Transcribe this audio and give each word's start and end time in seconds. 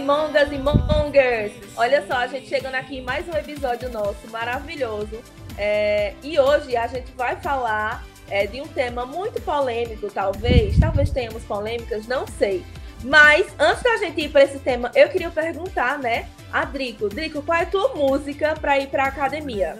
mongas 0.00 0.52
e 0.52 0.58
mongers! 0.58 1.52
Olha 1.76 2.04
só, 2.06 2.14
a 2.14 2.26
gente 2.26 2.48
chegando 2.48 2.74
aqui 2.74 2.98
em 2.98 3.02
mais 3.02 3.28
um 3.28 3.32
episódio 3.32 3.90
nosso 3.90 4.28
maravilhoso. 4.30 5.20
É, 5.58 6.14
e 6.22 6.38
hoje 6.38 6.76
a 6.76 6.86
gente 6.86 7.12
vai 7.12 7.36
falar 7.36 8.04
é, 8.28 8.46
de 8.46 8.60
um 8.60 8.66
tema 8.66 9.04
muito 9.04 9.40
polêmico, 9.42 10.10
talvez. 10.10 10.78
Talvez 10.78 11.10
tenhamos 11.10 11.42
polêmicas, 11.44 12.06
não 12.06 12.26
sei. 12.26 12.64
Mas 13.04 13.46
antes 13.58 13.82
da 13.82 13.96
gente 13.98 14.20
ir 14.22 14.30
para 14.30 14.42
esse 14.42 14.58
tema, 14.58 14.90
eu 14.94 15.08
queria 15.08 15.30
perguntar, 15.30 15.98
né, 15.98 16.28
a 16.52 16.64
Drico. 16.64 17.08
Drico, 17.08 17.42
qual 17.42 17.58
é 17.58 17.62
a 17.62 17.66
tua 17.66 17.94
música 17.94 18.54
para 18.54 18.78
ir 18.78 18.88
para 18.88 19.04
academia? 19.04 19.78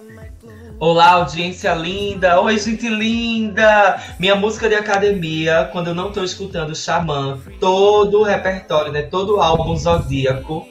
Olá, 0.80 1.10
audiência 1.10 1.74
linda! 1.74 2.40
Oi, 2.40 2.58
gente 2.58 2.88
linda! 2.88 4.02
Minha 4.18 4.34
música 4.34 4.66
de 4.66 4.74
academia, 4.74 5.68
quando 5.70 5.88
eu 5.88 5.94
não 5.94 6.10
tô 6.10 6.24
escutando 6.24 6.74
Xamã, 6.74 7.38
todo 7.60 8.20
o 8.20 8.22
repertório, 8.22 8.90
né? 8.90 9.02
Todo 9.02 9.36
o 9.36 9.42
álbum 9.42 9.76
zodíaco, 9.76 10.66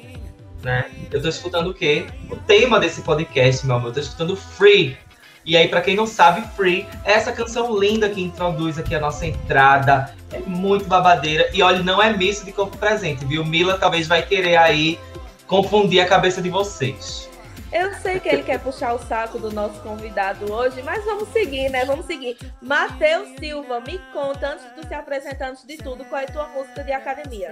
né? 0.64 0.90
Eu 1.12 1.22
tô 1.22 1.30
escutando 1.30 1.70
o 1.70 1.76
quê? 1.76 2.08
O 2.27 2.36
tema 2.36 2.80
desse 2.80 3.03
podcast, 3.03 3.64
meu 3.67 3.75
amor. 3.75 3.89
Eu 3.89 3.94
tô 3.94 4.00
escutando 4.00 4.36
Free. 4.36 4.98
E 5.45 5.56
aí, 5.56 5.67
para 5.67 5.80
quem 5.80 5.95
não 5.95 6.08
sabe, 6.08 6.42
Free 6.55 6.88
é 7.05 7.11
essa 7.11 7.31
canção 7.31 7.78
linda 7.78 8.09
que 8.09 8.20
introduz 8.20 8.80
aqui 8.80 8.95
a 8.95 9.00
nossa 9.00 9.28
entrada. 9.28 10.11
É 10.33 10.39
muito 10.39 10.86
babadeira. 10.86 11.52
E 11.53 11.61
olha, 11.61 11.83
não 11.83 12.02
é 12.02 12.11
misto 12.17 12.45
de 12.45 12.52
corpo 12.52 12.76
presente, 12.78 13.23
viu? 13.26 13.45
Mila 13.45 13.78
talvez 13.78 14.08
vai 14.08 14.23
querer 14.23 14.58
aí 14.58 14.98
confundir 15.45 16.02
a 16.02 16.08
cabeça 16.08 16.42
de 16.42 16.50
vocês. 16.50 17.28
Eu 17.72 17.94
sei 17.95 18.20
que 18.20 18.28
ele 18.30 18.44
quer 18.44 18.59
puxar 18.59 18.94
o 18.94 19.00
saco 19.00 19.38
do 19.38 19.52
nosso 19.52 19.80
convidado 19.81 20.52
hoje, 20.52 20.81
mas 20.81 21.03
vamos 21.06 21.30
seguir, 21.30 21.70
né? 21.70 21.86
Vamos 21.86 22.06
seguir. 22.06 22.36
Matheus 22.61 23.28
Silva, 23.39 23.80
me 23.81 24.00
conta, 24.11 24.53
antes 24.53 24.66
de 24.66 24.81
tu 24.81 24.88
se 24.88 24.94
apresentar, 24.94 25.50
antes 25.52 25.64
de 25.66 25.78
tudo, 25.78 26.03
qual 26.06 26.20
é 26.22 26.26
a 26.26 26.28
tua 26.28 26.48
música 26.48 26.84
de 26.84 26.92
academia? 26.92 27.52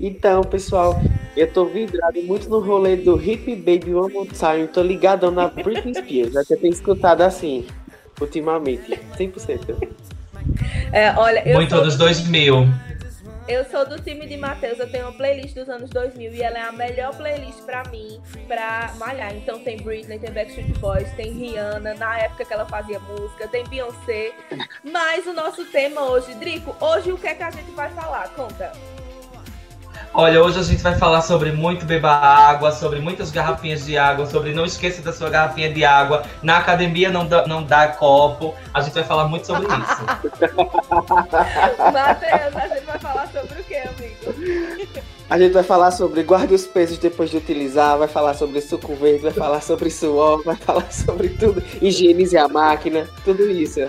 Então, 0.00 0.42
pessoal, 0.42 1.00
eu 1.36 1.50
tô 1.52 1.64
vidrado 1.66 2.22
muito 2.22 2.48
no 2.48 2.60
rolê 2.60 2.96
do 2.96 3.20
Hip 3.20 3.56
Baby 3.56 3.94
One 3.94 4.12
More 4.12 4.28
Time. 4.28 4.68
Tô 4.68 4.82
ligadão 4.82 5.30
na 5.30 5.48
Britney 5.48 5.94
Spears. 5.94 6.32
Já 6.34 6.56
tenho 6.56 6.72
escutado 6.72 7.22
assim, 7.22 7.66
ultimamente. 8.20 8.98
100%. 9.18 9.76
É, 10.92 11.12
olha, 11.16 11.42
eu 11.48 11.56
Muito 11.56 11.70
sou 11.70 11.80
anos 11.80 11.94
do- 11.96 12.04
2000. 12.04 12.66
Eu 13.46 13.62
sou 13.66 13.86
do 13.86 14.00
time 14.00 14.26
de 14.26 14.38
Matheus, 14.38 14.78
eu 14.78 14.90
tenho 14.90 15.04
uma 15.04 15.12
playlist 15.12 15.54
dos 15.54 15.68
anos 15.68 15.90
2000 15.90 16.32
e 16.32 16.42
ela 16.42 16.58
é 16.58 16.62
a 16.62 16.72
melhor 16.72 17.14
playlist 17.14 17.60
pra 17.62 17.82
mim, 17.90 18.18
pra 18.48 18.94
malhar. 18.96 19.34
Então 19.36 19.58
tem 19.58 19.76
Britney, 19.76 20.18
tem 20.18 20.32
Backstreet 20.32 20.78
Boys, 20.78 21.12
tem 21.12 21.30
Rihanna, 21.30 21.92
na 21.94 22.18
época 22.20 22.46
que 22.46 22.52
ela 22.54 22.64
fazia 22.64 22.98
música, 23.00 23.46
tem 23.48 23.62
Beyoncé. 23.68 24.32
Mas 24.82 25.26
o 25.26 25.34
nosso 25.34 25.62
tema 25.66 26.08
hoje, 26.08 26.34
Drico, 26.36 26.74
hoje 26.82 27.12
o 27.12 27.18
que 27.18 27.26
é 27.26 27.34
que 27.34 27.42
a 27.42 27.50
gente 27.50 27.70
vai 27.72 27.90
falar? 27.90 28.30
Conta. 28.30 28.72
Olha, 30.16 30.44
hoje 30.44 30.60
a 30.60 30.62
gente 30.62 30.80
vai 30.80 30.96
falar 30.96 31.22
sobre 31.22 31.50
muito 31.50 31.84
beba 31.84 32.12
água, 32.12 32.70
sobre 32.70 33.00
muitas 33.00 33.32
garrafinhas 33.32 33.84
de 33.84 33.98
água, 33.98 34.26
sobre 34.26 34.54
não 34.54 34.64
esqueça 34.64 35.02
da 35.02 35.12
sua 35.12 35.28
garrafinha 35.28 35.72
de 35.72 35.84
água. 35.84 36.22
Na 36.40 36.58
academia 36.58 37.10
não 37.10 37.26
dá, 37.26 37.44
não 37.48 37.64
dá 37.64 37.88
copo. 37.88 38.54
A 38.72 38.80
gente 38.80 38.94
vai 38.94 39.02
falar 39.02 39.26
muito 39.26 39.44
sobre 39.44 39.66
isso. 39.66 39.74
Matheus, 41.92 42.56
a 42.56 42.68
gente 42.68 42.86
vai 42.86 42.98
falar 43.00 43.26
sobre 43.26 43.60
o 43.60 43.64
que, 43.64 43.74
amigo? 43.74 44.14
A 45.28 45.36
gente 45.36 45.52
vai 45.52 45.64
falar 45.64 45.90
sobre 45.90 46.22
guarde 46.22 46.54
os 46.54 46.64
pesos 46.64 46.96
depois 46.96 47.30
de 47.30 47.38
utilizar, 47.38 47.98
vai 47.98 48.06
falar 48.06 48.34
sobre 48.34 48.60
suco 48.60 48.94
verde, 48.94 49.24
vai 49.24 49.32
falar 49.32 49.62
sobre 49.62 49.90
suor, 49.90 50.44
vai 50.44 50.54
falar 50.54 50.92
sobre 50.92 51.30
tudo. 51.30 51.60
Higienize 51.82 52.38
a 52.38 52.46
máquina, 52.46 53.08
tudo 53.24 53.50
isso. 53.50 53.80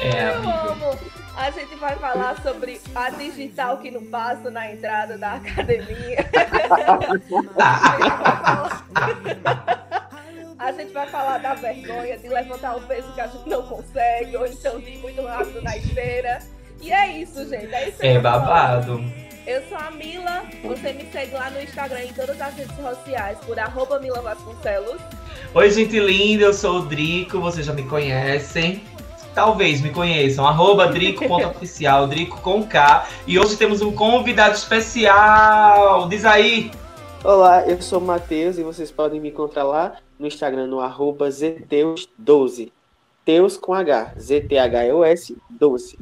É, 0.00 0.34
amigo. 0.34 0.59
A 1.40 1.50
gente 1.50 1.74
vai 1.76 1.96
falar 1.96 2.36
sobre 2.42 2.78
a 2.94 3.08
digital 3.08 3.78
que 3.78 3.90
não 3.90 4.04
passa 4.04 4.50
na 4.50 4.70
entrada 4.70 5.16
da 5.16 5.36
academia. 5.36 6.18
A 10.58 10.70
gente 10.72 10.92
vai 10.92 11.08
falar 11.08 11.38
da 11.38 11.54
vergonha 11.54 12.18
de 12.18 12.28
levantar 12.28 12.76
o 12.76 12.82
peso 12.82 13.10
que 13.14 13.22
a 13.22 13.26
gente 13.26 13.48
não 13.48 13.62
consegue, 13.62 14.36
ou 14.36 14.46
então 14.46 14.78
de 14.80 14.90
ir 14.90 14.98
muito 14.98 15.22
rápido 15.22 15.62
na 15.62 15.78
esteira. 15.78 16.40
E 16.82 16.92
é 16.92 17.08
isso, 17.08 17.48
gente. 17.48 17.74
É 17.74 17.88
isso 17.88 18.04
É 18.04 18.18
babado. 18.18 19.02
Eu 19.46 19.62
sou 19.66 19.78
a 19.78 19.90
Mila. 19.92 20.42
Você 20.62 20.92
me 20.92 21.10
segue 21.10 21.32
lá 21.32 21.48
no 21.48 21.62
Instagram 21.62 22.00
e 22.00 22.08
em 22.08 22.12
todas 22.12 22.38
as 22.38 22.54
redes 22.54 22.76
sociais 22.76 23.38
por 23.46 23.58
arroba 23.58 23.98
Mila 23.98 24.20
Vasconcelos. 24.20 25.00
Oi, 25.54 25.70
gente 25.70 25.98
linda, 25.98 26.44
eu 26.44 26.52
sou 26.52 26.80
o 26.80 26.82
Drico, 26.84 27.40
vocês 27.40 27.64
já 27.64 27.72
me 27.72 27.84
conhecem. 27.84 28.84
Talvez 29.34 29.80
me 29.80 29.90
conheçam, 29.90 30.46
arroba 30.46 30.88
Drico.oficial, 30.88 32.08
Drico 32.08 32.40
com 32.40 32.64
K. 32.66 33.06
E 33.26 33.38
hoje 33.38 33.56
temos 33.56 33.80
um 33.80 33.92
convidado 33.92 34.54
especial. 34.54 36.08
Diz 36.08 36.24
aí. 36.24 36.70
Olá, 37.22 37.62
eu 37.66 37.80
sou 37.80 38.00
o 38.00 38.04
Matheus 38.04 38.58
e 38.58 38.62
vocês 38.62 38.90
podem 38.90 39.20
me 39.20 39.28
encontrar 39.28 39.64
lá 39.64 39.94
no 40.18 40.26
Instagram 40.26 40.66
no 40.66 40.80
arroba 40.80 41.28
Zteus12. 41.28 42.72
Teus 43.24 43.56
com 43.56 43.72
H, 43.72 44.14
Z-T-H-E-U-S 44.18 45.36
12. 45.48 45.98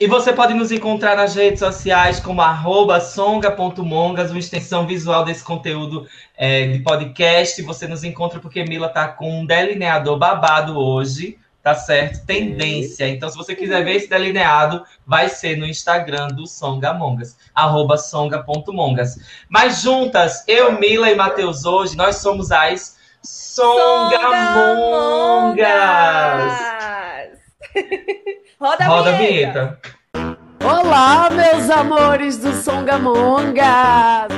E 0.00 0.06
você 0.08 0.32
pode 0.32 0.54
nos 0.54 0.72
encontrar 0.72 1.16
nas 1.16 1.36
redes 1.36 1.60
sociais 1.60 2.18
como 2.18 2.40
arroba 2.40 3.00
songa.mongas, 3.00 4.30
uma 4.30 4.38
extensão 4.38 4.86
visual 4.86 5.24
desse 5.24 5.44
conteúdo 5.44 6.06
é, 6.36 6.66
de 6.66 6.80
podcast. 6.80 7.62
Você 7.62 7.86
nos 7.86 8.02
encontra 8.02 8.40
porque 8.40 8.64
Mila 8.64 8.88
tá 8.88 9.06
com 9.08 9.40
um 9.40 9.46
delineador 9.46 10.18
babado 10.18 10.76
hoje, 10.78 11.38
tá 11.62 11.74
certo? 11.74 12.26
Tendência. 12.26 13.08
Então, 13.08 13.28
se 13.28 13.36
você 13.36 13.54
quiser 13.54 13.84
ver 13.84 13.96
esse 13.96 14.08
delineado, 14.08 14.84
vai 15.06 15.28
ser 15.28 15.56
no 15.56 15.66
Instagram 15.66 16.28
do 16.28 16.46
Songamongas, 16.46 17.36
arroba 17.54 17.96
songa.mongas. 17.96 19.18
Mas 19.48 19.80
juntas, 19.82 20.42
eu, 20.48 20.78
Mila 20.78 21.10
e 21.10 21.14
Matheus 21.14 21.64
hoje, 21.64 21.96
nós 21.96 22.16
somos 22.16 22.50
as 22.50 22.96
Songamongas. 23.22 23.72
Roda, 28.60 28.84
Roda 28.84 29.10
a 29.10 29.14
a 29.14 29.16
vinheta. 29.16 29.78
vinheta. 29.78 30.42
Olá, 30.64 31.28
meus 31.30 31.68
amores 31.70 32.36
do 32.36 32.52
Songamonga! 32.52 34.28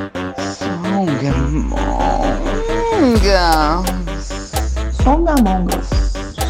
Songamongas. 0.59 1.85
Songamongas. 5.03 6.04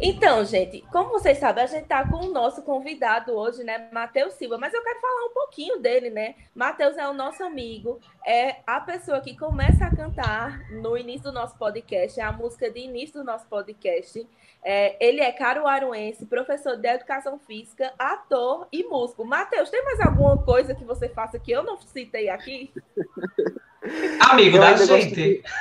Então, 0.00 0.44
gente, 0.44 0.82
como 0.92 1.10
vocês 1.10 1.38
sabem, 1.38 1.64
a 1.64 1.66
gente 1.66 1.86
tá 1.86 2.06
com 2.06 2.18
o 2.26 2.32
nosso 2.32 2.62
convidado 2.62 3.32
hoje, 3.32 3.64
né, 3.64 3.88
Matheus 3.92 4.34
Silva, 4.34 4.56
mas 4.56 4.72
eu 4.72 4.82
quero 4.82 5.00
falar 5.00 5.24
um 5.26 5.34
pouquinho 5.34 5.80
dele, 5.80 6.08
né? 6.08 6.36
Matheus 6.54 6.96
é 6.96 7.08
o 7.08 7.12
nosso 7.12 7.42
amigo, 7.42 7.98
é 8.24 8.56
a 8.64 8.80
pessoa 8.80 9.20
que 9.20 9.36
começa 9.36 9.84
a 9.84 9.94
cantar 9.94 10.60
no 10.70 10.96
início 10.96 11.24
do 11.24 11.32
nosso 11.32 11.58
podcast, 11.58 12.20
é 12.20 12.22
a 12.22 12.30
música 12.30 12.70
de 12.70 12.78
início 12.80 13.14
do 13.18 13.24
nosso 13.24 13.46
podcast. 13.48 14.24
É, 14.62 14.96
ele 15.04 15.20
é 15.20 15.32
caruaruense, 15.32 16.26
professor 16.26 16.76
de 16.76 16.86
educação 16.88 17.38
física, 17.40 17.92
ator 17.98 18.68
e 18.72 18.84
músico. 18.84 19.24
Matheus, 19.24 19.70
tem 19.70 19.84
mais 19.84 20.00
alguma 20.00 20.38
coisa 20.42 20.74
que 20.74 20.84
você 20.84 21.08
faça 21.08 21.38
que 21.38 21.50
eu 21.50 21.62
não 21.62 21.76
citei 21.80 22.28
aqui? 22.28 22.72
Amigo 24.30 24.58
da 24.58 24.76
gente. 24.76 25.14
de- 25.14 25.42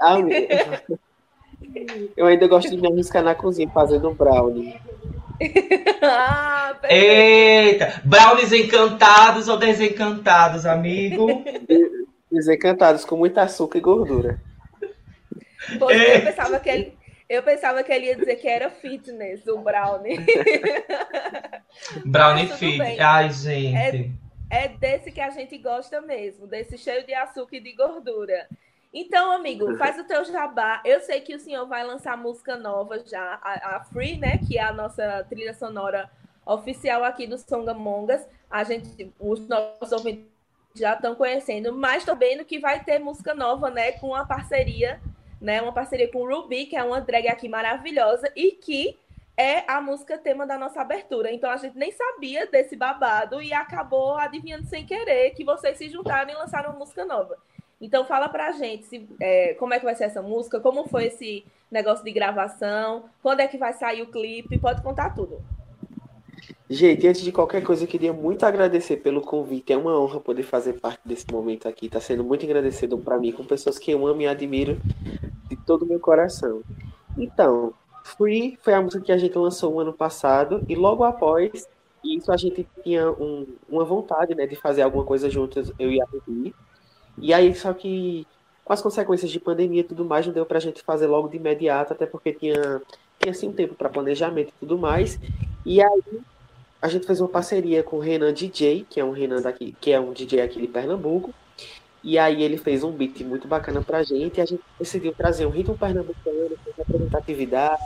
Ah, 0.00 0.16
Eu 2.16 2.26
ainda 2.26 2.46
gosto 2.46 2.70
de 2.70 2.76
me 2.80 2.88
arriscar 2.88 3.22
na 3.22 3.34
cozinha 3.34 3.68
fazendo 3.70 4.12
brownie. 4.14 4.80
ah. 6.02 6.76
Eita! 6.88 8.00
Brownies 8.04 8.52
encantados 8.52 9.48
ou 9.48 9.56
desencantados, 9.56 10.66
amigo? 10.66 11.42
Desencantados 12.30 13.04
com 13.04 13.16
muito 13.16 13.38
açúcar 13.38 13.78
e 13.78 13.80
gordura. 13.80 14.40
É. 15.90 16.16
eu 16.16 16.22
pensava 16.22 16.58
que 16.60 16.68
ele, 16.68 16.98
Eu 17.28 17.42
pensava 17.42 17.82
que 17.84 17.92
ele 17.92 18.06
ia 18.06 18.16
dizer 18.16 18.36
que 18.36 18.48
era 18.48 18.70
fitness, 18.70 19.46
o 19.46 19.58
brownie. 19.58 20.18
Brownie 22.04 22.48
Mas 22.48 22.58
tudo 22.58 22.58
Fit. 22.58 22.78
bem. 22.78 23.00
Ai, 23.00 23.30
gente. 23.30 24.12
É 24.50 24.66
desse 24.68 25.12
que 25.12 25.20
a 25.20 25.30
gente 25.30 25.56
gosta 25.58 26.00
mesmo, 26.00 26.46
desse 26.46 26.76
cheio 26.76 27.06
de 27.06 27.14
açúcar 27.14 27.56
e 27.56 27.60
de 27.60 27.72
gordura. 27.72 28.48
Então, 28.92 29.30
amigo, 29.30 29.76
faz 29.76 29.98
o 29.98 30.04
teu 30.04 30.24
jabá. 30.24 30.82
Eu 30.84 31.00
sei 31.00 31.20
que 31.20 31.34
o 31.34 31.38
senhor 31.38 31.66
vai 31.66 31.84
lançar 31.84 32.16
música 32.16 32.56
nova 32.56 32.98
já, 33.06 33.38
a, 33.40 33.76
a 33.76 33.84
Free, 33.84 34.18
né? 34.18 34.38
Que 34.38 34.58
é 34.58 34.62
a 34.62 34.72
nossa 34.72 35.24
trilha 35.28 35.54
sonora 35.54 36.10
oficial 36.44 37.04
aqui 37.04 37.26
do 37.26 37.38
Songamongas. 37.38 38.26
A 38.50 38.64
gente, 38.64 39.12
os 39.20 39.46
nossos 39.46 39.92
ouvintes 39.92 40.26
já 40.74 40.94
estão 40.94 41.14
conhecendo, 41.14 41.72
mas 41.72 42.04
também 42.04 42.36
no 42.36 42.44
que 42.44 42.58
vai 42.58 42.82
ter 42.82 42.98
música 42.98 43.32
nova, 43.32 43.70
né? 43.70 43.92
Com 43.92 44.08
uma 44.08 44.26
parceria, 44.26 45.00
né? 45.40 45.62
Uma 45.62 45.72
parceria 45.72 46.10
com 46.10 46.22
o 46.22 46.28
Ruby, 46.28 46.66
que 46.66 46.76
é 46.76 46.82
uma 46.82 47.00
drag 47.00 47.28
aqui 47.28 47.48
maravilhosa 47.48 48.30
e 48.34 48.52
que 48.52 48.98
é 49.36 49.64
a 49.70 49.80
música 49.80 50.18
tema 50.18 50.44
da 50.44 50.58
nossa 50.58 50.80
abertura. 50.80 51.32
Então 51.32 51.48
a 51.48 51.56
gente 51.56 51.78
nem 51.78 51.92
sabia 51.92 52.46
desse 52.46 52.74
babado 52.74 53.40
e 53.40 53.52
acabou 53.52 54.16
adivinhando 54.16 54.66
sem 54.66 54.84
querer 54.84 55.30
que 55.30 55.44
vocês 55.44 55.78
se 55.78 55.88
juntaram 55.88 56.30
e 56.30 56.34
lançaram 56.34 56.70
uma 56.70 56.80
música 56.80 57.04
nova. 57.04 57.38
Então 57.80 58.04
fala 58.04 58.28
pra 58.28 58.52
gente 58.52 58.84
se, 58.84 59.08
é, 59.20 59.54
como 59.54 59.72
é 59.72 59.78
que 59.78 59.84
vai 59.84 59.94
ser 59.94 60.04
essa 60.04 60.20
música, 60.20 60.60
como 60.60 60.86
foi 60.86 61.06
esse 61.06 61.44
negócio 61.70 62.04
de 62.04 62.12
gravação, 62.12 63.04
quando 63.22 63.40
é 63.40 63.48
que 63.48 63.56
vai 63.56 63.72
sair 63.72 64.02
o 64.02 64.06
clipe, 64.06 64.58
pode 64.58 64.82
contar 64.82 65.14
tudo. 65.14 65.40
Gente, 66.68 67.06
antes 67.06 67.22
de 67.22 67.32
qualquer 67.32 67.62
coisa, 67.64 67.82
eu 67.84 67.88
queria 67.88 68.12
muito 68.12 68.44
agradecer 68.44 68.98
pelo 68.98 69.20
convite. 69.20 69.72
É 69.72 69.76
uma 69.76 69.98
honra 69.98 70.20
poder 70.20 70.44
fazer 70.44 70.74
parte 70.74 71.00
desse 71.04 71.26
momento 71.30 71.66
aqui. 71.66 71.86
Está 71.86 72.00
sendo 72.00 72.22
muito 72.22 72.44
agradecido 72.44 72.96
para 72.98 73.18
mim, 73.18 73.32
com 73.32 73.44
pessoas 73.44 73.78
que 73.78 73.90
eu 73.90 74.06
amo 74.06 74.22
e 74.22 74.28
admiro 74.28 74.78
de 75.48 75.56
todo 75.56 75.82
o 75.82 75.86
meu 75.86 75.98
coração. 75.98 76.62
Então, 77.18 77.74
Free 78.04 78.56
foi 78.62 78.72
a 78.74 78.80
música 78.80 79.04
que 79.04 79.12
a 79.12 79.18
gente 79.18 79.36
lançou 79.36 79.74
um 79.74 79.80
ano 79.80 79.92
passado 79.92 80.64
e 80.68 80.74
logo 80.76 81.02
após 81.02 81.68
isso 82.04 82.30
a 82.32 82.36
gente 82.36 82.66
tinha 82.82 83.10
um- 83.10 83.46
uma 83.68 83.84
vontade, 83.84 84.34
né, 84.34 84.46
de 84.46 84.56
fazer 84.56 84.82
alguma 84.82 85.04
coisa 85.04 85.28
juntas, 85.28 85.72
eu 85.78 85.90
e 85.90 86.00
a 86.00 86.04
Ruby. 86.06 86.54
E 87.20 87.32
aí, 87.34 87.54
só 87.54 87.72
que 87.72 88.26
com 88.64 88.72
as 88.72 88.82
consequências 88.82 89.30
de 89.30 89.40
pandemia 89.40 89.80
e 89.80 89.84
tudo 89.84 90.04
mais, 90.04 90.26
não 90.26 90.32
deu 90.32 90.46
pra 90.46 90.60
gente 90.60 90.82
fazer 90.82 91.06
logo 91.06 91.28
de 91.28 91.36
imediato, 91.36 91.92
até 91.92 92.06
porque 92.06 92.32
tinha, 92.32 92.80
tinha 93.18 93.32
assim 93.32 93.48
um 93.48 93.52
tempo 93.52 93.74
para 93.74 93.88
planejamento 93.88 94.48
e 94.48 94.60
tudo 94.60 94.78
mais. 94.78 95.18
E 95.66 95.82
aí 95.82 96.02
a 96.80 96.88
gente 96.88 97.06
fez 97.06 97.20
uma 97.20 97.28
parceria 97.28 97.82
com 97.82 97.96
o 97.96 98.00
Renan 98.00 98.32
DJ, 98.32 98.86
que 98.88 99.00
é 99.00 99.04
um 99.04 99.10
Renan 99.10 99.42
daqui, 99.42 99.74
que 99.80 99.90
é 99.92 100.00
um 100.00 100.12
DJ 100.12 100.40
aqui 100.40 100.60
de 100.60 100.66
Pernambuco. 100.66 101.34
E 102.02 102.18
aí 102.18 102.42
ele 102.42 102.56
fez 102.56 102.82
um 102.82 102.90
beat 102.90 103.20
muito 103.20 103.46
bacana 103.46 103.82
pra 103.82 104.02
gente 104.02 104.38
e 104.38 104.40
a 104.40 104.46
gente 104.46 104.62
decidiu 104.78 105.12
trazer 105.12 105.44
um 105.44 105.50
ritmo 105.50 105.76
pernambucano, 105.76 106.56
com 106.64 106.70
representatividade, 106.78 107.82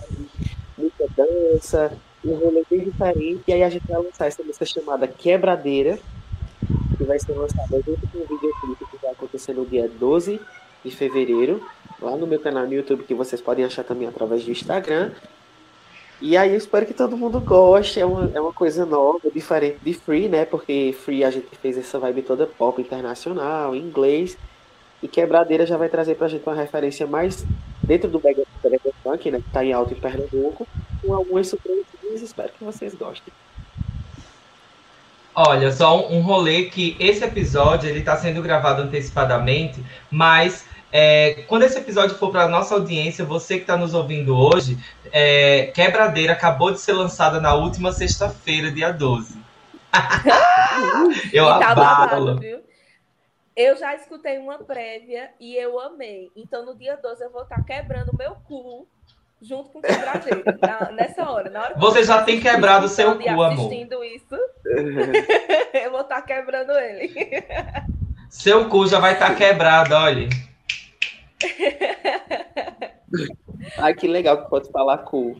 muita 0.78 1.06
dança, 1.16 1.92
um 2.24 2.34
rolê 2.34 2.62
bem 2.70 2.80
diferente. 2.80 3.42
E 3.48 3.52
aí 3.52 3.64
a 3.64 3.70
gente 3.70 3.86
vai 3.88 4.00
lançar 4.00 4.26
essa 4.26 4.42
música 4.42 4.64
chamada 4.64 5.08
Quebradeira, 5.08 5.98
que 6.96 7.04
vai 7.04 7.18
ser 7.18 7.32
lançada 7.32 7.82
junto 7.86 8.06
com 8.08 8.18
o 8.18 8.26
videoclipe 8.26 8.84
que 8.90 8.96
vai 9.02 9.12
acontecer 9.12 9.52
no 9.52 9.66
dia 9.66 9.88
12 9.88 10.40
de 10.84 10.90
fevereiro, 10.90 11.66
lá 12.00 12.16
no 12.16 12.26
meu 12.26 12.38
canal 12.38 12.66
no 12.66 12.74
YouTube, 12.74 13.04
que 13.04 13.14
vocês 13.14 13.40
podem 13.40 13.64
achar 13.64 13.84
também 13.84 14.06
através 14.06 14.44
do 14.44 14.50
Instagram. 14.50 15.12
E 16.20 16.36
aí 16.36 16.50
eu 16.50 16.56
espero 16.56 16.86
que 16.86 16.94
todo 16.94 17.16
mundo 17.16 17.40
goste, 17.40 18.00
é 18.00 18.06
uma, 18.06 18.30
é 18.34 18.40
uma 18.40 18.52
coisa 18.52 18.86
nova, 18.86 19.30
diferente 19.30 19.78
de 19.82 19.94
Free, 19.94 20.28
né? 20.28 20.44
Porque 20.44 20.94
Free 20.98 21.24
a 21.24 21.30
gente 21.30 21.48
fez 21.60 21.76
essa 21.76 21.98
vibe 21.98 22.22
toda 22.22 22.46
pop 22.46 22.80
internacional, 22.80 23.74
em 23.74 23.80
inglês. 23.80 24.38
E 25.02 25.08
Quebradeira 25.08 25.66
já 25.66 25.76
vai 25.76 25.88
trazer 25.88 26.14
pra 26.14 26.28
gente 26.28 26.46
uma 26.46 26.54
referência 26.54 27.06
mais 27.06 27.44
dentro 27.82 28.08
do 28.08 28.20
Mega 28.22 28.42
Funk, 29.02 29.30
né? 29.30 29.40
Que 29.40 29.50
tá 29.50 29.64
em 29.64 29.72
alto 29.72 29.92
em 29.92 30.00
Pernambuco, 30.00 30.66
com 31.04 31.14
algumas 31.14 31.48
surpresinhas. 31.48 32.22
Espero 32.22 32.52
que 32.52 32.64
vocês 32.64 32.94
gostem. 32.94 33.32
Olha, 35.34 35.72
só 35.72 36.08
um, 36.08 36.18
um 36.18 36.20
rolê 36.20 36.66
que 36.66 36.96
esse 37.00 37.24
episódio 37.24 37.88
ele 37.88 37.98
está 37.98 38.16
sendo 38.16 38.40
gravado 38.40 38.82
antecipadamente, 38.82 39.84
mas 40.10 40.64
é, 40.92 41.42
quando 41.48 41.64
esse 41.64 41.76
episódio 41.76 42.16
for 42.16 42.30
para 42.30 42.46
nossa 42.46 42.74
audiência, 42.74 43.24
você 43.24 43.56
que 43.56 43.62
está 43.62 43.76
nos 43.76 43.94
ouvindo 43.94 44.36
hoje, 44.36 44.78
é, 45.10 45.72
Quebradeira 45.74 46.34
acabou 46.34 46.70
de 46.70 46.78
ser 46.78 46.92
lançada 46.92 47.40
na 47.40 47.52
última 47.52 47.92
sexta-feira, 47.92 48.70
dia 48.70 48.92
12. 48.92 49.42
Eu 51.32 51.46
tá 51.46 51.70
abalo. 51.70 52.40
Eu 53.56 53.76
já 53.76 53.94
escutei 53.96 54.38
uma 54.38 54.58
prévia 54.58 55.30
e 55.38 55.56
eu 55.56 55.78
amei. 55.78 56.30
Então, 56.34 56.64
no 56.66 56.76
dia 56.76 56.96
12, 56.96 57.22
eu 57.22 57.30
vou 57.30 57.42
estar 57.42 57.62
quebrando 57.62 58.10
o 58.10 58.16
meu 58.16 58.34
cu 58.34 58.88
junto 59.44 59.68
com 59.70 59.78
o 59.78 59.82
quebradeiro. 59.82 60.42
na- 60.60 60.90
nessa 60.92 61.30
hora. 61.30 61.50
Na 61.50 61.60
hora 61.62 61.74
Você 61.76 62.02
já 62.02 62.22
tem 62.22 62.40
quebrado 62.40 62.86
o 62.86 62.88
seu 62.88 63.18
cu, 63.18 63.28
amor. 63.28 63.52
assistindo 63.68 64.02
isso, 64.02 64.36
eu 65.74 65.90
vou 65.90 66.00
estar 66.00 66.22
quebrando 66.22 66.72
ele. 66.72 67.12
Seu 68.30 68.68
cu 68.68 68.86
já 68.86 68.98
vai 68.98 69.12
estar 69.14 69.34
quebrado, 69.36 69.94
olha. 69.94 70.28
Ai, 73.78 73.94
que 73.94 74.06
legal 74.08 74.42
que 74.42 74.50
pode 74.50 74.70
falar 74.70 74.98
cool. 74.98 75.36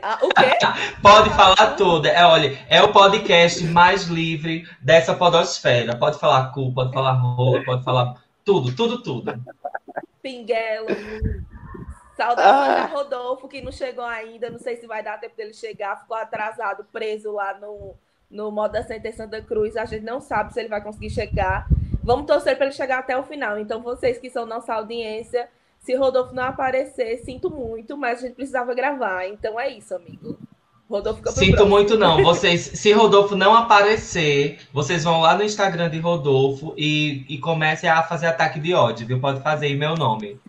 Ah, 0.00 0.18
o 0.22 0.28
quê? 0.30 0.56
Pode 1.02 1.28
falar 1.30 1.74
tudo. 1.76 2.06
É, 2.06 2.24
olha, 2.24 2.58
é 2.70 2.82
o 2.82 2.90
podcast 2.90 3.62
mais 3.64 4.04
livre 4.04 4.66
dessa 4.80 5.14
podosfera. 5.14 5.94
Pode 5.94 6.18
falar 6.18 6.52
cu, 6.52 6.72
pode 6.72 6.90
falar 6.90 7.12
rola, 7.12 7.62
pode 7.64 7.84
falar 7.84 8.14
tudo, 8.46 8.74
tudo, 8.74 9.02
tudo. 9.02 9.44
Pinguelo. 10.22 10.86
Saudações 12.18 12.84
Ah. 12.84 12.86
Rodolfo, 12.92 13.48
que 13.48 13.62
não 13.62 13.70
chegou 13.70 14.04
ainda. 14.04 14.50
Não 14.50 14.58
sei 14.58 14.76
se 14.76 14.86
vai 14.86 15.02
dar 15.02 15.18
tempo 15.20 15.36
dele 15.36 15.54
chegar. 15.54 16.00
Ficou 16.00 16.16
atrasado, 16.16 16.84
preso 16.92 17.32
lá 17.32 17.56
no, 17.58 17.94
no 18.28 18.50
Moda 18.50 18.82
Center 18.82 19.14
Santa 19.16 19.40
Cruz. 19.40 19.76
A 19.76 19.84
gente 19.84 20.04
não 20.04 20.20
sabe 20.20 20.52
se 20.52 20.58
ele 20.58 20.68
vai 20.68 20.82
conseguir 20.82 21.10
chegar. 21.10 21.66
Vamos 22.02 22.26
torcer 22.26 22.56
para 22.56 22.66
ele 22.66 22.74
chegar 22.74 22.98
até 22.98 23.16
o 23.16 23.22
final. 23.22 23.58
Então, 23.58 23.80
vocês 23.80 24.18
que 24.18 24.28
são 24.28 24.44
nossa 24.44 24.74
audiência, 24.74 25.48
se 25.78 25.94
Rodolfo 25.94 26.34
não 26.34 26.42
aparecer, 26.42 27.18
sinto 27.18 27.48
muito, 27.50 27.96
mas 27.96 28.18
a 28.18 28.22
gente 28.22 28.34
precisava 28.34 28.74
gravar. 28.74 29.26
Então 29.28 29.58
é 29.58 29.68
isso, 29.70 29.94
amigo. 29.94 30.36
Rodolfo 30.90 31.18
fica 31.18 31.30
Sinto 31.30 31.50
próximo. 31.52 31.70
muito 31.70 31.98
não. 31.98 32.22
Vocês, 32.22 32.62
se 32.74 32.92
Rodolfo 32.92 33.36
não 33.36 33.54
aparecer, 33.54 34.58
vocês 34.72 35.04
vão 35.04 35.20
lá 35.20 35.36
no 35.36 35.44
Instagram 35.44 35.88
de 35.90 35.98
Rodolfo 35.98 36.74
e, 36.76 37.24
e 37.28 37.38
comecem 37.38 37.88
a 37.88 38.02
fazer 38.02 38.26
ataque 38.26 38.58
de 38.58 38.74
ódio, 38.74 39.06
viu? 39.06 39.20
Pode 39.20 39.40
fazer 39.42 39.66
aí 39.66 39.76
meu 39.76 39.94
nome. 39.94 40.40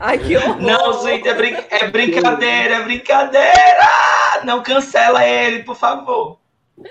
Ai, 0.00 0.18
que 0.18 0.36
horror. 0.36 0.60
Não, 0.60 1.02
gente, 1.06 1.28
é, 1.28 1.34
brin- 1.34 1.56
é 1.70 1.86
brincadeira, 1.88 2.74
é 2.76 2.82
brincadeira! 2.82 3.88
Não 4.44 4.62
cancela 4.62 5.24
ele, 5.26 5.62
por 5.64 5.76
favor. 5.76 6.38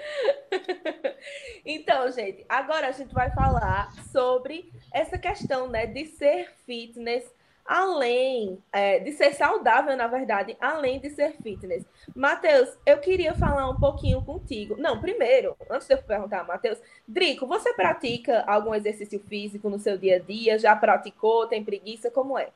Então, 1.69 2.09
gente, 2.13 2.45
agora 2.47 2.87
a 2.87 2.91
gente 2.91 3.13
vai 3.13 3.29
falar 3.31 3.91
sobre 4.13 4.71
essa 4.93 5.17
questão, 5.17 5.67
né, 5.67 5.85
de 5.85 6.05
ser 6.05 6.49
fitness 6.65 7.29
além, 7.65 8.63
é, 8.71 8.99
de 8.99 9.11
ser 9.11 9.33
saudável, 9.33 9.97
na 9.97 10.07
verdade, 10.07 10.55
além 10.61 11.01
de 11.01 11.09
ser 11.09 11.33
fitness. 11.43 11.83
Matheus, 12.15 12.69
eu 12.85 12.97
queria 12.99 13.33
falar 13.33 13.69
um 13.69 13.75
pouquinho 13.77 14.21
contigo. 14.21 14.77
Não, 14.77 15.01
primeiro, 15.01 15.57
antes 15.69 15.85
de 15.85 15.93
eu 15.93 15.97
perguntar, 15.97 16.45
Matheus, 16.45 16.79
Drico, 17.05 17.45
você 17.45 17.73
pratica 17.73 18.45
algum 18.47 18.73
exercício 18.73 19.19
físico 19.27 19.69
no 19.69 19.77
seu 19.77 19.97
dia 19.97 20.15
a 20.15 20.19
dia? 20.19 20.57
Já 20.57 20.73
praticou? 20.73 21.47
Tem 21.47 21.61
preguiça? 21.61 22.09
Como 22.09 22.39
é? 22.39 22.47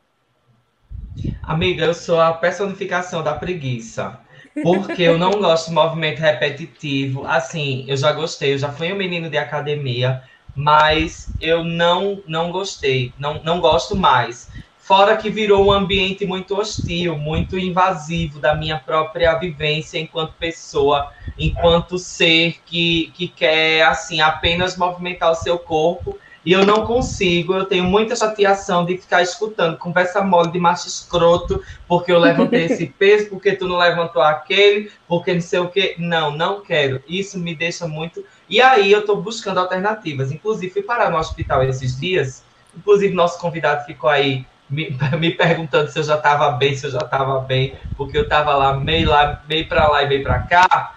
Amiga, 1.44 1.86
eu 1.86 1.94
sou 1.94 2.20
a 2.20 2.34
personificação 2.34 3.24
da 3.24 3.34
preguiça. 3.34 4.20
Porque 4.62 5.02
eu 5.02 5.18
não 5.18 5.32
gosto 5.32 5.70
de 5.70 5.74
movimento 5.74 6.20
repetitivo. 6.20 7.26
Assim, 7.26 7.86
eu 7.88 7.98
já 7.98 8.12
gostei, 8.12 8.54
eu 8.54 8.58
já 8.58 8.72
fui 8.72 8.92
um 8.92 8.98
menino 8.98 9.30
de 9.30 9.38
academia, 9.38 10.24
mas 10.54 11.34
eu 11.40 11.64
não 11.64 12.22
não 12.28 12.52
gostei, 12.52 13.14
não, 13.18 13.42
não 13.44 13.60
gosto 13.60 13.96
mais. 13.96 14.50
Fora 14.78 15.16
que 15.16 15.30
virou 15.30 15.68
um 15.68 15.72
ambiente 15.72 16.26
muito 16.26 16.58
hostil, 16.58 17.18
muito 17.18 17.58
invasivo 17.58 18.40
da 18.40 18.54
minha 18.56 18.78
própria 18.78 19.34
vivência 19.36 19.98
enquanto 20.00 20.34
pessoa, 20.34 21.12
enquanto 21.38 21.98
ser 21.98 22.62
que, 22.66 23.12
que 23.14 23.28
quer 23.28 23.84
assim 23.84 24.22
apenas 24.22 24.76
movimentar 24.76 25.32
o 25.32 25.36
seu 25.36 25.58
corpo 25.58 26.18
e 26.44 26.54
eu 26.54 26.66
não 26.66 26.86
consigo, 26.86 27.54
eu 27.54 27.66
tenho 27.66 27.84
muita 27.84 28.16
chateação 28.16 28.84
de 28.84 28.98
ficar 28.98 29.22
escutando 29.22 29.78
conversa 29.78 30.24
mole 30.24 30.52
de 30.52 30.60
macho 30.60 30.88
escroto, 30.88 31.64
porque 31.88 32.12
eu 32.12 32.18
levantei 32.18 32.66
esse 32.66 32.88
peso, 32.98 33.30
porque 33.30 33.54
tu 33.54 33.68
não 33.68 33.78
levantou 33.78 34.22
aquele, 34.22 34.92
porque 35.08 35.34
não 35.34 35.42
sei 35.42 35.60
o 35.60 35.70
quê. 35.70 35.96
Não, 36.00 36.32
não 36.32 36.62
quero. 36.62 37.02
Isso 37.08 37.38
me 37.38 37.54
deixa 37.54 37.88
muito. 37.88 38.26
E 38.50 38.60
aí 38.60 38.92
eu 38.92 39.06
tô 39.06 39.16
buscando 39.18 39.60
alternativas. 39.60 40.32
Inclusive, 40.32 40.74
fui 40.74 40.82
parar 40.82 41.12
no 41.12 41.18
hospital 41.18 41.64
esses 41.64 42.00
dias. 42.00 42.44
Inclusive, 42.76 43.14
nosso 43.14 43.40
convidado 43.40 43.86
ficou 43.86 44.10
aí 44.10 44.44
me, 44.68 44.98
me 45.20 45.32
perguntando 45.32 45.92
se 45.92 46.00
eu 46.00 46.04
já 46.04 46.16
estava 46.16 46.52
bem, 46.54 46.76
se 46.76 46.88
eu 46.88 46.92
já 46.92 47.00
estava 47.00 47.40
bem, 47.42 47.76
porque 47.96 48.18
eu 48.18 48.24
estava 48.24 48.56
lá 48.56 48.74
meio 48.74 49.10
lá, 49.10 49.44
meio 49.48 49.68
para 49.68 49.88
lá 49.88 50.02
e 50.02 50.10
meio 50.10 50.24
para 50.24 50.40
cá. 50.40 50.96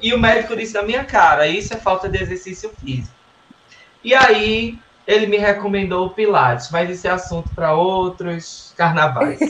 E 0.00 0.14
o 0.14 0.18
médico 0.18 0.56
disse 0.56 0.74
na 0.74 0.82
minha 0.82 1.04
cara, 1.04 1.46
isso 1.46 1.74
é 1.74 1.76
falta 1.76 2.08
de 2.08 2.22
exercício 2.22 2.72
físico. 2.82 3.17
E 4.02 4.14
aí 4.14 4.78
ele 5.06 5.26
me 5.26 5.38
recomendou 5.38 6.06
o 6.06 6.10
Pilates, 6.10 6.70
mas 6.70 6.90
esse 6.90 7.08
é 7.08 7.10
assunto 7.10 7.48
para 7.54 7.74
outros 7.74 8.74
carnavais. 8.76 9.40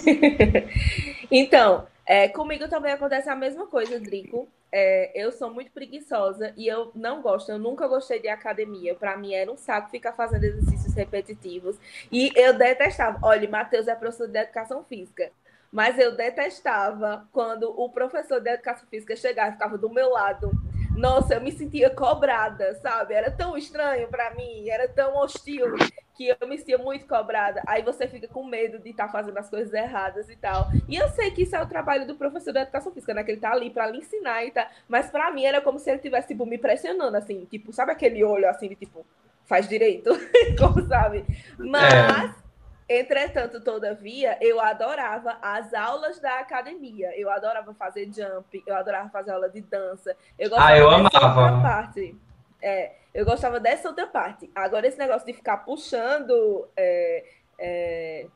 então, 1.31 1.87
é, 2.07 2.28
comigo 2.28 2.69
também 2.69 2.93
acontece 2.93 3.28
a 3.28 3.35
mesma 3.35 3.67
coisa, 3.67 3.99
Drico. 3.99 4.49
É, 4.71 5.11
eu 5.14 5.33
sou 5.33 5.52
muito 5.52 5.73
preguiçosa 5.73 6.52
e 6.57 6.69
eu 6.69 6.93
não 6.95 7.23
gosto, 7.23 7.50
eu 7.50 7.59
nunca 7.59 7.88
gostei 7.88 8.21
de 8.21 8.28
academia. 8.28 8.95
Para 8.95 9.17
mim 9.17 9.35
era 9.35 9.50
um 9.50 9.57
saco 9.57 9.90
ficar 9.90 10.12
fazendo 10.12 10.45
exercícios 10.45 10.95
repetitivos. 10.95 11.76
E 12.12 12.31
eu 12.37 12.57
detestava. 12.57 13.19
Olha, 13.23 13.49
Matheus 13.49 13.88
é 13.88 13.95
professor 13.95 14.28
de 14.28 14.38
educação 14.38 14.85
física. 14.85 15.31
Mas 15.73 15.99
eu 15.99 16.17
detestava 16.17 17.28
quando 17.33 17.69
o 17.78 17.90
professor 17.90 18.40
de 18.40 18.50
educação 18.50 18.87
física 18.88 19.17
chegava 19.17 19.50
e 19.50 19.52
ficava 19.52 19.76
do 19.76 19.90
meu 19.90 20.11
lado 20.11 20.50
nossa, 20.99 21.35
eu 21.35 21.40
me 21.40 21.52
sentia 21.52 21.88
cobrada, 21.88 22.75
sabe? 22.83 23.14
Era 23.14 23.31
tão 23.31 23.57
estranho 23.57 24.09
para 24.09 24.35
mim, 24.35 24.69
era 24.69 24.88
tão 24.88 25.17
hostil 25.17 25.76
que 26.17 26.26
eu 26.26 26.49
me 26.49 26.59
sentia 26.59 26.76
muito 26.76 27.07
cobrada. 27.07 27.62
Aí 27.69 27.83
você 27.85 28.09
fica 28.09 28.26
com 28.26 28.45
medo 28.45 28.81
de 28.81 28.90
estar 28.90 29.07
tá 29.07 29.12
fazendo 29.12 29.38
as 29.38 29.49
coisas 29.49 29.73
erradas 29.73 30.28
e 30.28 30.35
tal. 30.35 30.67
E 30.88 30.97
eu 30.97 31.09
sei 31.11 31.31
que 31.31 31.43
isso 31.43 31.55
é 31.55 31.62
o 31.62 31.69
trabalho 31.69 32.05
do 32.05 32.17
professor 32.17 32.52
de 32.52 32.59
educação 32.59 32.93
física, 32.93 33.14
né? 33.14 33.23
Que 33.23 33.31
ele 33.31 33.40
tá 33.40 33.52
ali 33.52 33.71
para 33.71 33.87
lhe 33.87 33.99
ensinar 33.99 34.45
e 34.45 34.50
tal. 34.50 34.67
Mas 34.88 35.09
para 35.09 35.31
mim 35.31 35.45
era 35.45 35.61
como 35.61 35.78
se 35.78 35.88
ele 35.88 36.00
tivesse 36.00 36.26
tipo 36.26 36.45
me 36.45 36.59
pressionando 36.59 37.17
assim, 37.17 37.45
tipo, 37.45 37.73
sabe 37.73 37.93
aquele 37.93 38.25
olho 38.25 38.49
assim 38.49 38.69
de 38.69 38.75
tipo, 38.75 39.07
faz 39.47 39.69
direito, 39.69 40.11
como 40.59 40.85
sabe? 40.88 41.25
Mas 41.57 42.35
é 42.35 42.48
Entretanto, 42.88 43.61
todavia, 43.61 44.38
eu 44.40 44.59
adorava 44.59 45.37
as 45.42 45.75
aulas 45.75 46.18
da 46.21 46.38
academia. 46.38 47.12
Eu 47.21 47.30
adorava 47.30 47.75
fazer 47.75 48.07
jump, 48.07 48.62
eu 48.66 48.75
adorava 48.75 49.11
fazer 49.11 49.30
aula 49.30 49.50
de 49.50 49.61
dança. 49.61 50.16
Eu 50.38 50.49
gostava 50.49 50.73
ah, 50.73 50.78
eu 50.78 50.90
amava. 50.90 51.61
parte. 51.61 52.16
É, 52.62 52.92
eu 53.12 53.26
gostava 53.26 53.61
dessa 53.61 53.88
outra 53.88 54.07
parte. 54.07 54.50
Agora, 54.54 54.87
esse 54.87 54.99
negócio 54.99 55.26
de 55.26 55.35
ficar 55.35 55.59
puxando, 55.59 56.66
é, 56.75 57.25
é, 57.59 58.26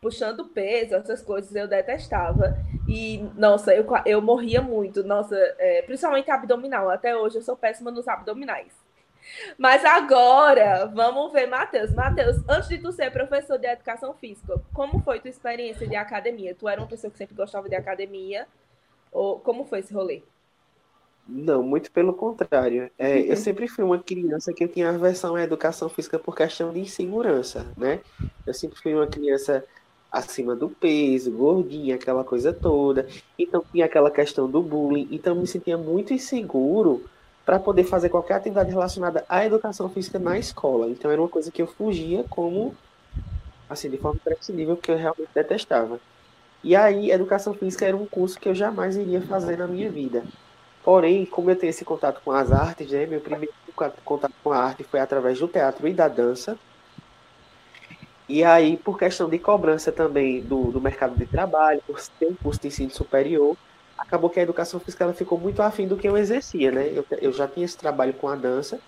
puxando 0.00 0.44
peso, 0.46 0.96
essas 0.96 1.22
coisas, 1.22 1.54
eu 1.54 1.68
detestava. 1.68 2.58
E, 2.88 3.18
nossa, 3.36 3.72
eu, 3.72 3.86
eu 4.04 4.20
morria 4.20 4.60
muito. 4.60 5.04
Nossa, 5.04 5.36
é, 5.56 5.82
principalmente 5.82 6.28
abdominal. 6.32 6.90
Até 6.90 7.16
hoje 7.16 7.36
eu 7.36 7.42
sou 7.42 7.56
péssima 7.56 7.92
nos 7.92 8.08
abdominais. 8.08 8.72
Mas 9.58 9.84
agora, 9.84 10.86
vamos 10.86 11.32
ver, 11.32 11.46
Matheus. 11.46 11.92
Matheus, 11.94 12.36
antes 12.48 12.68
de 12.68 12.78
tu 12.78 12.92
ser 12.92 13.10
professor 13.12 13.58
de 13.58 13.66
educação 13.66 14.14
física, 14.14 14.60
como 14.72 15.00
foi 15.00 15.20
tua 15.20 15.30
experiência 15.30 15.86
de 15.86 15.96
academia? 15.96 16.54
Tu 16.54 16.68
era 16.68 16.80
uma 16.80 16.86
pessoa 16.86 17.10
que 17.10 17.18
sempre 17.18 17.34
gostava 17.34 17.68
de 17.68 17.74
academia? 17.74 18.46
Ou 19.12 19.38
como 19.40 19.64
foi 19.64 19.80
esse 19.80 19.92
rolê? 19.92 20.22
Não, 21.28 21.62
muito 21.62 21.90
pelo 21.92 22.12
contrário. 22.12 22.90
É, 22.98 23.20
eu 23.20 23.36
sempre 23.38 23.68
fui 23.68 23.84
uma 23.84 23.98
criança 23.98 24.52
que 24.52 24.66
tinha 24.66 24.90
aversão 24.90 25.36
à 25.36 25.42
educação 25.42 25.88
física 25.88 26.18
por 26.18 26.34
questão 26.34 26.72
de 26.72 26.80
insegurança, 26.80 27.66
né? 27.76 28.00
Eu 28.46 28.54
sempre 28.54 28.80
fui 28.80 28.94
uma 28.94 29.06
criança 29.06 29.64
acima 30.10 30.56
do 30.56 30.68
peso, 30.68 31.30
gordinha, 31.30 31.94
aquela 31.94 32.24
coisa 32.24 32.52
toda. 32.52 33.06
Então 33.38 33.64
tinha 33.70 33.84
aquela 33.84 34.10
questão 34.10 34.50
do 34.50 34.60
bullying. 34.60 35.08
Então 35.10 35.36
me 35.36 35.46
sentia 35.46 35.78
muito 35.78 36.12
inseguro 36.12 37.04
para 37.50 37.58
poder 37.58 37.82
fazer 37.82 38.10
qualquer 38.10 38.34
atividade 38.34 38.70
relacionada 38.70 39.24
à 39.28 39.44
educação 39.44 39.88
física 39.88 40.20
na 40.20 40.38
escola. 40.38 40.88
Então 40.88 41.10
era 41.10 41.20
uma 41.20 41.28
coisa 41.28 41.50
que 41.50 41.60
eu 41.60 41.66
fugia 41.66 42.24
como 42.30 42.76
assim, 43.68 43.90
de 43.90 43.98
forma 43.98 44.20
imprescindível, 44.24 44.76
porque 44.76 44.92
eu 44.92 44.96
realmente 44.96 45.30
detestava. 45.34 45.98
E 46.62 46.76
aí, 46.76 47.10
educação 47.10 47.52
física 47.52 47.84
era 47.84 47.96
um 47.96 48.06
curso 48.06 48.38
que 48.38 48.48
eu 48.48 48.54
jamais 48.54 48.96
iria 48.96 49.20
fazer 49.22 49.58
na 49.58 49.66
minha 49.66 49.90
vida. 49.90 50.22
Porém, 50.84 51.26
como 51.26 51.50
eu 51.50 51.56
tenho 51.56 51.70
esse 51.70 51.84
contato 51.84 52.20
com 52.24 52.30
as 52.30 52.52
artes, 52.52 52.92
né, 52.92 53.04
meu 53.04 53.20
primeiro 53.20 53.52
contato 54.04 54.32
com 54.44 54.52
a 54.52 54.56
arte 54.56 54.84
foi 54.84 55.00
através 55.00 55.40
do 55.40 55.48
teatro 55.48 55.88
e 55.88 55.92
da 55.92 56.06
dança. 56.06 56.56
E 58.28 58.44
aí, 58.44 58.76
por 58.76 58.96
questão 58.96 59.28
de 59.28 59.40
cobrança 59.40 59.90
também 59.90 60.40
do, 60.40 60.70
do 60.70 60.80
mercado 60.80 61.16
de 61.16 61.26
trabalho, 61.26 61.82
por 61.84 62.00
ter 62.16 62.26
um 62.26 62.34
curso 62.34 62.60
de 62.60 62.68
ensino 62.68 62.92
superior, 62.92 63.56
acabou 64.00 64.30
que 64.30 64.40
a 64.40 64.42
educação 64.42 64.80
física 64.80 65.04
ela 65.04 65.12
ficou 65.12 65.38
muito 65.38 65.60
afim 65.60 65.86
do 65.86 65.96
que 65.96 66.08
eu 66.08 66.16
exercia, 66.16 66.72
né? 66.72 66.90
Eu, 66.94 67.04
eu 67.20 67.32
já 67.32 67.46
tinha 67.46 67.66
esse 67.66 67.76
trabalho 67.76 68.14
com 68.14 68.28
a 68.28 68.34
dança 68.34 68.80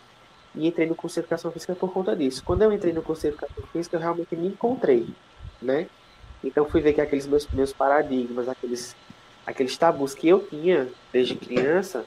e 0.55 0.67
entrei 0.67 0.87
no 0.87 0.95
curso 0.95 1.15
de 1.15 1.21
educação 1.21 1.53
física 1.53 1.75
por 1.75 1.93
conta 1.93 2.17
disso. 2.17 2.43
Quando 2.43 2.63
eu 2.63 2.73
entrei 2.73 2.95
no 2.95 3.03
curso 3.03 3.23
de 3.23 3.29
educação 3.29 3.63
física, 3.71 3.97
eu 3.97 4.01
realmente 4.01 4.35
me 4.35 4.49
encontrei, 4.49 5.07
né? 5.61 5.87
Então 6.43 6.65
fui 6.65 6.81
ver 6.81 6.95
que 6.95 7.01
aqueles 7.01 7.27
meus, 7.27 7.47
meus 7.49 7.73
paradigmas, 7.75 8.49
aqueles, 8.49 8.97
aqueles 9.47 9.77
tabus 9.77 10.15
que 10.15 10.29
eu 10.29 10.41
tinha 10.49 10.89
desde 11.13 11.37
criança, 11.37 12.07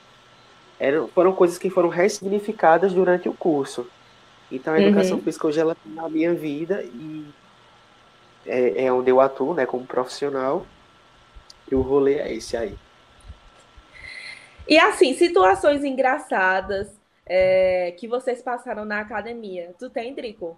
eram, 0.80 1.08
foram 1.08 1.32
coisas 1.32 1.60
que 1.60 1.70
foram 1.70 1.90
ressignificadas 1.90 2.92
durante 2.92 3.30
o 3.30 3.34
curso. 3.34 3.88
Então 4.52 4.74
a 4.74 4.82
educação 4.82 5.18
uhum. 5.18 5.24
física 5.24 5.48
hoje 5.48 5.60
ela 5.60 5.76
tem 5.76 5.94
na 5.94 6.10
minha 6.10 6.34
vida 6.34 6.84
e 6.84 7.26
é, 8.48 8.86
é 8.86 8.92
onde 8.92 9.12
eu 9.12 9.22
atuo, 9.22 9.54
né, 9.54 9.66
como 9.66 9.86
profissional. 9.86 10.66
E 11.72 11.76
o 11.76 11.82
rolê 11.82 12.16
é 12.16 12.34
esse 12.34 12.58
aí. 12.58 12.76
E 14.68 14.78
assim, 14.78 15.14
situações 15.14 15.84
engraçadas 15.84 16.88
é, 17.26 17.94
que 18.00 18.08
vocês 18.08 18.42
passaram 18.42 18.86
na 18.86 19.00
academia. 19.00 19.74
Tu 19.78 19.90
tem, 19.90 20.14
Drico? 20.14 20.58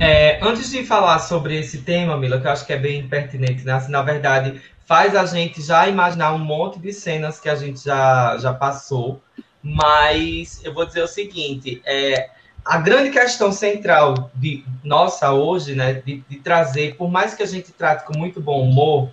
É, 0.00 0.40
antes 0.42 0.70
de 0.70 0.84
falar 0.84 1.18
sobre 1.20 1.58
esse 1.58 1.82
tema, 1.82 2.16
Mila, 2.16 2.40
que 2.40 2.46
eu 2.46 2.50
acho 2.50 2.66
que 2.66 2.72
é 2.72 2.78
bem 2.78 3.06
pertinente, 3.08 3.64
né? 3.64 3.74
Assim, 3.74 3.92
na 3.92 4.02
verdade, 4.02 4.60
faz 4.84 5.14
a 5.14 5.24
gente 5.26 5.62
já 5.62 5.86
imaginar 5.86 6.32
um 6.32 6.38
monte 6.38 6.78
de 6.80 6.92
cenas 6.92 7.38
que 7.38 7.48
a 7.48 7.54
gente 7.54 7.84
já, 7.84 8.36
já 8.38 8.52
passou. 8.52 9.20
Mas 9.62 10.60
eu 10.64 10.74
vou 10.74 10.86
dizer 10.86 11.02
o 11.02 11.08
seguinte: 11.08 11.80
é, 11.84 12.30
a 12.64 12.78
grande 12.78 13.10
questão 13.10 13.52
central 13.52 14.30
de 14.34 14.64
nossa 14.82 15.32
hoje, 15.32 15.74
né, 15.74 15.94
de, 15.94 16.24
de 16.28 16.38
trazer, 16.38 16.96
por 16.96 17.10
mais 17.10 17.34
que 17.34 17.42
a 17.42 17.46
gente 17.46 17.70
trate 17.72 18.04
com 18.04 18.18
muito 18.18 18.40
bom 18.40 18.62
humor, 18.62 19.10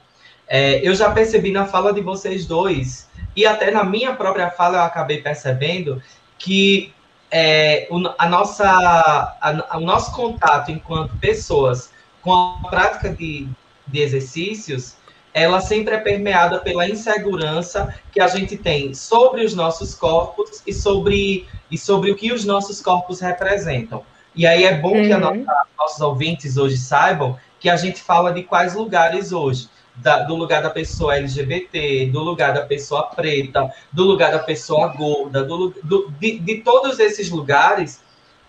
é, 0.47 0.87
eu 0.87 0.95
já 0.95 1.11
percebi 1.11 1.51
na 1.51 1.65
fala 1.65 1.93
de 1.93 2.01
vocês 2.01 2.45
dois 2.45 3.06
e 3.37 3.45
até 3.45 3.69
na 3.69 3.83
minha 3.83 4.15
própria 4.15 4.49
fala 4.49 4.79
eu 4.79 4.81
acabei 4.81 5.21
percebendo 5.21 6.01
que 6.39 6.91
é, 7.29 7.87
o, 7.91 8.01
a 8.17 8.27
nossa, 8.27 8.67
a, 8.67 9.77
o 9.77 9.79
nosso 9.79 10.11
contato 10.11 10.71
enquanto 10.71 11.15
pessoas 11.17 11.91
com 12.23 12.33
a 12.33 12.67
prática 12.67 13.09
de, 13.09 13.47
de 13.85 13.99
exercícios, 13.99 14.95
ela 15.33 15.61
sempre 15.61 15.93
é 15.93 15.99
permeada 15.99 16.59
pela 16.59 16.89
insegurança 16.89 17.93
que 18.11 18.19
a 18.19 18.27
gente 18.27 18.57
tem 18.57 18.95
sobre 18.95 19.45
os 19.45 19.53
nossos 19.53 19.93
corpos 19.93 20.63
e 20.65 20.73
sobre, 20.73 21.47
e 21.69 21.77
sobre 21.77 22.09
o 22.09 22.15
que 22.15 22.33
os 22.33 22.43
nossos 22.43 22.81
corpos 22.81 23.19
representam. 23.19 24.03
E 24.35 24.47
aí 24.47 24.63
é 24.63 24.75
bom 24.75 24.95
uhum. 24.95 25.03
que 25.03 25.13
a 25.13 25.19
nossa, 25.19 25.67
nossos 25.77 26.01
ouvintes 26.01 26.57
hoje 26.57 26.77
saibam 26.77 27.37
que 27.59 27.69
a 27.69 27.75
gente 27.75 28.01
fala 28.01 28.33
de 28.33 28.41
quais 28.41 28.73
lugares 28.73 29.31
hoje 29.31 29.69
da, 29.97 30.23
do 30.23 30.35
lugar 30.35 30.61
da 30.61 30.69
pessoa 30.69 31.15
LGBT, 31.15 32.09
do 32.11 32.19
lugar 32.19 32.53
da 32.53 32.61
pessoa 32.61 33.03
preta, 33.03 33.71
do 33.91 34.03
lugar 34.03 34.31
da 34.31 34.39
pessoa 34.39 34.87
gorda, 34.89 35.43
do, 35.43 35.73
do, 35.83 36.11
de, 36.19 36.39
de 36.39 36.57
todos 36.61 36.99
esses 36.99 37.29
lugares 37.29 38.01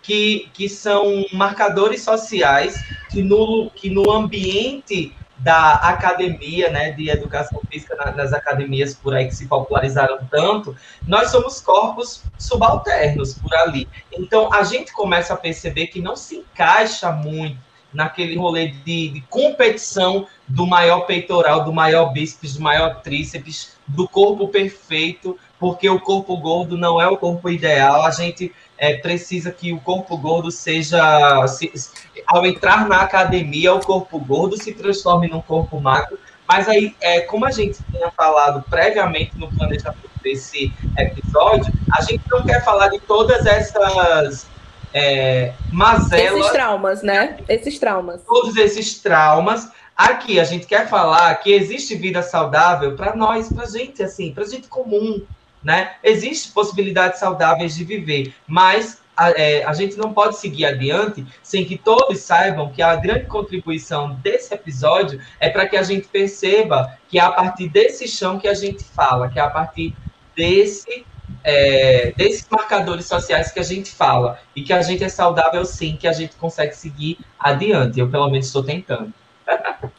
que, 0.02 0.48
que 0.52 0.68
são 0.68 1.24
marcadores 1.32 2.02
sociais 2.02 2.82
que 3.10 3.22
no, 3.22 3.70
que 3.74 3.90
no 3.90 4.10
ambiente 4.10 5.14
da 5.38 5.74
academia, 5.74 6.68
né, 6.68 6.90
de 6.90 7.08
educação 7.08 7.60
física 7.70 7.94
nas 8.12 8.32
academias 8.32 8.94
por 8.94 9.14
aí 9.14 9.26
que 9.26 9.36
se 9.36 9.46
popularizaram 9.46 10.18
tanto, 10.28 10.76
nós 11.06 11.30
somos 11.30 11.60
corpos 11.60 12.24
subalternos 12.36 13.34
por 13.34 13.54
ali. 13.54 13.88
Então 14.12 14.52
a 14.52 14.64
gente 14.64 14.92
começa 14.92 15.34
a 15.34 15.36
perceber 15.36 15.86
que 15.86 16.02
não 16.02 16.16
se 16.16 16.36
encaixa 16.36 17.12
muito 17.12 17.67
naquele 17.98 18.36
rolê 18.36 18.68
de, 18.68 19.08
de, 19.08 19.20
competição 19.22 20.24
do 20.46 20.64
maior 20.64 21.00
peitoral, 21.00 21.64
do 21.64 21.72
maior 21.72 22.12
bíceps, 22.12 22.54
do 22.54 22.62
maior 22.62 23.02
tríceps, 23.02 23.72
do 23.88 24.08
corpo 24.08 24.46
perfeito, 24.46 25.36
porque 25.58 25.90
o 25.90 25.98
corpo 25.98 26.36
gordo 26.36 26.78
não 26.78 27.02
é 27.02 27.08
o 27.08 27.16
corpo 27.16 27.50
ideal. 27.50 28.06
A 28.06 28.12
gente 28.12 28.54
é, 28.78 28.98
precisa 28.98 29.50
que 29.50 29.72
o 29.72 29.80
corpo 29.80 30.16
gordo 30.16 30.48
seja, 30.52 31.44
se, 31.48 31.72
ao 32.24 32.46
entrar 32.46 32.88
na 32.88 33.00
academia, 33.00 33.74
o 33.74 33.84
corpo 33.84 34.16
gordo 34.20 34.56
se 34.56 34.72
transforme 34.72 35.26
num 35.26 35.40
corpo 35.40 35.80
magro. 35.80 36.16
Mas 36.46 36.68
aí, 36.68 36.94
é, 37.00 37.22
como 37.22 37.46
a 37.46 37.50
gente 37.50 37.80
tinha 37.90 38.12
falado 38.12 38.62
previamente 38.70 39.36
no 39.36 39.48
planejamento 39.48 40.08
desse 40.22 40.72
episódio, 40.96 41.72
a 41.90 42.00
gente 42.02 42.22
não 42.30 42.44
quer 42.44 42.64
falar 42.64 42.90
de 42.90 43.00
todas 43.00 43.44
essas 43.44 44.46
é, 44.92 45.52
mazelas. 45.72 46.38
Esses 46.38 46.52
traumas, 46.52 47.02
né? 47.02 47.36
Esses 47.48 47.78
traumas. 47.78 48.22
Todos 48.22 48.56
esses 48.56 48.98
traumas. 48.98 49.68
Aqui 49.96 50.38
a 50.38 50.44
gente 50.44 50.66
quer 50.66 50.88
falar 50.88 51.34
que 51.36 51.52
existe 51.52 51.96
vida 51.96 52.22
saudável 52.22 52.94
para 52.94 53.16
nós, 53.16 53.52
para 53.52 53.66
gente, 53.66 54.02
assim, 54.02 54.32
para 54.32 54.44
gente 54.44 54.68
comum, 54.68 55.22
né? 55.62 55.96
Existem 56.04 56.52
possibilidades 56.52 57.18
saudáveis 57.18 57.74
de 57.74 57.84
viver, 57.84 58.32
mas 58.46 59.00
a, 59.16 59.30
é, 59.30 59.64
a, 59.64 59.72
gente 59.72 59.96
não 59.96 60.14
pode 60.14 60.36
seguir 60.36 60.64
adiante 60.64 61.26
sem 61.42 61.64
que 61.64 61.76
todos 61.76 62.20
saibam 62.20 62.70
que 62.70 62.80
a 62.80 62.94
grande 62.94 63.26
contribuição 63.26 64.14
desse 64.22 64.54
episódio 64.54 65.20
é 65.40 65.50
para 65.50 65.66
que 65.66 65.76
a 65.76 65.82
gente 65.82 66.06
perceba 66.06 66.96
que 67.08 67.18
é 67.18 67.22
a 67.22 67.32
partir 67.32 67.68
desse 67.68 68.06
chão 68.06 68.38
que 68.38 68.46
a 68.46 68.54
gente 68.54 68.84
fala, 68.84 69.28
que 69.28 69.40
é 69.40 69.42
a 69.42 69.50
partir 69.50 69.92
desse 70.36 71.04
é, 71.48 72.12
desses 72.12 72.46
marcadores 72.50 73.06
sociais 73.06 73.50
que 73.50 73.58
a 73.58 73.62
gente 73.62 73.90
fala 73.90 74.38
e 74.54 74.62
que 74.62 74.72
a 74.72 74.82
gente 74.82 75.02
é 75.02 75.08
saudável 75.08 75.64
sim, 75.64 75.96
que 75.96 76.06
a 76.06 76.12
gente 76.12 76.36
consegue 76.36 76.76
seguir 76.76 77.18
adiante. 77.38 77.98
Eu, 77.98 78.10
pelo 78.10 78.28
menos, 78.28 78.46
estou 78.46 78.62
tentando. 78.62 79.12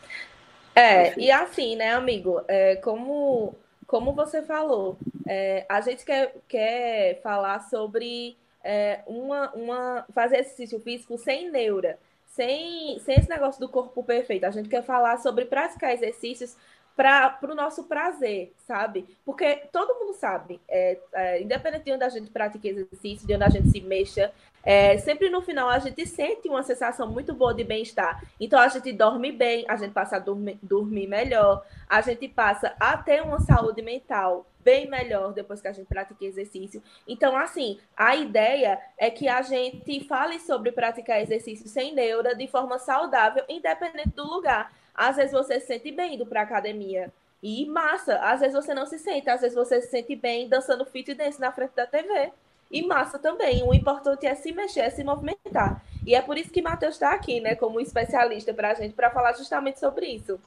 É, 0.76 1.20
e 1.20 1.30
assim, 1.30 1.76
né, 1.76 1.92
amigo, 1.92 2.42
é, 2.48 2.78
como, 2.78 3.54
como 3.86 4.14
você 4.14 4.42
falou, 4.42 4.98
é, 5.28 5.66
a 5.68 5.82
gente 5.82 6.06
quer, 6.06 6.34
quer 6.48 7.20
falar 7.22 7.60
sobre 7.70 8.38
é, 8.64 9.02
uma, 9.06 9.52
uma, 9.52 10.06
fazer 10.16 10.38
exercício 10.38 10.80
físico 10.80 11.18
sem 11.18 11.52
neura, 11.52 12.00
sem, 12.28 12.98
sem 13.00 13.16
esse 13.18 13.28
negócio 13.28 13.60
do 13.60 13.68
corpo 13.68 14.02
perfeito. 14.02 14.46
A 14.46 14.52
gente 14.52 14.70
quer 14.70 14.82
falar 14.82 15.18
sobre 15.18 15.44
praticar 15.44 15.92
exercícios 15.92 16.56
para 17.00 17.40
o 17.50 17.56
nosso 17.56 17.86
prazer, 17.86 18.54
sabe? 18.68 19.08
Porque 19.24 19.62
todo 19.72 19.98
mundo 20.02 20.14
sabe, 20.16 20.60
é, 20.68 21.00
é, 21.14 21.42
independente 21.42 21.86
de 21.86 21.94
onde 21.94 22.04
a 22.04 22.10
gente 22.10 22.30
pratique 22.30 22.68
exercício, 22.68 23.26
de 23.26 23.34
onde 23.36 23.44
a 23.46 23.50
gente 23.50 23.70
se 23.70 23.80
mexa, 23.80 24.34
é, 24.62 24.98
sempre 24.98 25.30
no 25.30 25.42
final 25.42 25.70
a 25.70 25.80
gente 25.80 26.06
sente 26.06 26.50
uma 26.50 26.62
sensação 26.62 27.10
muito 27.10 27.34
boa 27.34 27.54
de 27.54 27.64
bem-estar. 27.64 28.22
Então 28.38 28.60
a 28.60 28.68
gente 28.68 28.92
dorme 28.92 29.32
bem, 29.32 29.64
a 29.70 29.78
gente 29.78 29.94
passa 29.94 30.18
a 30.18 30.20
dormir, 30.20 30.60
dormir 30.62 31.08
melhor, 31.08 31.66
a 31.88 32.02
gente 32.02 32.28
passa 32.28 32.76
a 32.78 32.98
ter 32.98 33.24
uma 33.24 33.40
saúde 33.40 33.82
mental 33.82 34.46
bem 34.62 34.90
melhor 34.90 35.32
depois 35.32 35.62
que 35.62 35.70
a 35.70 35.72
gente 35.72 35.88
pratica 35.88 36.26
exercício. 36.26 36.84
Então, 37.08 37.38
assim, 37.38 37.80
a 37.96 38.18
ideia 38.18 38.78
é 38.98 39.10
que 39.10 39.30
a 39.30 39.42
gente 39.42 40.04
fale 40.04 40.38
sobre 40.38 40.74
praticar 40.74 41.22
exercício 41.22 41.66
sem 41.70 41.96
neura 41.96 42.36
de 42.36 42.46
forma 42.46 42.78
saudável, 42.78 43.46
independente 43.48 44.10
do 44.10 44.26
lugar. 44.26 44.70
Às 45.00 45.16
vezes 45.16 45.32
você 45.32 45.62
se 45.62 45.68
sente 45.68 45.94
bem 45.94 46.16
indo 46.16 46.26
para 46.26 46.42
academia. 46.42 47.10
E 47.42 47.66
massa, 47.66 48.18
às 48.18 48.42
vezes 48.42 48.54
você 48.54 48.74
não 48.74 48.86
se 48.86 49.00
sente, 49.00 49.30
às 49.30 49.40
vezes 49.40 49.56
você 49.56 49.80
se 49.80 49.90
sente 49.90 50.14
bem 50.14 50.50
dançando 50.50 50.84
fit 50.84 51.14
dance 51.14 51.40
na 51.40 51.54
frente 51.54 51.72
da 51.74 51.88
TV. 51.88 52.34
E 52.70 52.86
massa 52.86 53.18
também. 53.18 53.64
O 53.64 53.74
importante 53.74 54.28
é 54.28 54.36
se 54.36 54.52
mexer, 54.52 54.82
é 54.82 54.90
se 54.90 55.02
movimentar. 55.02 55.82
E 56.06 56.14
é 56.14 56.22
por 56.22 56.38
isso 56.38 56.52
que 56.52 56.62
Matheus 56.62 56.96
está 56.96 57.14
aqui, 57.14 57.40
né, 57.40 57.56
como 57.56 57.80
especialista 57.80 58.54
para 58.54 58.72
a 58.72 58.74
gente, 58.74 58.94
para 58.94 59.10
falar 59.10 59.32
justamente 59.38 59.80
sobre 59.80 60.06
isso. 60.06 60.38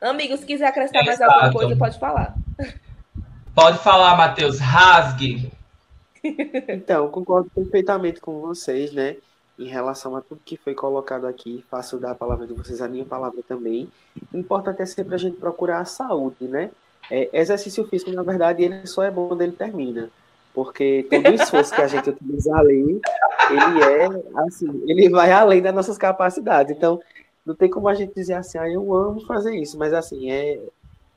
Amigos, 0.00 0.40
se 0.40 0.46
quiser 0.46 0.66
acrescentar 0.66 1.04
mais 1.04 1.20
alguma 1.20 1.52
coisa, 1.52 1.76
pode 1.76 1.98
falar. 2.00 2.34
Pode 3.54 3.78
falar, 3.78 4.16
Matheus. 4.16 4.58
Rasgue. 4.58 5.52
Então, 6.68 7.08
concordo 7.08 7.48
perfeitamente 7.54 8.20
com 8.20 8.40
vocês, 8.40 8.92
né? 8.92 9.16
Em 9.58 9.66
relação 9.66 10.16
a 10.16 10.20
tudo 10.20 10.40
que 10.44 10.56
foi 10.56 10.74
colocado 10.74 11.26
aqui. 11.26 11.64
Faço 11.70 11.98
da 11.98 12.14
palavra 12.14 12.46
de 12.46 12.54
vocês 12.54 12.80
a 12.80 12.88
minha 12.88 13.04
palavra 13.04 13.40
também. 13.46 13.88
O 14.32 14.36
importante 14.36 14.82
é 14.82 14.86
sempre 14.86 15.14
a 15.14 15.18
gente 15.18 15.36
procurar 15.36 15.80
a 15.80 15.84
saúde, 15.84 16.46
né? 16.48 16.70
É, 17.10 17.28
exercício 17.32 17.86
físico, 17.86 18.10
na 18.12 18.22
verdade, 18.22 18.64
ele 18.64 18.86
só 18.86 19.02
é 19.02 19.10
bom 19.10 19.28
quando 19.28 19.42
ele 19.42 19.52
termina. 19.52 20.10
Porque 20.52 21.06
todo 21.10 21.28
o 21.28 21.34
esforço 21.34 21.74
que 21.74 21.82
a 21.82 21.88
gente 21.88 22.10
utiliza 22.10 22.54
ali, 22.54 23.00
ele 23.50 23.82
é, 23.82 24.40
assim, 24.46 24.82
ele 24.86 25.10
vai 25.10 25.32
além 25.32 25.60
das 25.60 25.74
nossas 25.74 25.98
capacidades. 25.98 26.74
Então, 26.76 27.00
não 27.44 27.54
tem 27.54 27.68
como 27.68 27.88
a 27.88 27.94
gente 27.94 28.14
dizer 28.14 28.34
assim, 28.34 28.58
ah, 28.58 28.68
eu 28.68 28.94
amo 28.94 29.20
fazer 29.26 29.54
isso, 29.56 29.76
mas 29.76 29.92
assim, 29.92 30.30
é, 30.30 30.58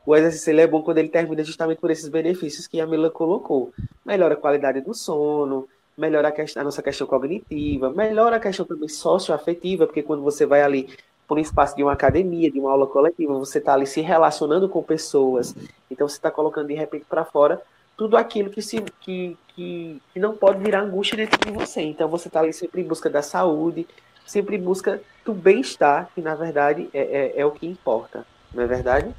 o 0.05 0.15
exercício 0.15 0.51
ele 0.51 0.61
é 0.61 0.67
bom 0.67 0.81
quando 0.81 0.97
ele 0.97 1.09
termina 1.09 1.43
justamente 1.43 1.79
por 1.79 1.91
esses 1.91 2.09
benefícios 2.09 2.67
que 2.67 2.81
a 2.81 2.87
Mila 2.87 3.09
colocou. 3.09 3.71
Melhora 4.05 4.33
a 4.33 4.37
qualidade 4.37 4.81
do 4.81 4.93
sono, 4.93 5.67
melhora 5.97 6.27
a, 6.27 6.31
questão, 6.31 6.61
a 6.61 6.63
nossa 6.63 6.83
questão 6.83 7.07
cognitiva, 7.07 7.89
melhora 7.89 8.35
a 8.35 8.39
questão 8.39 8.65
também 8.65 8.87
socioafetiva, 8.87 9.87
porque 9.87 10.03
quando 10.03 10.21
você 10.21 10.45
vai 10.45 10.61
ali 10.61 10.87
por 11.27 11.37
um 11.37 11.41
espaço 11.41 11.75
de 11.75 11.83
uma 11.83 11.93
academia, 11.93 12.51
de 12.51 12.59
uma 12.59 12.71
aula 12.71 12.85
coletiva, 12.85 13.33
você 13.33 13.57
está 13.57 13.73
ali 13.73 13.87
se 13.87 13.99
relacionando 13.99 14.69
com 14.69 14.81
pessoas, 14.83 15.55
então 15.89 16.07
você 16.07 16.15
está 16.15 16.29
colocando 16.29 16.67
de 16.67 16.75
repente 16.75 17.05
para 17.09 17.25
fora 17.25 17.61
tudo 17.97 18.15
aquilo 18.15 18.51
que, 18.51 18.61
se, 18.61 18.79
que, 19.01 19.35
que, 19.55 19.99
que, 20.13 20.19
não 20.19 20.37
pode 20.37 20.63
virar 20.63 20.81
angústia 20.81 21.17
dentro 21.17 21.39
de 21.43 21.51
você. 21.51 21.81
Então 21.81 22.07
você 22.07 22.27
está 22.27 22.41
ali 22.41 22.53
sempre 22.53 22.81
em 22.81 22.83
busca 22.83 23.09
da 23.09 23.23
saúde, 23.23 23.87
sempre 24.23 24.55
em 24.55 24.61
busca 24.61 25.01
do 25.25 25.33
bem-estar, 25.33 26.07
que 26.13 26.21
na 26.21 26.35
verdade 26.35 26.87
é, 26.93 27.01
é, 27.01 27.41
é 27.41 27.45
o 27.45 27.51
que 27.51 27.65
importa, 27.65 28.23
não 28.53 28.63
é 28.63 28.67
verdade? 28.67 29.13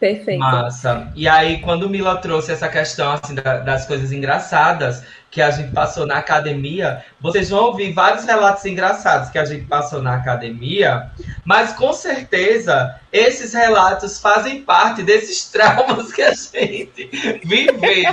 Perfeito. 0.00 0.38
Massa. 0.38 1.12
E 1.14 1.28
aí, 1.28 1.60
quando 1.60 1.82
o 1.82 1.90
Mila 1.90 2.16
trouxe 2.16 2.50
essa 2.50 2.70
questão 2.70 3.12
assim, 3.12 3.34
das 3.34 3.84
coisas 3.86 4.10
engraçadas, 4.10 5.04
que 5.30 5.40
a 5.40 5.50
gente 5.50 5.72
passou 5.72 6.06
na 6.06 6.18
academia, 6.18 7.04
vocês 7.20 7.50
vão 7.50 7.66
ouvir 7.66 7.92
vários 7.92 8.24
relatos 8.24 8.64
engraçados 8.64 9.30
que 9.30 9.38
a 9.38 9.44
gente 9.44 9.64
passou 9.64 10.02
na 10.02 10.16
academia, 10.16 11.10
mas 11.44 11.72
com 11.72 11.92
certeza 11.92 12.98
esses 13.12 13.54
relatos 13.54 14.20
fazem 14.20 14.62
parte 14.62 15.02
desses 15.02 15.44
traumas 15.50 16.12
que 16.12 16.22
a 16.22 16.34
gente 16.34 17.40
viveu. 17.44 18.12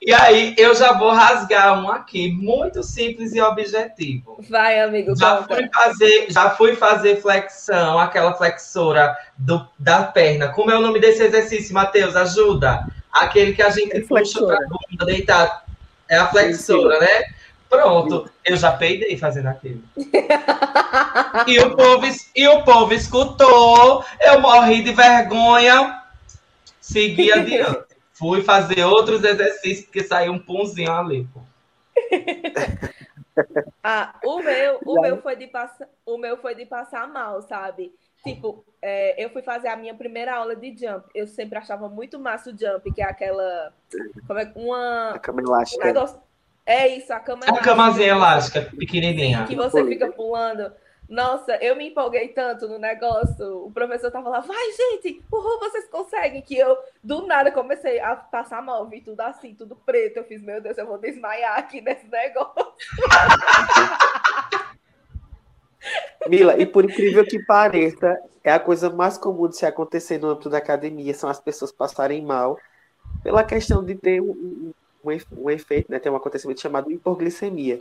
E 0.00 0.14
aí 0.14 0.54
eu 0.56 0.74
já 0.74 0.92
vou 0.94 1.12
rasgar 1.12 1.78
um 1.78 1.90
aqui, 1.90 2.32
muito 2.32 2.82
simples 2.82 3.34
e 3.34 3.40
objetivo. 3.40 4.42
Vai, 4.48 4.80
amigo. 4.80 5.14
Já 5.14 5.42
fui 5.42 5.68
fazer, 5.68 6.26
já 6.30 6.50
fui 6.50 6.74
fazer 6.74 7.20
flexão, 7.20 7.98
aquela 7.98 8.32
flexora 8.34 9.14
do, 9.36 9.66
da 9.78 10.04
perna. 10.04 10.48
Como 10.48 10.70
é 10.70 10.78
o 10.78 10.80
nome 10.80 11.00
desse 11.00 11.22
exercício, 11.22 11.74
Matheus? 11.74 12.16
Ajuda. 12.16 12.86
Aquele 13.12 13.52
que 13.54 13.62
a 13.62 13.70
gente 13.70 13.96
é 13.96 14.00
puxa 14.00 14.44
para 14.44 14.58
bunda 14.66 15.06
deitado 15.06 15.65
é 16.08 16.16
a 16.16 16.26
flexora, 16.28 17.00
né? 17.00 17.24
Pronto, 17.68 18.30
eu 18.44 18.56
já 18.56 18.72
peidei 18.72 19.16
fazendo 19.16 19.48
aquilo. 19.48 19.82
e, 21.46 21.58
o 21.58 21.76
povo, 21.76 22.06
e 22.34 22.48
o 22.48 22.62
povo 22.62 22.94
escutou, 22.94 24.04
eu 24.20 24.40
morri 24.40 24.82
de 24.82 24.92
vergonha, 24.92 26.00
segui 26.80 27.32
adiante. 27.32 27.84
Fui 28.12 28.42
fazer 28.42 28.82
outros 28.84 29.22
exercícios, 29.22 29.84
porque 29.84 30.02
saiu 30.02 30.32
um 30.32 30.38
punzinho 30.38 30.90
ali. 30.90 31.28
Pô. 31.34 31.40
ah, 33.82 34.18
o 34.24 34.40
meu, 34.40 34.80
o 34.84 35.00
meu 35.02 35.20
foi 35.22 35.36
de 35.36 35.46
passar, 35.46 35.88
o 36.04 36.18
meu 36.18 36.36
foi 36.36 36.54
de 36.54 36.66
passar 36.66 37.08
mal, 37.08 37.42
sabe? 37.42 37.92
Tipo, 38.22 38.64
é, 38.82 39.22
eu 39.24 39.30
fui 39.30 39.42
fazer 39.42 39.68
a 39.68 39.76
minha 39.76 39.94
primeira 39.94 40.34
aula 40.34 40.56
de 40.56 40.76
jump. 40.76 41.06
Eu 41.14 41.26
sempre 41.26 41.58
achava 41.58 41.88
muito 41.88 42.18
massa 42.18 42.50
o 42.50 42.58
jump, 42.58 42.92
que 42.92 43.00
é 43.00 43.04
aquela. 43.04 43.72
Como 44.26 44.38
é, 44.38 44.52
uma. 44.56 45.10
A 45.10 45.18
cama 45.18 45.42
elástica. 45.42 45.84
Um 45.84 45.86
negócio, 45.86 46.20
é 46.64 46.88
isso, 46.88 47.12
a 47.12 47.20
cama 47.20 47.44
elástica. 47.44 47.60
A 47.60 47.64
camazinha 47.64 48.08
elástica, 48.08 48.62
pequenininha. 48.76 49.44
Que 49.44 49.54
você 49.54 49.84
fica 49.84 50.10
pulando. 50.10 50.72
Nossa, 51.08 51.56
eu 51.56 51.76
me 51.76 51.88
empolguei 51.88 52.28
tanto 52.28 52.66
no 52.66 52.78
negócio. 52.78 53.66
O 53.66 53.70
professor 53.70 54.10
tava 54.10 54.28
lá, 54.28 54.40
vai, 54.40 54.72
gente, 54.72 55.22
uhul, 55.32 55.58
vocês 55.60 55.88
conseguem. 55.88 56.42
Que 56.42 56.58
eu, 56.58 56.76
do 57.02 57.26
nada, 57.26 57.52
comecei 57.52 58.00
a 58.00 58.16
passar 58.16 58.60
mal, 58.60 58.88
vi 58.88 59.00
tudo 59.00 59.20
assim, 59.20 59.54
tudo 59.54 59.76
preto. 59.76 60.16
Eu 60.18 60.24
fiz, 60.24 60.42
meu 60.42 60.60
Deus, 60.60 60.76
eu 60.76 60.86
vou 60.86 60.98
desmaiar 60.98 61.58
aqui 61.58 61.80
nesse 61.80 62.06
negócio. 62.08 62.72
Mila, 66.28 66.58
e 66.58 66.66
por 66.66 66.84
incrível 66.84 67.24
que 67.24 67.38
pareça, 67.44 68.18
é 68.42 68.52
a 68.52 68.58
coisa 68.58 68.90
mais 68.90 69.16
comum 69.16 69.48
de 69.48 69.56
se 69.56 69.64
acontecer 69.64 70.18
no 70.18 70.30
âmbito 70.30 70.50
da 70.50 70.58
academia, 70.58 71.14
são 71.14 71.30
as 71.30 71.40
pessoas 71.40 71.70
passarem 71.70 72.24
mal 72.24 72.58
pela 73.22 73.44
questão 73.44 73.84
de 73.84 73.94
ter 73.94 74.20
um, 74.20 74.72
um, 75.04 75.18
um 75.36 75.50
efeito, 75.50 75.90
né, 75.90 76.00
ter 76.00 76.10
um 76.10 76.16
acontecimento 76.16 76.60
chamado 76.60 76.90
hipoglicemia. 76.90 77.78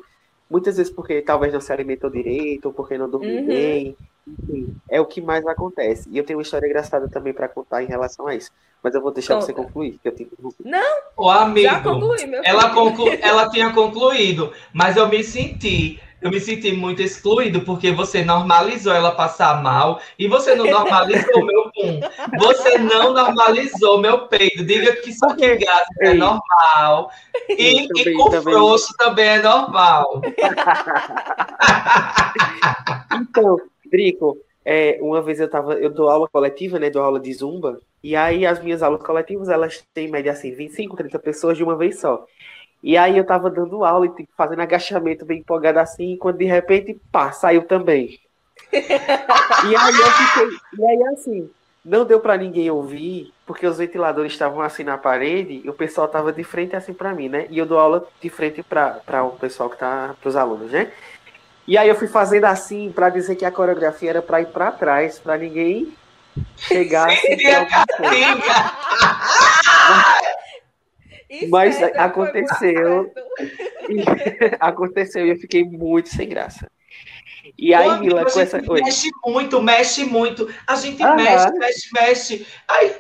Muitas 0.49 0.77
vezes 0.77 0.91
porque 0.91 1.21
talvez 1.21 1.51
não 1.51 1.62
se 1.62 1.71
alimentou 1.73 2.10
direito, 2.10 2.65
ou 2.65 2.73
porque 2.73 2.97
não 2.97 3.10
dormiu 3.10 3.39
uhum. 3.39 3.47
bem, 3.47 3.97
enfim, 4.27 4.75
é 4.89 4.99
o 5.01 5.05
que 5.05 5.21
mais 5.21 5.45
acontece. 5.45 6.10
E 6.12 6.17
eu 6.17 6.23
tenho 6.23 6.38
uma 6.38 6.43
história 6.43 6.67
engraçada 6.67 7.08
também 7.08 7.34
para 7.34 7.47
contar 7.47 7.84
em 7.84 7.88
relação 7.88 8.27
a 8.27 8.36
isso. 8.36 8.51
Mas 8.81 8.93
eu 8.93 9.01
vou 9.01 9.12
deixar 9.12 9.36
Conta. 9.36 9.47
você 9.47 9.53
concluir, 9.53 9.99
que 10.01 10.08
eu 10.08 10.12
tenho 10.12 10.29
Não, 10.63 10.97
o 11.17 11.29
amigo, 11.29 11.67
já 11.67 11.81
concluí, 11.81 12.27
meu 12.27 12.41
ela, 12.43 12.69
conclu... 12.69 13.08
ela 13.19 13.49
tinha 13.49 13.73
concluído, 13.73 14.53
mas 14.71 14.95
eu 14.95 15.08
me 15.08 15.23
senti 15.23 15.99
eu 16.21 16.32
me 16.32 16.39
senti 16.39 16.71
muito 16.71 17.01
excluído, 17.01 17.62
porque 17.62 17.91
você 17.91 18.23
normalizou 18.23 18.93
ela 18.93 19.12
passar 19.12 19.62
mal 19.62 19.99
e 20.17 20.28
você 20.28 20.56
não 20.56 20.65
normalizou 20.65 21.45
meu 21.45 21.71
pum. 21.71 21.99
Você 22.39 22.78
não 22.78 23.13
normalizou 23.13 23.99
meu 23.99 24.28
peito. 24.28 24.63
Diga 24.65 24.95
que 24.97 25.13
só 25.13 25.36
que 25.36 25.56
gás 25.58 25.88
é 26.01 26.13
normal. 26.13 27.12
E, 27.49 27.88
e 27.95 28.13
com 28.13 28.30
também. 28.30 28.54
frouxo 28.54 28.93
também 28.97 29.28
é 29.28 29.41
normal. 29.41 30.21
então, 33.13 33.58
Drico, 33.91 34.38
é, 34.63 34.97
uma 34.99 35.21
vez 35.21 35.39
eu 35.39 35.47
tava, 35.47 35.73
eu 35.75 35.91
dou 35.91 36.10
aula 36.10 36.28
coletiva, 36.28 36.80
né? 36.80 36.89
Dou 36.89 37.04
aula 37.04 37.19
de 37.19 37.32
zumba. 37.34 37.80
E 38.04 38.15
aí 38.15 38.45
as 38.45 38.62
minhas 38.63 38.82
aulas 38.82 39.04
coletivas, 39.04 39.47
elas 39.47 39.84
têm 39.93 40.10
média 40.10 40.32
assim, 40.32 40.51
25, 40.51 40.97
30 40.97 41.19
pessoas 41.19 41.58
de 41.58 41.63
uma 41.63 41.78
vez 41.78 41.99
só. 41.99 42.25
E 42.86 42.95
aí 42.95 43.17
eu 43.17 43.26
tava 43.26 43.50
dando 43.50 43.84
aula 43.84 44.06
e 44.06 44.28
fazendo 44.38 44.62
agachamento 44.62 45.26
bem 45.26 45.39
empolgado 45.39 45.80
assim, 45.80 46.15
quando 46.17 46.38
de 46.38 46.45
repente, 46.45 46.95
pá, 47.12 47.32
saiu 47.32 47.63
também. 47.63 48.19
e 48.71 49.76
aí 49.76 49.95
eu 50.00 50.12
fiquei, 50.12 50.50
e 50.78 50.86
aí 50.86 51.04
assim, 51.12 51.50
não 51.84 52.06
deu 52.06 52.19
para 52.19 52.38
ninguém 52.38 52.69
ouvir, 52.69 53.34
porque 53.43 53.65
os 53.65 53.80
ventiladores 53.80 54.34
estavam 54.34 54.62
assim 54.62 54.84
na 54.84 55.00
parede, 55.00 55.63
e 55.65 55.67
o 55.67 55.74
pessoal 55.74 56.08
tava 56.08 56.32
de 56.32 56.43
frente 56.43 56.76
assim 56.76 56.93
para 56.93 57.12
mim, 57.12 57.28
né? 57.28 57.48
E 57.50 57.58
eu 57.58 57.65
dou 57.65 57.80
aula 57.80 58.08
de 58.21 58.30
frente 58.30 58.62
para 58.62 59.24
o 59.24 59.32
pessoal 59.32 59.67
que 59.67 59.80
tá 59.80 60.13
pros 60.21 60.36
alunos, 60.36 60.71
né? 60.71 60.91
E 61.67 61.80
aí 61.80 61.89
eu 61.89 61.95
fui 61.95 62.08
fazendo 62.08 62.45
assim 62.45 62.91
para 62.91 63.10
dizer 63.10 63.36
que 63.36 63.45
a 63.45 63.52
coreografia 63.52 64.12
era 64.12 64.21
para 64.21 64.41
ir 64.41 64.48
para 64.50 64.71
trás, 64.71 65.17
para 65.17 65.39
ninguém 65.39 65.91
chegar 66.56 67.08
assim, 67.10 67.36
Mas 71.49 71.81
aconteceu. 71.81 73.11
E 73.89 73.95
aconteceu 74.59 75.25
e 75.25 75.29
eu 75.29 75.38
fiquei 75.38 75.63
muito 75.63 76.09
sem 76.09 76.29
graça. 76.29 76.69
E 77.57 77.73
aí, 77.73 77.89
Ô, 77.89 77.97
Mila, 77.99 78.25
com 78.25 78.39
a 78.39 78.41
essa 78.41 78.57
gente 78.57 78.67
coisa. 78.67 78.83
mexe 78.83 79.09
muito, 79.25 79.61
mexe 79.61 80.03
muito. 80.03 80.53
A 80.67 80.75
gente 80.75 81.03
Aham. 81.03 81.15
mexe, 81.15 81.51
mexe, 81.57 81.89
mexe. 81.93 82.47
Aí 82.67 82.95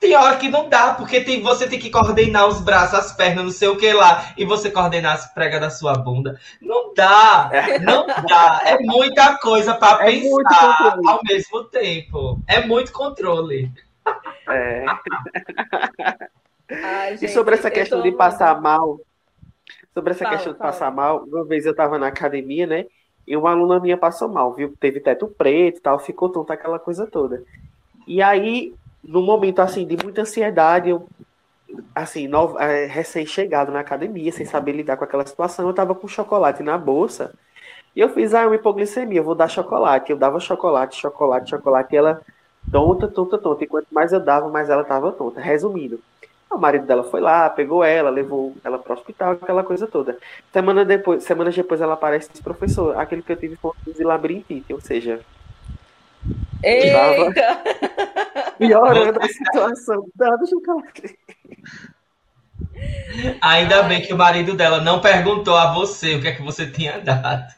tem 0.00 0.16
hora 0.16 0.36
que 0.36 0.48
não 0.48 0.68
dá, 0.68 0.94
porque 0.94 1.20
tem, 1.20 1.40
você 1.42 1.68
tem 1.68 1.78
que 1.78 1.88
coordenar 1.90 2.48
os 2.48 2.60
braços, 2.60 2.98
as 2.98 3.12
pernas, 3.12 3.44
não 3.44 3.52
sei 3.52 3.68
o 3.68 3.76
que 3.76 3.92
lá, 3.92 4.32
e 4.36 4.44
você 4.44 4.68
coordenar 4.70 5.14
as 5.14 5.32
pregas 5.32 5.60
da 5.60 5.70
sua 5.70 5.92
bunda. 5.94 6.40
Não 6.60 6.92
dá, 6.92 7.48
não 7.82 8.04
dá. 8.28 8.62
É 8.64 8.78
muita 8.80 9.38
coisa 9.38 9.74
para 9.74 10.02
É 10.08 10.10
pensar 10.10 10.98
ao 11.06 11.20
mesmo 11.22 11.64
tempo. 11.64 12.40
É 12.48 12.66
muito 12.66 12.92
controle. 12.92 13.70
É. 14.48 14.84
Ai, 16.80 17.16
E 17.20 17.28
gente, 17.28 17.28
sobre 17.28 17.54
essa 17.54 17.70
questão 17.70 18.00
tô 18.02 18.02
de 18.02 18.12
passar 18.12 18.60
mal, 18.60 19.00
sobre 19.94 20.12
essa 20.12 20.26
Fala, 20.26 20.26
questão 20.26 20.54
de 20.54 20.58
fala. 20.58 20.60
passar 20.60 20.90
mal, 20.92 21.24
uma 21.24 21.44
vez 21.46 21.66
eu 21.66 21.74
tava 21.74 21.98
na 21.98 22.08
academia, 22.08 22.66
né? 22.66 22.86
E 23.26 23.36
uma 23.36 23.50
aluna 23.52 23.80
minha 23.80 23.98
passou 23.98 24.28
mal, 24.28 24.54
viu? 24.54 24.76
Teve 24.80 25.00
teto 25.00 25.28
preto 25.28 25.78
e 25.78 25.82
tal, 25.82 25.98
ficou 25.98 26.30
tonta 26.30 26.54
aquela 26.54 26.78
coisa 26.78 27.06
toda. 27.10 27.44
E 28.06 28.22
aí, 28.22 28.76
no 29.04 29.22
momento 29.22 29.60
assim 29.60 29.86
de 29.86 29.96
muita 29.98 30.22
ansiedade, 30.22 30.90
eu 30.90 31.08
assim, 31.94 32.28
nova- 32.28 32.62
é, 32.64 32.86
recém-chegado 32.86 33.72
na 33.72 33.80
academia, 33.80 34.32
sem 34.32 34.46
saber 34.46 34.72
lidar 34.72 34.96
com 34.96 35.04
aquela 35.04 35.26
situação, 35.26 35.66
eu 35.68 35.74
tava 35.74 35.94
com 35.94 36.08
chocolate 36.08 36.62
na 36.62 36.76
bolsa. 36.78 37.34
E 37.94 38.00
eu 38.00 38.08
fiz, 38.10 38.34
ah, 38.34 38.46
uma 38.46 38.56
hipoglicemia, 38.56 39.20
eu 39.20 39.24
vou 39.24 39.34
dar 39.34 39.48
chocolate. 39.48 40.12
Eu 40.12 40.18
dava 40.18 40.40
chocolate, 40.40 40.96
chocolate, 41.00 41.50
chocolate, 41.50 41.94
e 41.94 41.98
ela 41.98 42.22
tonta, 42.70 43.08
tonta, 43.08 43.38
tonta. 43.38 43.64
E 43.64 43.66
quanto 43.68 43.88
mais 43.92 44.12
eu 44.12 44.20
dava, 44.20 44.48
mais 44.50 44.70
ela 44.70 44.84
tava 44.84 45.12
tonta. 45.12 45.40
Resumindo, 45.40 46.02
o 46.54 46.58
marido 46.58 46.86
dela 46.86 47.04
foi 47.04 47.20
lá, 47.20 47.48
pegou 47.50 47.82
ela, 47.84 48.10
levou 48.10 48.54
ela 48.64 48.78
pro 48.78 48.94
hospital, 48.94 49.32
aquela 49.32 49.64
coisa 49.64 49.86
toda. 49.86 50.18
Semana 50.52 50.84
depois, 50.84 51.24
semanas 51.24 51.54
depois 51.54 51.80
ela 51.80 51.94
aparece 51.94 52.28
e 52.28 52.32
diz, 52.32 52.40
professor, 52.40 52.96
aquele 52.98 53.22
que 53.22 53.32
eu 53.32 53.36
tive 53.36 53.56
foi 53.56 53.72
de 53.86 54.04
labirintite, 54.04 54.72
ou 54.72 54.80
seja, 54.80 55.20
Eita! 56.62 57.62
piorando 58.58 59.18
a 59.20 59.28
situação, 59.28 60.06
dando 60.14 60.48
chocolate. 60.48 61.18
Ainda 63.40 63.82
bem 63.84 64.00
que 64.02 64.12
o 64.12 64.16
marido 64.16 64.54
dela 64.54 64.80
não 64.80 65.00
perguntou 65.00 65.56
a 65.56 65.72
você 65.74 66.14
o 66.14 66.20
que 66.20 66.28
é 66.28 66.32
que 66.32 66.42
você 66.42 66.70
tinha 66.70 66.98
dado. 66.98 67.52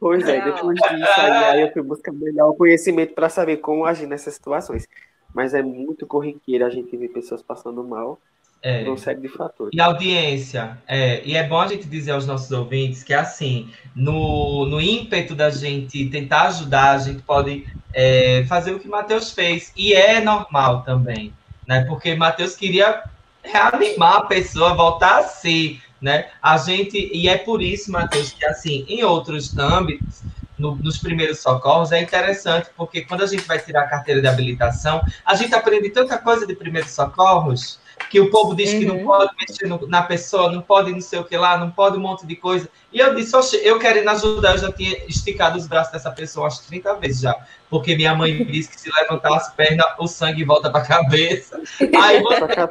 Pois 0.00 0.26
é, 0.26 0.38
Não. 0.38 0.54
depois 0.54 0.78
disso 0.78 1.20
aí, 1.20 1.44
aí 1.44 1.60
eu 1.62 1.72
fui 1.72 1.82
buscar 1.82 2.12
melhor 2.12 2.54
conhecimento 2.54 3.14
para 3.14 3.28
saber 3.28 3.58
como 3.58 3.84
agir 3.84 4.06
nessas 4.06 4.34
situações. 4.34 4.86
Mas 5.34 5.54
é 5.54 5.62
muito 5.62 6.06
corriqueiro 6.06 6.64
a 6.64 6.70
gente 6.70 6.96
ver 6.96 7.08
pessoas 7.08 7.42
passando 7.42 7.82
mal 7.82 8.18
É. 8.62 8.84
por 8.84 8.98
série 8.98 9.20
de 9.20 9.28
fatores. 9.28 9.72
E 9.74 9.80
audiência, 9.80 10.78
é, 10.86 11.20
e 11.24 11.34
é 11.36 11.46
bom 11.48 11.58
a 11.60 11.66
gente 11.66 11.88
dizer 11.88 12.12
aos 12.12 12.26
nossos 12.26 12.50
ouvintes 12.52 13.02
que, 13.02 13.12
assim, 13.12 13.68
no, 13.94 14.66
no 14.66 14.80
ímpeto 14.80 15.34
da 15.34 15.50
gente 15.50 16.08
tentar 16.10 16.42
ajudar, 16.48 16.92
a 16.92 16.98
gente 16.98 17.22
pode 17.22 17.66
é, 17.92 18.44
fazer 18.46 18.72
o 18.72 18.78
que 18.78 18.86
Matheus 18.88 19.32
fez, 19.32 19.72
e 19.76 19.92
é 19.92 20.20
normal 20.20 20.82
também, 20.82 21.32
né? 21.66 21.84
Porque 21.86 22.14
Matheus 22.14 22.54
queria 22.54 23.02
reanimar 23.42 24.16
a 24.18 24.24
pessoa, 24.26 24.74
voltar 24.74 25.18
a 25.18 25.22
ser, 25.24 25.80
né? 26.00 26.28
A 26.40 26.56
gente, 26.56 27.10
e 27.12 27.28
é 27.28 27.36
por 27.36 27.60
isso, 27.60 27.90
Matheus, 27.90 28.32
que, 28.32 28.44
assim, 28.46 28.84
em 28.88 29.02
outros 29.02 29.58
âmbitos, 29.58 30.22
no- 30.62 30.76
nos 30.76 30.96
primeiros 30.96 31.40
socorros, 31.40 31.90
é 31.92 32.00
interessante, 32.00 32.70
porque 32.76 33.02
quando 33.02 33.22
a 33.22 33.26
gente 33.26 33.42
vai 33.42 33.58
tirar 33.58 33.82
a 33.82 33.88
carteira 33.88 34.20
de 34.20 34.28
habilitação, 34.28 35.02
a 35.26 35.34
gente 35.34 35.52
aprende 35.54 35.90
tanta 35.90 36.16
coisa 36.16 36.46
de 36.46 36.54
primeiros 36.54 36.92
socorros, 36.92 37.80
que 38.08 38.20
o 38.20 38.30
povo 38.30 38.54
diz 38.54 38.70
que 38.70 38.84
não 38.84 38.96
Uhum. 38.98 39.04
pode 39.04 39.32
mexer 39.40 39.66
no- 39.66 39.86
na 39.88 40.02
pessoa, 40.02 40.50
não 40.50 40.62
pode 40.62 40.92
não 40.92 41.00
sei 41.00 41.18
o 41.18 41.24
que 41.24 41.36
lá, 41.36 41.58
não 41.58 41.70
pode 41.70 41.96
um 41.96 42.00
monte 42.00 42.26
de 42.26 42.36
coisa. 42.36 42.68
E 42.92 42.98
eu 42.98 43.14
disse, 43.14 43.34
oxe, 43.36 43.56
eu 43.62 43.78
querendo 43.78 44.08
ajudar, 44.10 44.52
eu 44.52 44.58
já 44.58 44.72
tinha 44.72 45.04
esticado 45.06 45.58
os 45.58 45.66
braços 45.66 45.92
dessa 45.92 46.10
pessoa 46.10 46.44
umas 46.44 46.58
30 46.60 46.94
vezes 46.94 47.20
já. 47.22 47.34
Porque 47.68 47.96
minha 47.96 48.14
mãe 48.14 48.44
disse 48.44 48.70
que 48.70 48.80
se 48.80 48.90
levantar 48.92 49.34
as 49.34 49.52
pernas, 49.54 49.86
o 49.98 50.06
sangue 50.06 50.44
volta 50.44 50.70
pra 50.70 50.82
cabeça. 50.82 51.60
Aí 52.00 52.20
você, 52.22 52.44
a 52.44 52.68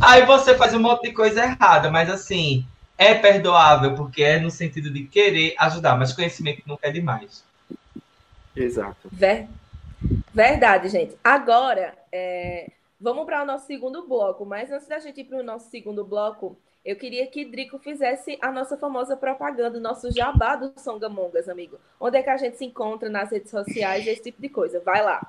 aí 0.00 0.24
você 0.26 0.54
faz 0.56 0.74
um 0.74 0.80
monte 0.80 1.02
de 1.08 1.12
coisa 1.12 1.42
errada, 1.44 1.90
mas 1.90 2.08
assim, 2.10 2.64
é 2.98 3.14
perdoável, 3.14 3.94
porque 3.94 4.22
é 4.22 4.38
no 4.38 4.50
sentido 4.50 4.90
de 4.90 5.04
querer 5.04 5.54
ajudar, 5.58 5.96
mas 5.98 6.12
conhecimento 6.12 6.62
nunca 6.66 6.88
é 6.88 6.92
demais. 6.92 7.44
Exato. 8.54 9.08
Ver- 9.10 9.48
Verdade, 10.32 10.88
gente. 10.88 11.16
Agora, 11.22 11.94
é, 12.12 12.70
vamos 13.00 13.24
para 13.24 13.42
o 13.42 13.46
nosso 13.46 13.66
segundo 13.66 14.06
bloco. 14.06 14.44
Mas 14.44 14.70
antes 14.70 14.86
da 14.86 14.98
gente 14.98 15.20
ir 15.20 15.24
para 15.24 15.38
o 15.38 15.42
nosso 15.42 15.70
segundo 15.70 16.04
bloco, 16.04 16.56
eu 16.84 16.96
queria 16.96 17.26
que 17.26 17.44
Drico 17.44 17.78
fizesse 17.78 18.36
a 18.42 18.50
nossa 18.52 18.76
famosa 18.76 19.16
propaganda, 19.16 19.78
o 19.78 19.80
nosso 19.80 20.12
jabá 20.12 20.56
do 20.56 20.72
Songamongas, 20.78 21.48
amigo. 21.48 21.78
Onde 21.98 22.18
é 22.18 22.22
que 22.22 22.30
a 22.30 22.36
gente 22.36 22.58
se 22.58 22.64
encontra 22.64 23.08
nas 23.08 23.30
redes 23.30 23.50
sociais, 23.50 24.06
esse 24.06 24.22
tipo 24.24 24.42
de 24.42 24.48
coisa. 24.48 24.80
Vai 24.80 25.02
lá. 25.02 25.20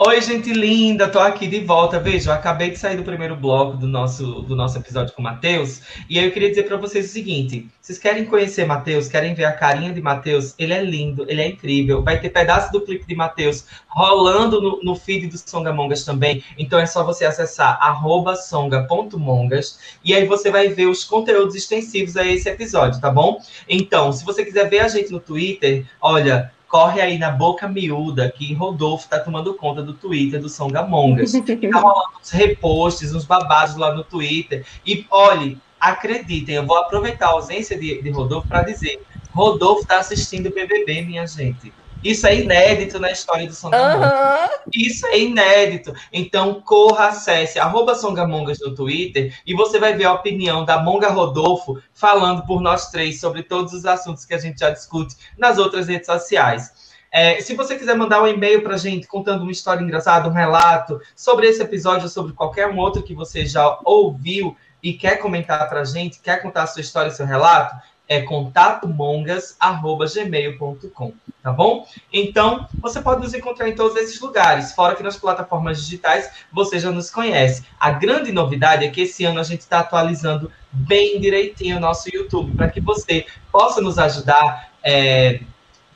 Oi, 0.00 0.20
gente 0.20 0.52
linda, 0.52 1.08
tô 1.08 1.18
aqui 1.18 1.48
de 1.48 1.58
volta. 1.58 1.98
Veja, 1.98 2.30
eu 2.30 2.34
acabei 2.34 2.70
de 2.70 2.78
sair 2.78 2.96
do 2.96 3.02
primeiro 3.02 3.34
bloco 3.34 3.76
do 3.76 3.88
nosso, 3.88 4.42
do 4.42 4.54
nosso 4.54 4.78
episódio 4.78 5.12
com 5.12 5.20
o 5.20 5.24
Matheus, 5.24 5.82
e 6.08 6.20
aí 6.20 6.24
eu 6.24 6.30
queria 6.30 6.50
dizer 6.50 6.68
para 6.68 6.76
vocês 6.76 7.06
o 7.06 7.12
seguinte: 7.12 7.66
vocês 7.82 7.98
querem 7.98 8.24
conhecer 8.24 8.64
Matheus, 8.64 9.08
querem 9.08 9.34
ver 9.34 9.46
a 9.46 9.52
carinha 9.52 9.92
de 9.92 10.00
Matheus? 10.00 10.54
Ele 10.56 10.72
é 10.72 10.84
lindo, 10.84 11.26
ele 11.28 11.42
é 11.42 11.48
incrível. 11.48 12.00
Vai 12.00 12.20
ter 12.20 12.30
pedaço 12.30 12.70
do 12.70 12.80
clipe 12.80 13.08
de 13.08 13.16
Matheus 13.16 13.64
rolando 13.88 14.62
no, 14.62 14.80
no 14.84 14.94
feed 14.94 15.26
do 15.26 15.36
Songamongas 15.36 16.04
também. 16.04 16.44
Então 16.56 16.78
é 16.78 16.86
só 16.86 17.02
você 17.02 17.24
acessar 17.24 17.76
arroba 17.82 18.36
songa.mongas 18.36 19.80
e 20.04 20.14
aí 20.14 20.24
você 20.26 20.48
vai 20.48 20.68
ver 20.68 20.86
os 20.86 21.02
conteúdos 21.02 21.56
extensivos 21.56 22.16
a 22.16 22.24
esse 22.24 22.48
episódio, 22.48 23.00
tá 23.00 23.10
bom? 23.10 23.40
Então, 23.68 24.12
se 24.12 24.24
você 24.24 24.44
quiser 24.44 24.70
ver 24.70 24.78
a 24.78 24.86
gente 24.86 25.10
no 25.10 25.18
Twitter, 25.18 25.84
olha, 26.00 26.52
corre 26.68 27.00
aí 27.00 27.18
na 27.18 27.30
boca 27.30 27.66
miúda 27.66 28.30
que 28.30 28.52
Rodolfo 28.52 29.08
tá 29.08 29.18
tomando 29.18 29.54
conta 29.54 29.82
do 29.82 29.94
Twitter 29.94 30.40
do 30.40 30.48
Songamongas. 30.48 31.32
Tá 31.72 31.80
rolando 31.80 32.18
uns 32.20 32.30
reposts, 32.30 33.14
uns 33.14 33.24
babados 33.24 33.76
lá 33.76 33.94
no 33.94 34.04
Twitter. 34.04 34.64
E 34.86 35.06
olhe, 35.10 35.58
acreditem, 35.80 36.56
eu 36.56 36.66
vou 36.66 36.76
aproveitar 36.76 37.26
a 37.26 37.30
ausência 37.30 37.78
de, 37.78 38.02
de 38.02 38.10
Rodolfo 38.10 38.46
para 38.46 38.62
dizer: 38.62 39.00
Rodolfo 39.32 39.86
tá 39.86 39.98
assistindo 39.98 40.46
o 40.48 40.54
BBB, 40.54 41.02
minha 41.02 41.26
gente. 41.26 41.72
Isso 42.02 42.26
é 42.26 42.36
inédito 42.36 42.98
na 42.98 43.10
história 43.10 43.46
do 43.46 43.52
Songamongas. 43.52 44.12
Aham. 44.12 44.48
Isso 44.72 45.06
é 45.06 45.18
inédito. 45.18 45.92
Então, 46.12 46.60
corra, 46.60 47.08
acesse 47.08 47.58
arroba 47.58 47.94
Songamongas 47.94 48.60
no 48.60 48.74
Twitter 48.74 49.34
e 49.46 49.54
você 49.54 49.78
vai 49.78 49.94
ver 49.94 50.04
a 50.04 50.12
opinião 50.12 50.64
da 50.64 50.78
Monga 50.80 51.08
Rodolfo 51.08 51.80
falando 51.92 52.44
por 52.46 52.60
nós 52.60 52.90
três 52.90 53.20
sobre 53.20 53.42
todos 53.42 53.72
os 53.72 53.84
assuntos 53.84 54.24
que 54.24 54.34
a 54.34 54.38
gente 54.38 54.60
já 54.60 54.70
discute 54.70 55.16
nas 55.36 55.58
outras 55.58 55.88
redes 55.88 56.06
sociais. 56.06 56.88
É, 57.10 57.40
se 57.40 57.54
você 57.54 57.76
quiser 57.76 57.96
mandar 57.96 58.22
um 58.22 58.26
e-mail 58.26 58.62
para 58.62 58.74
a 58.74 58.78
gente 58.78 59.06
contando 59.06 59.42
uma 59.42 59.50
história 59.50 59.82
engraçada, 59.82 60.28
um 60.28 60.32
relato 60.32 61.00
sobre 61.16 61.46
esse 61.48 61.62
episódio 61.62 62.04
ou 62.04 62.10
sobre 62.10 62.34
qualquer 62.34 62.68
um 62.68 62.76
outro 62.76 63.02
que 63.02 63.14
você 63.14 63.46
já 63.46 63.78
ouviu 63.84 64.56
e 64.82 64.92
quer 64.92 65.16
comentar 65.16 65.68
para 65.68 65.80
a 65.80 65.84
gente, 65.84 66.20
quer 66.20 66.42
contar 66.42 66.64
a 66.64 66.66
sua 66.66 66.82
história, 66.82 67.10
seu 67.10 67.26
relato, 67.26 67.74
é 68.08 68.22
contatomongas.gmail.com, 68.22 71.12
tá 71.42 71.52
bom? 71.52 71.86
Então, 72.10 72.66
você 72.80 73.02
pode 73.02 73.20
nos 73.20 73.34
encontrar 73.34 73.68
em 73.68 73.74
todos 73.74 73.98
esses 73.98 74.18
lugares, 74.20 74.72
fora 74.72 74.96
que 74.96 75.02
nas 75.02 75.18
plataformas 75.18 75.84
digitais 75.84 76.30
você 76.50 76.78
já 76.78 76.90
nos 76.90 77.10
conhece. 77.10 77.64
A 77.78 77.90
grande 77.90 78.32
novidade 78.32 78.86
é 78.86 78.88
que 78.88 79.02
esse 79.02 79.26
ano 79.26 79.38
a 79.38 79.44
gente 79.44 79.60
está 79.60 79.80
atualizando 79.80 80.50
bem 80.72 81.20
direitinho 81.20 81.76
o 81.76 81.80
nosso 81.80 82.08
YouTube, 82.12 82.56
para 82.56 82.70
que 82.70 82.80
você 82.80 83.26
possa 83.52 83.82
nos 83.82 83.98
ajudar. 83.98 84.70
É... 84.82 85.40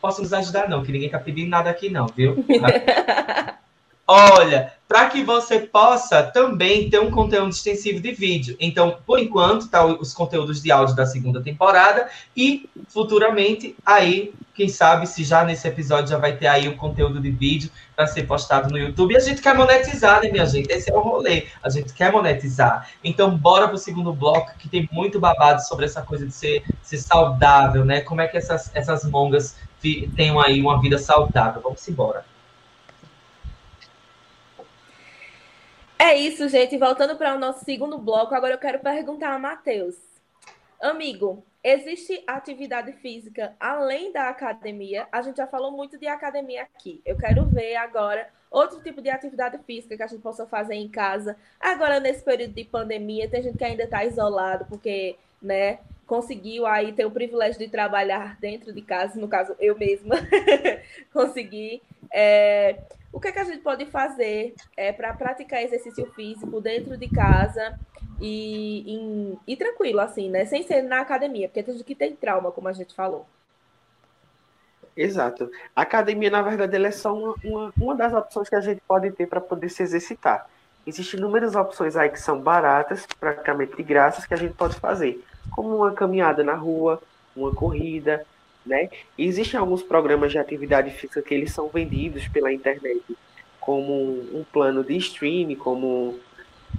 Possa 0.00 0.20
nos 0.20 0.32
ajudar, 0.32 0.68
não, 0.68 0.82
que 0.82 0.92
ninguém 0.92 1.06
está 1.06 1.18
pedindo 1.18 1.48
nada 1.48 1.70
aqui, 1.70 1.88
não, 1.88 2.06
viu? 2.08 2.44
Olha, 4.06 4.72
para 4.92 5.08
que 5.08 5.24
você 5.24 5.58
possa 5.58 6.22
também 6.22 6.90
ter 6.90 7.00
um 7.00 7.10
conteúdo 7.10 7.48
extensivo 7.48 7.98
de 7.98 8.12
vídeo. 8.12 8.54
Então, 8.60 8.98
por 9.06 9.18
enquanto, 9.18 9.66
tá 9.66 9.82
os 9.86 10.12
conteúdos 10.12 10.60
de 10.60 10.70
áudio 10.70 10.94
da 10.94 11.06
segunda 11.06 11.40
temporada 11.40 12.10
e 12.36 12.68
futuramente 12.88 13.74
aí, 13.86 14.34
quem 14.54 14.68
sabe 14.68 15.06
se 15.06 15.24
já 15.24 15.44
nesse 15.44 15.66
episódio 15.66 16.10
já 16.10 16.18
vai 16.18 16.36
ter 16.36 16.46
aí 16.46 16.68
o 16.68 16.76
conteúdo 16.76 17.22
de 17.22 17.30
vídeo 17.30 17.70
para 17.96 18.06
ser 18.06 18.24
postado 18.24 18.68
no 18.68 18.76
YouTube. 18.76 19.14
E 19.14 19.16
a 19.16 19.20
gente 19.20 19.40
quer 19.40 19.54
monetizar, 19.54 20.20
né, 20.22 20.30
minha 20.30 20.44
gente? 20.44 20.70
Esse 20.70 20.92
é 20.92 20.94
o 20.94 21.00
rolê. 21.00 21.46
A 21.62 21.70
gente 21.70 21.94
quer 21.94 22.12
monetizar. 22.12 22.90
Então, 23.02 23.34
bora 23.34 23.68
pro 23.68 23.78
segundo 23.78 24.12
bloco 24.12 24.52
que 24.58 24.68
tem 24.68 24.86
muito 24.92 25.18
babado 25.18 25.62
sobre 25.62 25.86
essa 25.86 26.02
coisa 26.02 26.26
de 26.26 26.34
ser, 26.34 26.64
ser 26.82 26.98
saudável, 26.98 27.82
né? 27.82 28.02
Como 28.02 28.20
é 28.20 28.28
que 28.28 28.36
essas, 28.36 28.70
essas 28.74 29.04
mongas 29.04 29.56
tenham 30.14 30.38
aí 30.38 30.60
uma 30.60 30.78
vida 30.82 30.98
saudável. 30.98 31.62
Vamos 31.62 31.88
embora. 31.88 32.30
É 36.04 36.16
isso, 36.16 36.48
gente. 36.48 36.76
Voltando 36.76 37.14
para 37.14 37.32
o 37.32 37.38
nosso 37.38 37.64
segundo 37.64 37.96
bloco, 37.96 38.34
agora 38.34 38.54
eu 38.54 38.58
quero 38.58 38.80
perguntar 38.80 39.34
a 39.34 39.38
Matheus. 39.38 39.94
Amigo, 40.80 41.44
existe 41.62 42.24
atividade 42.26 42.92
física 42.94 43.54
além 43.60 44.10
da 44.10 44.28
academia? 44.28 45.06
A 45.12 45.22
gente 45.22 45.36
já 45.36 45.46
falou 45.46 45.70
muito 45.70 45.96
de 45.96 46.08
academia 46.08 46.62
aqui. 46.62 47.00
Eu 47.06 47.16
quero 47.16 47.44
ver 47.44 47.76
agora 47.76 48.28
outro 48.50 48.82
tipo 48.82 49.00
de 49.00 49.10
atividade 49.10 49.58
física 49.64 49.96
que 49.96 50.02
a 50.02 50.08
gente 50.08 50.22
possa 50.22 50.44
fazer 50.44 50.74
em 50.74 50.88
casa. 50.88 51.36
Agora, 51.60 52.00
nesse 52.00 52.24
período 52.24 52.52
de 52.52 52.64
pandemia, 52.64 53.30
tem 53.30 53.40
gente 53.40 53.56
que 53.56 53.64
ainda 53.64 53.84
está 53.84 54.04
isolado, 54.04 54.64
porque, 54.64 55.14
né, 55.40 55.78
conseguiu 56.12 56.66
aí 56.66 56.92
ter 56.92 57.06
o 57.06 57.10
privilégio 57.10 57.58
de 57.58 57.68
trabalhar 57.68 58.36
dentro 58.38 58.70
de 58.70 58.82
casa, 58.82 59.18
no 59.18 59.26
caso, 59.26 59.56
eu 59.58 59.78
mesma 59.78 60.14
consegui. 61.10 61.80
É, 62.12 62.80
o 63.10 63.18
que, 63.18 63.28
é 63.28 63.32
que 63.32 63.38
a 63.38 63.44
gente 63.44 63.62
pode 63.62 63.86
fazer 63.86 64.54
é, 64.76 64.92
para 64.92 65.14
praticar 65.14 65.62
exercício 65.62 66.04
físico 66.12 66.60
dentro 66.60 66.98
de 66.98 67.08
casa 67.08 67.80
e, 68.20 68.92
em, 68.92 69.38
e 69.46 69.56
tranquilo, 69.56 70.00
assim, 70.00 70.28
né? 70.28 70.44
Sem 70.44 70.62
ser 70.64 70.82
na 70.82 71.00
academia, 71.00 71.48
porque 71.48 71.62
tem 71.62 71.82
que 71.82 71.94
tem 71.94 72.14
trauma, 72.14 72.52
como 72.52 72.68
a 72.68 72.74
gente 72.74 72.94
falou. 72.94 73.26
Exato. 74.94 75.50
A 75.74 75.80
academia, 75.80 76.28
na 76.28 76.42
verdade, 76.42 76.76
ela 76.76 76.88
é 76.88 76.90
só 76.90 77.14
uma, 77.14 77.34
uma, 77.42 77.72
uma 77.80 77.96
das 77.96 78.12
opções 78.12 78.50
que 78.50 78.54
a 78.54 78.60
gente 78.60 78.82
pode 78.86 79.10
ter 79.12 79.26
para 79.26 79.40
poder 79.40 79.70
se 79.70 79.82
exercitar. 79.82 80.46
Existem 80.86 81.18
inúmeras 81.18 81.54
opções 81.54 81.96
aí 81.96 82.10
que 82.10 82.20
são 82.20 82.38
baratas, 82.38 83.06
praticamente 83.18 83.74
de 83.74 83.82
graças, 83.82 84.26
que 84.26 84.34
a 84.34 84.36
gente 84.36 84.52
pode 84.52 84.78
fazer, 84.78 85.24
como 85.54 85.76
uma 85.76 85.92
caminhada 85.92 86.42
na 86.42 86.54
rua, 86.54 87.00
uma 87.36 87.52
corrida, 87.54 88.24
né? 88.64 88.88
E 89.16 89.26
existem 89.26 89.58
alguns 89.58 89.82
programas 89.82 90.32
de 90.32 90.38
atividade 90.38 90.90
física 90.90 91.22
que 91.22 91.34
eles 91.34 91.52
são 91.52 91.68
vendidos 91.68 92.26
pela 92.28 92.52
internet, 92.52 93.02
como 93.60 93.92
um 93.92 94.44
plano 94.52 94.82
de 94.82 94.96
streaming, 94.96 95.56
como 95.56 96.18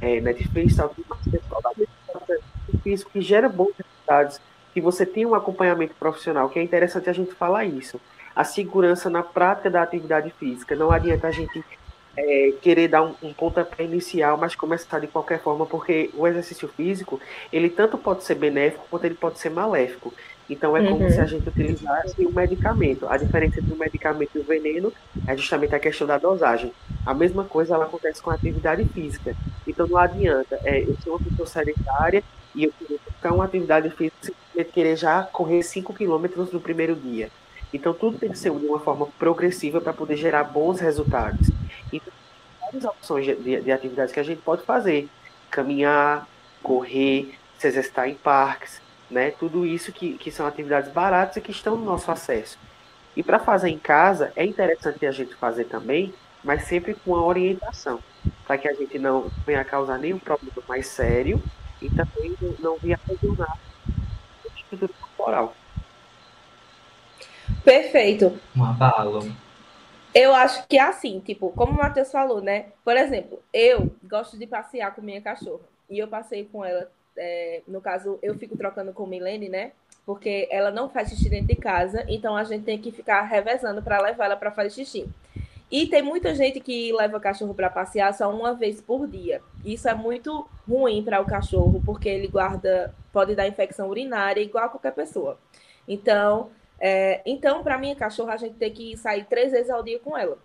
é, 0.01 0.19
Netflix, 0.19 0.75
físico 2.83 3.11
que 3.11 3.21
gera 3.21 3.47
bons 3.47 3.71
resultados, 3.77 4.39
que 4.73 4.81
você 4.81 5.05
tem 5.05 5.25
um 5.25 5.35
acompanhamento 5.35 5.93
profissional, 5.95 6.49
que 6.49 6.59
é 6.59 6.63
interessante 6.63 7.09
a 7.09 7.13
gente 7.13 7.33
falar 7.33 7.65
isso. 7.65 7.99
A 8.35 8.43
segurança 8.43 9.09
na 9.09 9.21
prática 9.21 9.69
da 9.69 9.83
atividade 9.83 10.31
física. 10.31 10.75
Não 10.75 10.91
adianta 10.91 11.27
a 11.27 11.31
gente 11.31 11.63
é, 12.15 12.53
querer 12.61 12.87
dar 12.87 13.03
um, 13.03 13.13
um 13.23 13.33
pontapé 13.33 13.83
inicial, 13.83 14.37
mas 14.37 14.55
começar 14.55 14.99
de 14.99 15.07
qualquer 15.07 15.41
forma, 15.41 15.65
porque 15.65 16.09
o 16.15 16.27
exercício 16.27 16.67
físico, 16.67 17.19
ele 17.51 17.69
tanto 17.69 17.97
pode 17.97 18.23
ser 18.23 18.35
benéfico, 18.35 18.85
quanto 18.89 19.05
ele 19.05 19.15
pode 19.15 19.39
ser 19.39 19.49
maléfico. 19.49 20.13
Então 20.49 20.75
é 20.75 20.81
uhum. 20.81 20.97
como 20.97 21.09
se 21.09 21.19
a 21.19 21.25
gente 21.25 21.47
utilizasse 21.47 22.25
um 22.25 22.31
medicamento. 22.31 23.07
A 23.07 23.17
diferença 23.17 23.59
entre 23.59 23.73
o 23.73 23.77
medicamento 23.77 24.31
e 24.35 24.39
o 24.39 24.43
veneno 24.43 24.93
é 25.27 25.35
justamente 25.37 25.73
a 25.73 25.79
questão 25.79 26.05
da 26.05 26.17
dosagem. 26.17 26.71
A 27.05 27.13
mesma 27.13 27.43
coisa 27.45 27.73
ela 27.73 27.85
acontece 27.85 28.21
com 28.21 28.29
a 28.29 28.35
atividade 28.35 28.83
física. 28.85 29.35
Então 29.65 29.87
não 29.87 29.97
adianta, 29.97 30.59
é, 30.63 30.81
eu 30.81 30.95
sou 31.03 31.13
uma 31.13 31.19
pessoa 31.19 31.47
sedentária 31.47 32.23
e 32.53 32.65
eu 32.65 32.73
queria 32.77 32.99
ficar 32.99 33.33
uma 33.33 33.45
atividade 33.45 33.89
física 33.89 34.33
e 34.55 34.63
querer 34.63 34.97
já 34.97 35.23
correr 35.23 35.63
5 35.63 35.93
quilômetros 35.93 36.51
no 36.51 36.59
primeiro 36.59 36.95
dia. 36.95 37.29
Então 37.73 37.93
tudo 37.93 38.19
tem 38.19 38.29
que 38.29 38.37
ser 38.37 38.51
de 38.51 38.65
uma 38.65 38.79
forma 38.79 39.07
progressiva 39.17 39.81
para 39.81 39.93
poder 39.93 40.17
gerar 40.17 40.43
bons 40.43 40.79
resultados. 40.79 41.49
Várias 42.73 42.85
opções 42.85 43.25
de, 43.25 43.35
de, 43.35 43.61
de 43.61 43.71
atividades 43.71 44.11
que 44.11 44.19
a 44.19 44.23
gente 44.23 44.41
pode 44.41 44.63
fazer. 44.63 45.07
Caminhar, 45.51 46.27
correr, 46.63 47.37
se 47.59 47.67
exercitar 47.67 48.09
em 48.09 48.15
parques, 48.15 48.81
né? 49.11 49.29
Tudo 49.31 49.63
isso 49.63 49.91
que, 49.91 50.17
que 50.17 50.31
são 50.31 50.47
atividades 50.47 50.91
baratas 50.91 51.37
e 51.37 51.41
que 51.41 51.51
estão 51.51 51.75
no 51.75 51.85
nosso 51.85 52.09
acesso. 52.09 52.57
E 53.15 53.21
para 53.21 53.37
fazer 53.37 53.69
em 53.69 53.77
casa, 53.77 54.33
é 54.35 54.43
interessante 54.43 55.05
a 55.05 55.11
gente 55.11 55.35
fazer 55.35 55.65
também, 55.65 56.11
mas 56.43 56.63
sempre 56.63 56.95
com 56.95 57.15
a 57.15 57.23
orientação, 57.23 57.99
para 58.47 58.57
que 58.57 58.67
a 58.67 58.73
gente 58.73 58.97
não 58.97 59.29
venha 59.45 59.61
a 59.61 59.65
causar 59.65 59.99
nenhum 59.99 60.17
problema 60.17 60.63
mais 60.67 60.87
sério 60.87 61.41
e 61.79 61.89
também 61.89 62.35
não 62.59 62.77
venha 62.77 62.99
a 63.07 63.11
lesionar 63.11 63.57
o 64.43 64.47
estrutura 64.47 64.91
corporal. 64.99 65.55
Perfeito. 67.63 68.39
Um 68.55 68.65
abalo. 68.65 69.31
Eu 70.13 70.35
acho 70.35 70.67
que 70.67 70.77
é 70.77 70.81
assim, 70.81 71.19
tipo, 71.19 71.51
como 71.51 71.71
o 71.71 71.75
Matheus 71.75 72.11
falou, 72.11 72.39
né? 72.39 72.67
Por 72.83 72.95
exemplo, 72.95 73.41
eu 73.51 73.89
gosto 74.03 74.37
de 74.37 74.45
passear 74.45 74.93
com 74.93 75.01
minha 75.01 75.21
cachorra. 75.21 75.63
E 75.89 75.97
eu 75.97 76.07
passei 76.07 76.45
com 76.45 76.63
ela, 76.63 76.89
é, 77.17 77.61
no 77.67 77.81
caso, 77.81 78.19
eu 78.21 78.35
fico 78.37 78.55
trocando 78.55 78.93
com 78.93 79.07
Milene, 79.07 79.49
né? 79.49 79.71
Porque 80.05 80.47
ela 80.51 80.69
não 80.69 80.89
faz 80.89 81.09
xixi 81.09 81.29
dentro 81.29 81.47
de 81.47 81.55
casa, 81.55 82.05
então 82.07 82.35
a 82.35 82.43
gente 82.43 82.63
tem 82.63 82.77
que 82.77 82.91
ficar 82.91 83.21
revezando 83.23 83.81
para 83.81 84.01
levar 84.01 84.25
ela 84.25 84.35
para 84.35 84.51
fazer 84.51 84.69
xixi. 84.69 85.09
E 85.71 85.87
tem 85.87 86.03
muita 86.03 86.35
gente 86.35 86.59
que 86.59 86.93
leva 86.93 87.19
cachorro 87.19 87.55
para 87.55 87.67
passear 87.67 88.13
só 88.13 88.29
uma 88.29 88.53
vez 88.53 88.79
por 88.79 89.07
dia. 89.07 89.41
Isso 89.65 89.89
é 89.89 89.93
muito 89.95 90.47
ruim 90.69 91.01
para 91.03 91.19
o 91.19 91.25
cachorro, 91.25 91.81
porque 91.83 92.07
ele 92.07 92.27
guarda, 92.27 92.93
pode 93.11 93.33
dar 93.33 93.47
infecção 93.47 93.89
urinária 93.89 94.41
igual 94.41 94.65
a 94.65 94.69
qualquer 94.69 94.93
pessoa. 94.93 95.39
Então, 95.87 96.51
é, 96.85 97.21
então, 97.25 97.63
para 97.63 97.77
minha 97.77 97.95
cachorra, 97.95 98.33
a 98.33 98.37
gente 98.37 98.55
tem 98.55 98.69
que 98.69 98.97
sair 98.97 99.23
três 99.23 99.53
vezes 99.53 99.69
ao 99.69 99.81
dia 99.81 99.99
com 99.99 100.17
ela. 100.17 100.37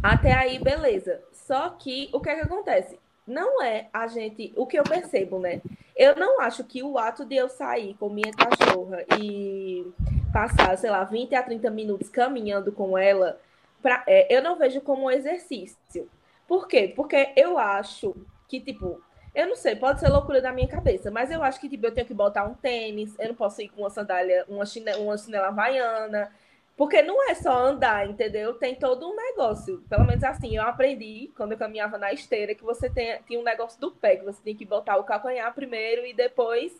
Até 0.00 0.32
aí, 0.32 0.60
beleza. 0.60 1.20
Só 1.32 1.70
que 1.70 2.08
o 2.12 2.20
que 2.20 2.30
é 2.30 2.36
que 2.36 2.42
acontece? 2.42 3.00
Não 3.26 3.60
é 3.60 3.88
a 3.92 4.06
gente. 4.06 4.52
O 4.54 4.64
que 4.64 4.78
eu 4.78 4.84
percebo, 4.84 5.40
né? 5.40 5.60
Eu 5.96 6.14
não 6.14 6.40
acho 6.40 6.62
que 6.62 6.84
o 6.84 6.96
ato 6.96 7.24
de 7.24 7.34
eu 7.34 7.48
sair 7.48 7.94
com 7.94 8.08
minha 8.08 8.32
cachorra 8.32 9.04
e 9.20 9.84
passar, 10.32 10.78
sei 10.78 10.88
lá, 10.88 11.02
20 11.02 11.34
a 11.34 11.42
30 11.42 11.68
minutos 11.68 12.08
caminhando 12.08 12.70
com 12.70 12.96
ela, 12.96 13.40
pra, 13.82 14.04
é, 14.06 14.32
eu 14.32 14.40
não 14.40 14.56
vejo 14.56 14.80
como 14.82 15.06
um 15.06 15.10
exercício. 15.10 16.08
Por 16.46 16.68
quê? 16.68 16.92
Porque 16.94 17.32
eu 17.34 17.58
acho 17.58 18.14
que, 18.46 18.60
tipo, 18.60 19.02
eu 19.38 19.46
não 19.46 19.54
sei, 19.54 19.76
pode 19.76 20.00
ser 20.00 20.08
loucura 20.08 20.42
da 20.42 20.50
minha 20.50 20.66
cabeça, 20.66 21.12
mas 21.12 21.30
eu 21.30 21.40
acho 21.44 21.60
que 21.60 21.68
tipo, 21.68 21.86
eu 21.86 21.94
tenho 21.94 22.06
que 22.08 22.12
botar 22.12 22.44
um 22.44 22.54
tênis, 22.54 23.14
eu 23.20 23.28
não 23.28 23.36
posso 23.36 23.62
ir 23.62 23.68
com 23.68 23.82
uma 23.82 23.90
sandália, 23.90 24.44
uma 24.48 24.66
chinela, 24.66 25.00
uma 25.00 25.16
chinela 25.16 25.46
havaiana, 25.46 26.32
porque 26.76 27.02
não 27.02 27.30
é 27.30 27.36
só 27.36 27.56
andar, 27.56 28.08
entendeu? 28.10 28.54
Tem 28.54 28.74
todo 28.74 29.08
um 29.08 29.14
negócio. 29.14 29.80
Pelo 29.88 30.04
menos 30.04 30.24
assim, 30.24 30.56
eu 30.56 30.62
aprendi 30.64 31.30
quando 31.36 31.52
eu 31.52 31.58
caminhava 31.58 31.96
na 31.96 32.12
esteira 32.12 32.52
que 32.52 32.64
você 32.64 32.90
tem, 32.90 33.22
tinha 33.28 33.38
um 33.38 33.44
negócio 33.44 33.80
do 33.80 33.92
pé, 33.92 34.16
que 34.16 34.24
você 34.24 34.42
tem 34.42 34.56
que 34.56 34.64
botar 34.64 34.96
o 34.96 35.04
calcanhar 35.04 35.54
primeiro 35.54 36.04
e 36.04 36.12
depois 36.12 36.72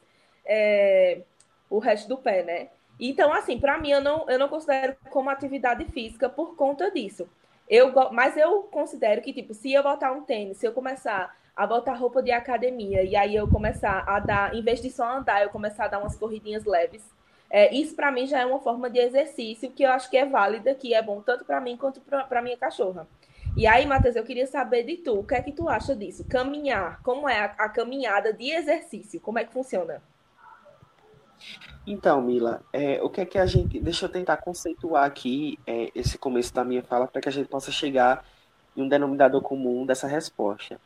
é, 0.44 1.20
o 1.70 1.78
resto 1.78 2.08
do 2.08 2.18
pé, 2.18 2.42
né? 2.42 2.70
Então, 2.98 3.32
assim, 3.32 3.60
para 3.60 3.78
mim, 3.78 3.92
eu 3.92 4.00
não, 4.00 4.28
eu 4.28 4.38
não 4.38 4.48
considero 4.48 4.96
como 5.10 5.30
atividade 5.30 5.84
física 5.84 6.28
por 6.28 6.56
conta 6.56 6.90
disso. 6.90 7.28
Eu, 7.68 7.92
mas 8.10 8.36
eu 8.36 8.64
considero 8.64 9.22
que, 9.22 9.32
tipo, 9.32 9.54
se 9.54 9.72
eu 9.72 9.82
botar 9.84 10.10
um 10.10 10.24
tênis, 10.24 10.56
se 10.56 10.66
eu 10.66 10.72
começar 10.72 11.36
a 11.58 11.66
botar 11.66 11.94
roupa 11.94 12.22
de 12.22 12.30
academia 12.30 13.02
e 13.02 13.16
aí 13.16 13.34
eu 13.34 13.48
começar 13.48 14.04
a 14.06 14.20
dar, 14.20 14.54
em 14.54 14.62
vez 14.62 14.80
de 14.80 14.88
só 14.90 15.16
andar, 15.18 15.42
eu 15.42 15.50
começar 15.50 15.86
a 15.86 15.88
dar 15.88 15.98
umas 15.98 16.16
corridinhas 16.16 16.64
leves. 16.64 17.02
É, 17.50 17.74
isso 17.74 17.96
para 17.96 18.12
mim 18.12 18.28
já 18.28 18.38
é 18.38 18.46
uma 18.46 18.60
forma 18.60 18.88
de 18.88 19.00
exercício 19.00 19.68
que 19.72 19.82
eu 19.82 19.90
acho 19.90 20.08
que 20.08 20.16
é 20.16 20.24
válida, 20.24 20.72
que 20.72 20.94
é 20.94 21.02
bom 21.02 21.20
tanto 21.20 21.44
para 21.44 21.60
mim 21.60 21.76
quanto 21.76 22.00
para 22.00 22.40
minha 22.40 22.56
cachorra. 22.56 23.08
E 23.56 23.66
aí, 23.66 23.84
Matheus, 23.86 24.14
eu 24.14 24.22
queria 24.22 24.46
saber 24.46 24.84
de 24.84 24.98
tu, 24.98 25.18
o 25.18 25.24
que 25.24 25.34
é 25.34 25.42
que 25.42 25.50
tu 25.50 25.68
acha 25.68 25.96
disso? 25.96 26.24
Caminhar, 26.28 27.02
como 27.02 27.28
é 27.28 27.40
a, 27.40 27.44
a 27.46 27.68
caminhada 27.68 28.32
de 28.32 28.52
exercício? 28.52 29.20
Como 29.20 29.40
é 29.40 29.44
que 29.44 29.52
funciona? 29.52 30.00
Então, 31.84 32.22
Mila, 32.22 32.62
é, 32.72 33.02
o 33.02 33.10
que 33.10 33.20
é 33.20 33.26
que 33.26 33.36
a 33.36 33.46
gente. 33.46 33.80
Deixa 33.80 34.06
eu 34.06 34.08
tentar 34.08 34.36
conceituar 34.36 35.04
aqui 35.04 35.58
é, 35.66 35.90
esse 35.92 36.16
começo 36.16 36.54
da 36.54 36.62
minha 36.64 36.84
fala 36.84 37.08
para 37.08 37.20
que 37.20 37.28
a 37.28 37.32
gente 37.32 37.48
possa 37.48 37.72
chegar 37.72 38.24
em 38.76 38.82
um 38.82 38.88
denominador 38.88 39.42
comum 39.42 39.84
dessa 39.84 40.06
resposta. 40.06 40.78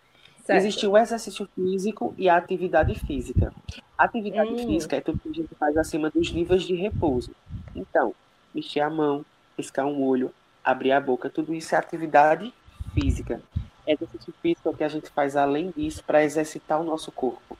Certo. 0.44 0.58
Existe 0.58 0.86
o 0.86 0.98
exercício 0.98 1.48
físico 1.54 2.14
e 2.18 2.28
a 2.28 2.36
atividade 2.36 2.98
física. 2.98 3.52
A 3.96 4.04
atividade 4.04 4.50
hum. 4.50 4.66
física 4.66 4.96
é 4.96 5.00
tudo 5.00 5.20
que 5.20 5.28
a 5.28 5.32
gente 5.32 5.54
faz 5.54 5.76
acima 5.76 6.10
dos 6.10 6.32
níveis 6.32 6.64
de 6.64 6.74
repouso. 6.74 7.30
Então, 7.74 8.12
mexer 8.52 8.80
a 8.80 8.90
mão, 8.90 9.24
piscar 9.56 9.86
um 9.86 10.02
olho, 10.02 10.32
abrir 10.64 10.92
a 10.92 11.00
boca, 11.00 11.30
tudo 11.30 11.54
isso 11.54 11.74
é 11.74 11.78
atividade 11.78 12.52
física. 12.92 13.40
Exercício 13.86 14.34
físico 14.42 14.68
é 14.68 14.72
o 14.72 14.76
que 14.76 14.84
a 14.84 14.88
gente 14.88 15.08
faz 15.10 15.36
além 15.36 15.72
disso 15.76 16.02
para 16.04 16.24
exercitar 16.24 16.80
o 16.80 16.84
nosso 16.84 17.12
corpo. 17.12 17.56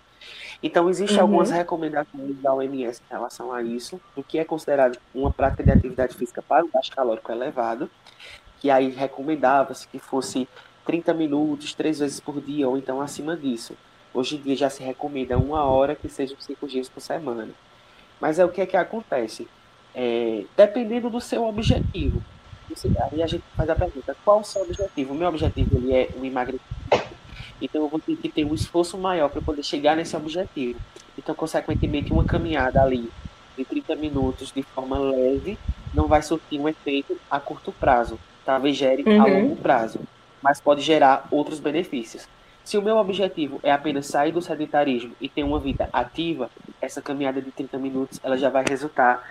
Então, 0.61 0.89
existem 0.89 1.19
uhum. 1.19 1.23
algumas 1.23 1.51
recomendações 1.51 2.37
da 2.41 2.53
OMS 2.53 3.01
em 3.01 3.13
relação 3.13 3.53
a 3.53 3.63
isso, 3.63 4.01
do 4.15 4.25
que 4.25 4.39
é 4.39 4.45
considerado 4.45 4.99
uma 5.15 5.33
prática 5.33 5.63
de 5.63 5.71
atividade 5.71 6.17
física 6.17 6.43
para 6.43 6.65
o 6.65 6.69
gasto 6.69 6.95
calórico 6.95 7.31
elevado, 7.31 7.89
que 8.61 8.71
aí 8.71 8.91
recomendava-se 8.91 9.87
que 9.89 9.99
fosse 9.99 10.49
30 10.85 11.15
minutos, 11.15 11.75
três 11.75 11.99
vezes 11.99 12.21
por 12.21 12.41
dia, 12.41 12.69
ou 12.69 12.77
então 12.77 13.01
acima 13.01 13.37
disso. 13.37 13.75
Hoje 14.15 14.37
em 14.37 14.41
dia 14.41 14.57
já 14.57 14.71
se 14.71 14.83
recomenda 14.83 15.39
uma 15.39 15.65
hora 15.65 15.95
que 15.95 16.09
sejam 16.09 16.37
cinco 16.39 16.67
dias 16.67 16.89
por 16.89 17.01
semana. 17.01 17.51
Mas 18.21 18.39
é 18.39 18.45
o 18.45 18.49
que 18.49 18.61
é 18.61 18.67
que 18.67 18.77
acontece? 18.77 19.49
É, 19.95 20.45
dependendo 20.57 21.09
do 21.09 21.21
seu 21.21 21.45
objetivo. 21.45 22.23
Aí 23.13 23.23
a 23.23 23.27
gente 23.27 23.45
faz 23.57 23.69
a 23.69 23.75
pergunta, 23.75 24.17
qual 24.25 24.41
o 24.41 24.45
seu 24.45 24.63
objetivo? 24.63 25.13
O 25.13 25.17
meu 25.17 25.29
objetivo 25.29 25.77
ele 25.77 25.93
é 25.93 26.09
o 26.17 26.25
emagrecimento. 26.25 27.13
Então 27.61 27.83
eu 27.83 27.89
vou 27.89 28.01
ter 28.01 28.17
que 28.17 28.29
ter 28.29 28.45
um 28.45 28.55
esforço 28.55 28.99
maior 28.99 29.29
para 29.29 29.41
poder 29.41 29.63
chegar 29.63 29.97
nesse 29.97 30.17
objetivo. 30.17 30.79
Então, 31.17 31.35
consequentemente, 31.35 32.13
uma 32.13 32.25
caminhada 32.25 32.83
ali 32.83 33.11
de 33.57 33.65
30 33.65 33.95
minutos 33.97 34.51
de 34.51 34.63
forma 34.63 34.99
leve 34.99 35.59
não 35.93 36.07
vai 36.09 36.23
surtir 36.23 36.59
um 36.59 36.69
efeito 36.69 37.19
a 37.31 37.39
curto 37.39 37.71
prazo. 37.71 38.19
Talvez 38.45 38.77
gere 38.77 39.05
uhum. 39.07 39.23
a 39.23 39.27
longo 39.27 39.57
prazo 39.57 40.01
mas 40.43 40.61
pode 40.61 40.81
gerar 40.81 41.27
outros 41.31 41.61
benefícios. 41.61 42.29
Se 42.65 42.79
o 42.79 42.83
meu 42.83 42.97
objetivo 42.97 43.59
é 43.63 43.73
apenas 43.73 44.07
sair 44.07 44.33
do 44.33 44.41
sedentarismo 44.41 45.13
e 45.21 45.29
ter 45.29 45.43
uma 45.43 45.59
vida 45.59 45.89
ativa, 45.93 46.49
essa 46.81 47.03
caminhada 47.03 47.41
de 47.43 47.51
30 47.51 47.79
minutos 47.79 48.21
ela 48.23 48.37
já 48.37 48.49
vai 48.49 48.65
resultar 48.69 49.23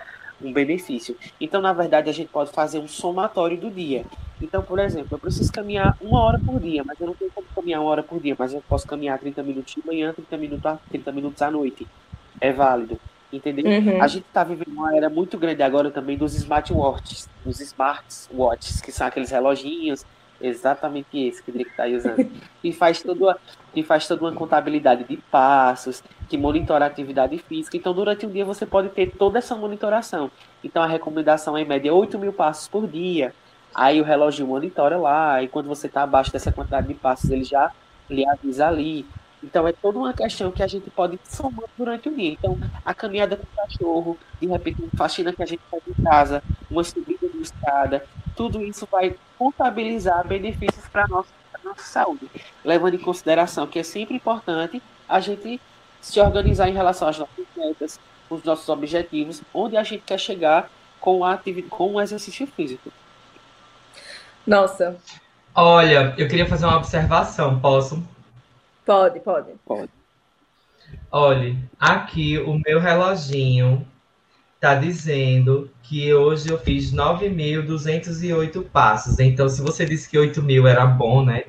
um 0.42 0.52
benefício. 0.52 1.16
Então, 1.40 1.60
na 1.60 1.72
verdade, 1.72 2.10
a 2.10 2.12
gente 2.12 2.28
pode 2.28 2.50
fazer 2.50 2.78
um 2.78 2.88
somatório 2.88 3.56
do 3.56 3.70
dia. 3.70 4.04
Então, 4.40 4.60
por 4.62 4.78
exemplo, 4.78 5.08
eu 5.12 5.18
preciso 5.18 5.52
caminhar 5.52 5.96
uma 6.00 6.20
hora 6.20 6.38
por 6.38 6.58
dia, 6.60 6.82
mas 6.84 7.00
eu 7.00 7.06
não 7.06 7.14
tenho 7.14 7.30
como 7.30 7.46
caminhar 7.54 7.80
uma 7.80 7.90
hora 7.90 8.02
por 8.02 8.20
dia, 8.20 8.34
mas 8.36 8.52
eu 8.52 8.62
posso 8.68 8.86
caminhar 8.86 9.18
30 9.18 9.42
minutos 9.42 9.74
de 9.74 9.86
manhã, 9.86 10.12
30 10.12 10.36
minutos, 10.36 10.66
à- 10.66 10.78
30 10.90 11.12
minutos 11.12 11.40
à 11.42 11.50
noite. 11.50 11.86
É 12.40 12.52
válido. 12.52 12.98
Entendeu? 13.32 13.64
Uhum. 13.64 14.02
A 14.02 14.06
gente 14.08 14.26
está 14.26 14.44
vivendo 14.44 14.72
uma 14.74 14.94
era 14.94 15.08
muito 15.08 15.38
grande 15.38 15.62
agora 15.62 15.90
também 15.90 16.18
dos 16.18 16.34
smartwatches, 16.34 17.30
dos 17.44 17.60
smartwatches, 17.60 18.80
que 18.82 18.92
são 18.92 19.06
aqueles 19.06 19.30
reloginhos, 19.30 20.04
exatamente 20.42 21.06
esse 21.12 21.42
que 21.42 21.50
o 21.50 21.60
está 21.60 21.86
usando, 21.86 22.30
que 22.60 22.72
faz, 22.72 23.02
toda, 23.02 23.38
que 23.72 23.82
faz 23.82 24.06
toda 24.06 24.24
uma 24.24 24.32
contabilidade 24.32 25.04
de 25.04 25.16
passos, 25.16 26.02
que 26.28 26.36
monitora 26.36 26.84
a 26.84 26.88
atividade 26.88 27.38
física. 27.38 27.76
Então, 27.76 27.94
durante 27.94 28.26
um 28.26 28.30
dia, 28.30 28.44
você 28.44 28.66
pode 28.66 28.88
ter 28.90 29.12
toda 29.12 29.38
essa 29.38 29.54
monitoração. 29.54 30.30
Então, 30.62 30.82
a 30.82 30.86
recomendação 30.86 31.56
é, 31.56 31.62
em 31.62 31.64
média, 31.64 31.94
8 31.94 32.18
mil 32.18 32.32
passos 32.32 32.68
por 32.68 32.86
dia. 32.86 33.34
Aí, 33.74 34.00
o 34.00 34.04
relógio 34.04 34.46
monitora 34.46 34.98
lá, 34.98 35.42
e 35.42 35.48
quando 35.48 35.66
você 35.66 35.86
está 35.86 36.02
abaixo 36.02 36.32
dessa 36.32 36.52
quantidade 36.52 36.88
de 36.88 36.94
passos, 36.94 37.30
ele 37.30 37.44
já 37.44 37.70
lhe 38.10 38.28
avisa 38.28 38.66
ali. 38.66 39.06
Então, 39.42 39.66
é 39.66 39.72
toda 39.72 39.98
uma 39.98 40.12
questão 40.12 40.52
que 40.52 40.62
a 40.62 40.66
gente 40.66 40.88
pode 40.90 41.18
somando 41.24 41.68
durante 41.76 42.08
o 42.08 42.14
dia. 42.14 42.32
Então, 42.32 42.58
a 42.84 42.94
caminhada 42.94 43.36
com 43.36 43.42
o 43.42 43.56
cachorro, 43.56 44.18
de 44.40 44.46
repente, 44.46 44.80
uma 44.80 44.90
faxina 44.96 45.32
que 45.32 45.42
a 45.42 45.46
gente 45.46 45.62
faz 45.70 45.82
em 45.86 46.02
casa, 46.02 46.42
uma 46.70 46.84
subida 46.84 47.28
de 47.28 47.42
escada, 47.42 48.04
tudo 48.36 48.62
isso 48.62 48.86
vai 48.90 49.16
contabilizar 49.38 50.26
benefícios 50.26 50.86
para 50.88 51.04
a 51.04 51.08
nossa, 51.08 51.30
nossa 51.64 51.82
saúde. 51.82 52.28
Levando 52.64 52.94
em 52.94 52.98
consideração 52.98 53.66
que 53.66 53.78
é 53.78 53.82
sempre 53.82 54.14
importante 54.14 54.82
a 55.08 55.20
gente 55.20 55.60
se 56.00 56.20
organizar 56.20 56.68
em 56.68 56.74
relação 56.74 57.08
às 57.08 57.18
nossas 57.18 57.46
metas, 57.56 58.00
os 58.28 58.42
nossos 58.44 58.68
objetivos, 58.68 59.42
onde 59.52 59.76
a 59.76 59.82
gente 59.82 60.02
quer 60.04 60.18
chegar 60.18 60.70
com, 61.00 61.24
a 61.24 61.38
com 61.70 61.94
o 61.94 62.00
exercício 62.00 62.46
físico. 62.46 62.90
Nossa, 64.46 64.98
Olha, 65.54 66.14
eu 66.16 66.26
queria 66.28 66.46
fazer 66.46 66.64
uma 66.64 66.78
observação, 66.78 67.60
posso? 67.60 68.02
pode, 69.20 69.52
pode. 69.66 69.90
Olha, 71.10 71.56
aqui 71.78 72.38
o 72.38 72.58
meu 72.58 72.80
reloginho 72.80 73.86
tá 74.62 74.76
dizendo 74.76 75.68
que 75.82 76.14
hoje 76.14 76.48
eu 76.48 76.56
fiz 76.56 76.92
9.208 76.92 78.62
passos. 78.62 79.18
Então, 79.18 79.48
se 79.48 79.60
você 79.60 79.84
disse 79.84 80.08
que 80.08 80.16
8 80.16 80.40
mil 80.40 80.68
era 80.68 80.86
bom, 80.86 81.24
né? 81.24 81.46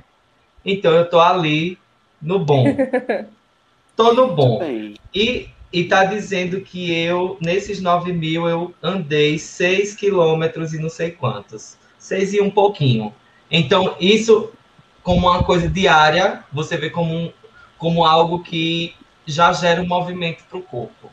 Então 0.65 0.91
eu 0.93 1.09
tô 1.09 1.19
ali 1.19 1.77
no 2.21 2.39
bom. 2.39 2.65
Tô 3.95 4.13
no 4.13 4.35
bom. 4.35 4.71
E, 5.13 5.49
e 5.71 5.83
tá 5.85 6.05
dizendo 6.05 6.61
que 6.61 6.91
eu, 6.91 7.37
nesses 7.41 7.81
9 7.81 8.11
mil, 8.13 8.47
eu 8.47 8.73
andei 8.81 9.37
6 9.37 9.93
quilômetros 9.95 10.73
e 10.73 10.79
não 10.79 10.89
sei 10.89 11.11
quantos. 11.11 11.77
6 11.99 12.33
e 12.33 12.41
um 12.41 12.49
pouquinho. 12.49 13.13
Então, 13.51 13.95
isso, 13.99 14.51
como 15.03 15.27
uma 15.27 15.43
coisa 15.43 15.69
diária, 15.69 16.43
você 16.51 16.77
vê 16.77 16.89
como, 16.89 17.13
um- 17.13 17.33
como 17.77 18.05
algo 18.05 18.41
que 18.43 18.95
já 19.25 19.53
gera 19.53 19.81
um 19.81 19.87
movimento 19.87 20.43
para 20.49 20.57
o 20.57 20.63
corpo. 20.63 21.11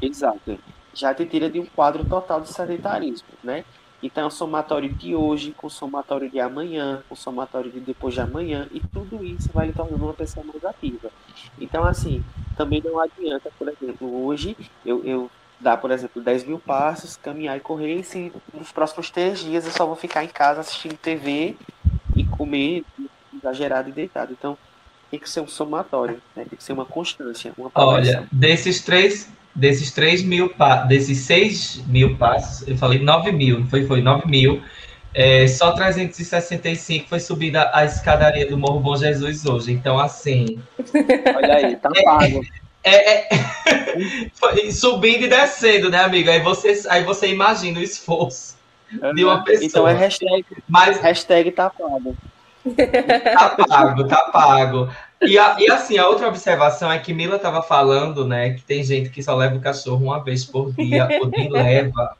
Exato. 0.00 0.58
Já 0.94 1.14
te 1.14 1.24
tira 1.26 1.48
de 1.50 1.60
um 1.60 1.66
quadro 1.66 2.04
total 2.04 2.40
de 2.40 2.48
sedentarismo, 2.48 3.28
né? 3.42 3.64
Então, 4.02 4.24
é 4.24 4.26
o 4.26 4.30
somatório 4.30 4.88
de 4.92 5.14
hoje, 5.14 5.52
com 5.56 5.66
o 5.66 5.70
somatório 5.70 6.30
de 6.30 6.38
amanhã, 6.38 7.02
com 7.08 7.14
o 7.14 7.16
somatório 7.16 7.70
de 7.70 7.80
depois 7.80 8.14
de 8.14 8.20
amanhã, 8.20 8.68
e 8.72 8.80
tudo 8.80 9.24
isso 9.24 9.50
vai 9.52 9.66
lhe 9.66 9.72
tornando 9.72 10.04
uma 10.04 10.14
pessoa 10.14 10.46
mais 10.46 10.64
ativa. 10.64 11.10
Então, 11.60 11.84
assim, 11.84 12.22
também 12.56 12.80
não 12.84 13.00
adianta, 13.00 13.50
por 13.58 13.68
exemplo, 13.68 14.24
hoje 14.24 14.56
eu, 14.86 15.04
eu 15.04 15.30
dar, 15.58 15.78
por 15.78 15.90
exemplo, 15.90 16.22
10 16.22 16.44
mil 16.44 16.60
passos, 16.60 17.16
caminhar 17.16 17.56
e 17.56 17.60
correr, 17.60 17.96
e 17.96 18.04
se 18.04 18.32
nos 18.54 18.70
próximos 18.70 19.10
três 19.10 19.40
dias 19.40 19.66
eu 19.66 19.72
só 19.72 19.84
vou 19.84 19.96
ficar 19.96 20.22
em 20.22 20.28
casa 20.28 20.60
assistindo 20.60 20.96
TV 20.96 21.56
e 22.14 22.24
comer 22.24 22.84
exagerado 23.34 23.88
e 23.88 23.92
deitado. 23.92 24.32
Então, 24.32 24.56
tem 25.10 25.18
que 25.18 25.28
ser 25.28 25.40
um 25.40 25.48
somatório, 25.48 26.20
né? 26.36 26.44
Tem 26.48 26.56
que 26.56 26.62
ser 26.62 26.72
uma 26.72 26.84
constância, 26.84 27.52
uma. 27.56 27.70
Olha, 27.74 28.28
desses 28.30 28.80
três, 28.82 29.30
desses 29.58 29.90
três 29.90 30.22
mil, 30.22 30.48
pa- 30.50 30.84
desses 30.84 31.18
seis 31.18 31.82
mil 31.86 32.16
passos, 32.16 32.66
eu 32.66 32.76
falei 32.76 33.00
9 33.00 33.32
mil, 33.32 33.66
foi, 33.66 33.84
foi 33.86 34.00
9 34.00 34.26
mil. 34.28 34.62
É, 35.14 35.46
só 35.48 35.72
365 35.72 37.08
foi 37.08 37.18
subida 37.18 37.70
a 37.74 37.84
escadaria 37.84 38.48
do 38.48 38.56
Morro 38.56 38.78
Bom 38.78 38.96
Jesus 38.96 39.44
hoje. 39.44 39.72
Então, 39.72 39.98
assim, 39.98 40.60
Olha 41.34 41.54
aí, 41.56 41.76
tá 41.76 41.90
pago. 42.04 42.40
é, 42.84 43.22
é- 43.22 43.28
subindo 44.70 45.24
e 45.24 45.28
descendo, 45.28 45.90
né, 45.90 46.04
amigo? 46.04 46.30
Aí 46.30 46.40
você, 46.40 46.80
aí 46.88 47.02
você 47.02 47.28
imagina 47.28 47.80
o 47.80 47.82
esforço 47.82 48.56
de 49.14 49.24
uma 49.24 49.42
pessoa. 49.42 49.66
Então 49.66 49.88
é 49.88 49.94
hashtag, 49.94 50.44
Mas 50.68 51.00
hashtag 51.00 51.50
tá 51.50 51.68
pago. 51.70 52.16
Tá 53.34 53.50
pago, 53.50 54.06
tá 54.06 54.30
pago. 54.32 54.88
E, 55.22 55.38
a- 55.38 55.56
e 55.58 55.70
assim, 55.70 55.98
a 55.98 56.08
outra 56.08 56.28
observação 56.28 56.90
é 56.92 56.98
que 56.98 57.12
Mila 57.12 57.36
estava 57.36 57.62
falando, 57.62 58.26
né, 58.26 58.50
que 58.54 58.62
tem 58.62 58.82
gente 58.84 59.10
que 59.10 59.22
só 59.22 59.34
leva 59.34 59.56
o 59.56 59.60
cachorro 59.60 60.04
uma 60.04 60.22
vez 60.22 60.44
por 60.44 60.72
dia, 60.72 61.08
ou 61.20 61.28
nem 61.28 61.48
leva. 61.52 62.16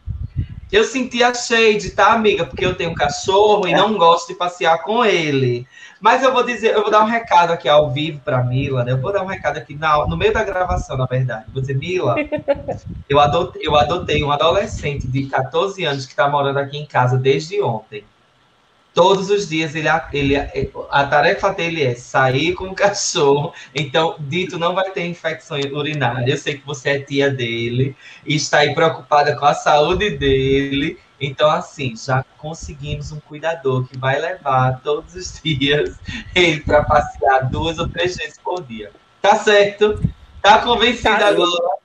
Eu 0.70 0.84
senti 0.84 1.22
a 1.22 1.32
shade, 1.32 1.90
tá, 1.92 2.12
amiga? 2.12 2.44
Porque 2.44 2.64
eu 2.64 2.74
tenho 2.74 2.90
um 2.90 2.94
cachorro 2.94 3.66
e 3.66 3.72
não 3.72 3.96
gosto 3.96 4.28
de 4.28 4.34
passear 4.34 4.82
com 4.82 5.04
ele. 5.04 5.66
Mas 6.00 6.22
eu 6.22 6.32
vou 6.32 6.44
dizer, 6.44 6.74
eu 6.74 6.82
vou 6.82 6.90
dar 6.90 7.02
um 7.02 7.06
recado 7.06 7.52
aqui 7.52 7.68
ao 7.68 7.90
vivo 7.90 8.20
para 8.20 8.44
Mila, 8.44 8.84
né? 8.84 8.92
Eu 8.92 9.00
vou 9.00 9.12
dar 9.12 9.22
um 9.22 9.26
recado 9.26 9.56
aqui 9.58 9.74
na- 9.74 10.06
no 10.06 10.16
meio 10.16 10.32
da 10.32 10.44
gravação, 10.44 10.96
na 10.96 11.06
verdade. 11.06 11.46
Vou 11.52 11.62
dizer, 11.62 11.74
Mila, 11.74 12.14
eu 13.08 13.18
adotei, 13.18 13.62
eu 13.66 13.76
adotei 13.76 14.22
um 14.22 14.30
adolescente 14.30 15.08
de 15.08 15.26
14 15.26 15.84
anos 15.84 16.04
que 16.04 16.12
está 16.12 16.28
morando 16.28 16.58
aqui 16.58 16.76
em 16.76 16.86
casa 16.86 17.16
desde 17.18 17.60
ontem. 17.62 18.04
Todos 18.98 19.30
os 19.30 19.48
dias 19.48 19.76
ele, 19.76 19.86
ele 20.12 20.34
a 20.90 21.06
tarefa 21.06 21.50
dele 21.50 21.84
é 21.84 21.94
sair 21.94 22.52
com 22.54 22.64
o 22.64 22.74
cachorro. 22.74 23.52
Então, 23.72 24.16
Dito 24.18 24.58
não 24.58 24.74
vai 24.74 24.90
ter 24.90 25.06
infecção 25.06 25.56
urinária. 25.56 26.32
Eu 26.32 26.36
sei 26.36 26.58
que 26.58 26.66
você 26.66 26.88
é 26.90 26.98
tia 26.98 27.30
dele 27.30 27.94
e 28.26 28.34
está 28.34 28.58
aí 28.58 28.74
preocupada 28.74 29.36
com 29.36 29.44
a 29.44 29.54
saúde 29.54 30.10
dele. 30.10 30.98
Então, 31.20 31.48
assim, 31.48 31.94
já 31.96 32.24
conseguimos 32.38 33.12
um 33.12 33.20
cuidador 33.20 33.86
que 33.86 33.96
vai 33.96 34.20
levar 34.20 34.80
todos 34.82 35.14
os 35.14 35.40
dias 35.44 35.96
ele 36.34 36.58
para 36.62 36.82
passear 36.82 37.48
duas 37.48 37.78
ou 37.78 37.88
três 37.88 38.16
vezes 38.16 38.36
por 38.42 38.60
dia. 38.64 38.90
Tá 39.22 39.36
certo? 39.36 40.02
Tá 40.42 40.60
convencida 40.60 41.18
Tá. 41.18 41.28
agora? 41.28 41.78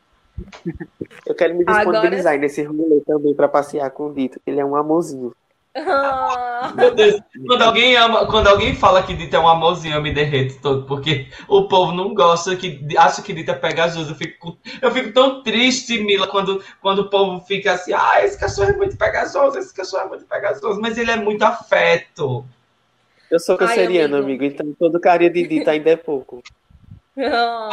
Eu 1.28 1.36
quero 1.36 1.54
me 1.54 1.64
Agora- 1.68 1.84
disponibilizar 1.84 2.40
nesse 2.40 2.64
rolê 2.64 3.02
também 3.06 3.36
pra 3.36 3.48
passear 3.48 3.92
com 3.92 4.08
o 4.08 4.14
Dito, 4.16 4.40
que 4.44 4.50
ele 4.50 4.60
é 4.60 4.66
um 4.66 4.76
amorzinho. 4.76 5.32
Ah, 5.76 6.72
Meu 6.76 6.94
Deus, 6.94 7.20
quando 7.48 7.64
alguém 7.64 7.96
ama, 7.96 8.28
quando 8.28 8.48
alguém 8.48 8.76
fala 8.76 9.02
que 9.02 9.16
Dita 9.16 9.38
é 9.38 9.40
um 9.40 9.48
amorzinho, 9.48 9.96
eu 9.96 10.02
me 10.04 10.14
derreto 10.14 10.60
todo, 10.62 10.86
porque 10.86 11.28
o 11.48 11.68
povo 11.68 11.92
não 11.92 12.14
gosta, 12.14 12.56
que 12.56 12.86
acha 12.96 13.24
que 13.24 13.34
Dita 13.34 13.54
é 13.54 13.56
pegajoso. 13.56 14.12
Eu 14.12 14.16
fico, 14.16 14.58
eu 14.82 14.92
fico 14.92 15.12
tão 15.12 15.42
triste, 15.42 16.00
Mila, 16.00 16.28
quando, 16.28 16.64
quando 16.80 17.00
o 17.00 17.10
povo 17.10 17.44
fica 17.46 17.74
assim, 17.74 17.92
ah, 17.92 18.24
esse 18.24 18.38
cachorro 18.40 18.70
é 18.70 18.78
muito 18.78 18.96
pegajoso, 18.98 19.58
esse 19.58 19.74
cachorro 19.74 20.04
é 20.04 20.10
muito 20.10 20.26
pegajoso, 20.26 20.80
mas 20.80 20.98
ele 20.98 21.10
é 21.10 21.18
muito 21.18 21.42
afeto. 21.42 22.46
Eu 23.32 23.40
sou 23.40 23.58
Ai, 23.60 23.68
canceriano, 23.68 24.18
amigo. 24.18 24.44
amigo. 24.44 24.44
então 24.44 24.74
todo 24.78 25.00
carinha 25.00 25.32
de 25.32 25.48
Dito 25.48 25.70
ainda 25.70 25.90
é 25.90 25.96
pouco. 25.96 26.44
ah. 27.18 27.70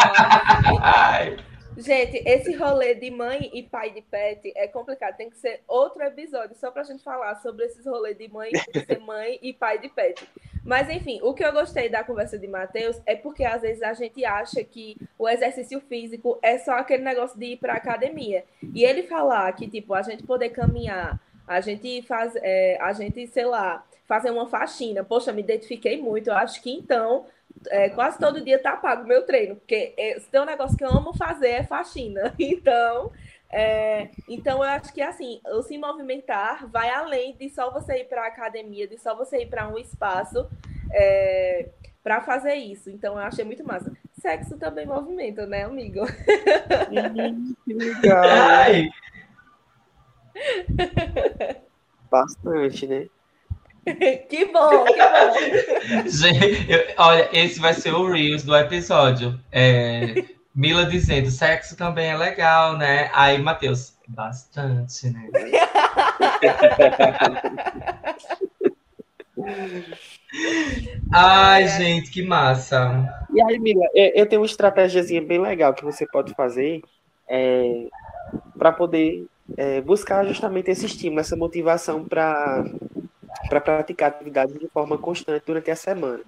Ai, 0.80 1.36
Gente, 1.76 2.22
esse 2.26 2.52
rolê 2.54 2.94
de 2.94 3.10
mãe 3.10 3.50
e 3.54 3.62
pai 3.62 3.90
de 3.90 4.02
pet 4.02 4.52
é 4.56 4.66
complicado. 4.66 5.16
Tem 5.16 5.30
que 5.30 5.36
ser 5.36 5.62
outro 5.66 6.02
episódio 6.02 6.56
só 6.56 6.70
pra 6.70 6.82
gente 6.82 7.02
falar 7.02 7.36
sobre 7.36 7.64
esses 7.64 7.86
rolês 7.86 8.18
de 8.18 8.28
mãe, 8.28 8.50
de 8.50 8.84
ser 8.84 8.98
mãe 9.00 9.38
e 9.40 9.52
pai 9.52 9.78
de 9.78 9.88
pet. 9.88 10.28
Mas 10.64 10.90
enfim, 10.90 11.20
o 11.22 11.32
que 11.32 11.44
eu 11.44 11.52
gostei 11.52 11.88
da 11.88 12.04
conversa 12.04 12.38
de 12.38 12.46
Matheus 12.46 13.00
é 13.06 13.16
porque 13.16 13.44
às 13.44 13.62
vezes 13.62 13.82
a 13.82 13.94
gente 13.94 14.24
acha 14.24 14.62
que 14.62 14.96
o 15.18 15.28
exercício 15.28 15.80
físico 15.80 16.38
é 16.42 16.58
só 16.58 16.72
aquele 16.72 17.02
negócio 17.02 17.38
de 17.38 17.46
ir 17.46 17.56
pra 17.56 17.74
academia. 17.74 18.44
E 18.74 18.84
ele 18.84 19.04
falar 19.04 19.50
que, 19.52 19.68
tipo, 19.68 19.94
a 19.94 20.02
gente 20.02 20.22
poder 20.22 20.50
caminhar, 20.50 21.18
a 21.46 21.60
gente 21.60 22.02
faz, 22.02 22.34
é, 22.36 22.76
a 22.80 22.92
gente, 22.92 23.26
sei 23.28 23.46
lá, 23.46 23.84
fazer 24.06 24.30
uma 24.30 24.46
faxina. 24.46 25.02
Poxa, 25.02 25.32
me 25.32 25.40
identifiquei 25.40 26.00
muito. 26.00 26.28
Eu 26.28 26.34
acho 26.34 26.60
que 26.62 26.70
então 26.70 27.26
é, 27.68 27.90
quase 27.90 28.18
todo 28.18 28.44
dia 28.44 28.60
tá 28.60 28.76
pago 28.76 29.04
o 29.04 29.06
meu 29.06 29.24
treino, 29.24 29.56
porque 29.56 29.94
é, 29.96 30.18
se 30.18 30.30
tem 30.30 30.40
um 30.40 30.46
negócio 30.46 30.76
que 30.76 30.84
eu 30.84 30.90
amo 30.90 31.12
fazer 31.14 31.48
é 31.48 31.62
faxina. 31.64 32.34
Então, 32.38 33.12
é, 33.52 34.10
então 34.28 34.58
eu 34.58 34.70
acho 34.70 34.92
que 34.92 35.02
assim, 35.02 35.40
o 35.46 35.62
se 35.62 35.76
movimentar 35.76 36.68
vai 36.68 36.88
além 36.90 37.36
de 37.36 37.48
só 37.50 37.70
você 37.70 38.00
ir 38.00 38.04
para 38.04 38.26
academia, 38.26 38.86
de 38.86 38.96
só 38.98 39.14
você 39.16 39.42
ir 39.42 39.46
para 39.46 39.68
um 39.68 39.78
espaço 39.78 40.48
é, 40.92 41.68
para 42.02 42.20
fazer 42.20 42.54
isso. 42.54 42.90
Então 42.90 43.14
eu 43.14 43.20
achei 43.20 43.44
muito 43.44 43.64
massa. 43.64 43.92
Sexo 44.20 44.56
também 44.58 44.86
movimenta, 44.86 45.46
né, 45.46 45.64
amigo? 45.64 46.00
que 47.64 47.72
legal. 47.72 48.22
ai. 48.24 48.90
Bastante, 52.10 52.86
né? 52.86 53.06
que 54.28 54.44
bom, 54.46 54.84
que 54.84 54.96
bom. 54.96 55.32
Gente, 56.08 56.70
eu- 56.70 56.86
olha, 56.98 57.28
esse 57.32 57.60
vai 57.60 57.72
ser 57.74 57.94
o 57.94 58.10
Reels 58.10 58.42
do 58.42 58.56
episódio. 58.56 59.38
É, 59.50 60.24
Mila 60.54 60.84
dizendo, 60.84 61.30
sexo 61.30 61.76
também 61.76 62.10
é 62.10 62.16
legal, 62.16 62.76
né? 62.76 63.10
Aí, 63.14 63.40
Matheus, 63.40 63.94
bastante, 64.08 65.10
né? 65.10 65.30
Ai, 71.12 71.66
gente, 71.68 72.10
que 72.10 72.22
massa. 72.22 73.08
E 73.32 73.42
aí, 73.42 73.58
Mila, 73.58 73.86
eu 73.94 74.26
tenho 74.26 74.42
uma 74.42 74.46
estratégiazinha 74.46 75.22
bem 75.22 75.40
legal 75.40 75.74
que 75.74 75.84
você 75.84 76.06
pode 76.06 76.34
fazer 76.34 76.82
é, 77.28 77.86
para 78.58 78.72
poder 78.72 79.26
é, 79.56 79.80
buscar 79.80 80.24
justamente 80.26 80.70
esse 80.70 80.86
estímulo, 80.86 81.20
essa 81.20 81.36
motivação 81.36 82.04
para 82.04 82.64
para 83.48 83.60
praticar 83.60 84.10
atividades 84.10 84.58
de 84.58 84.68
forma 84.68 84.98
constante 84.98 85.44
durante 85.46 85.70
a 85.70 85.76
semana. 85.76 86.20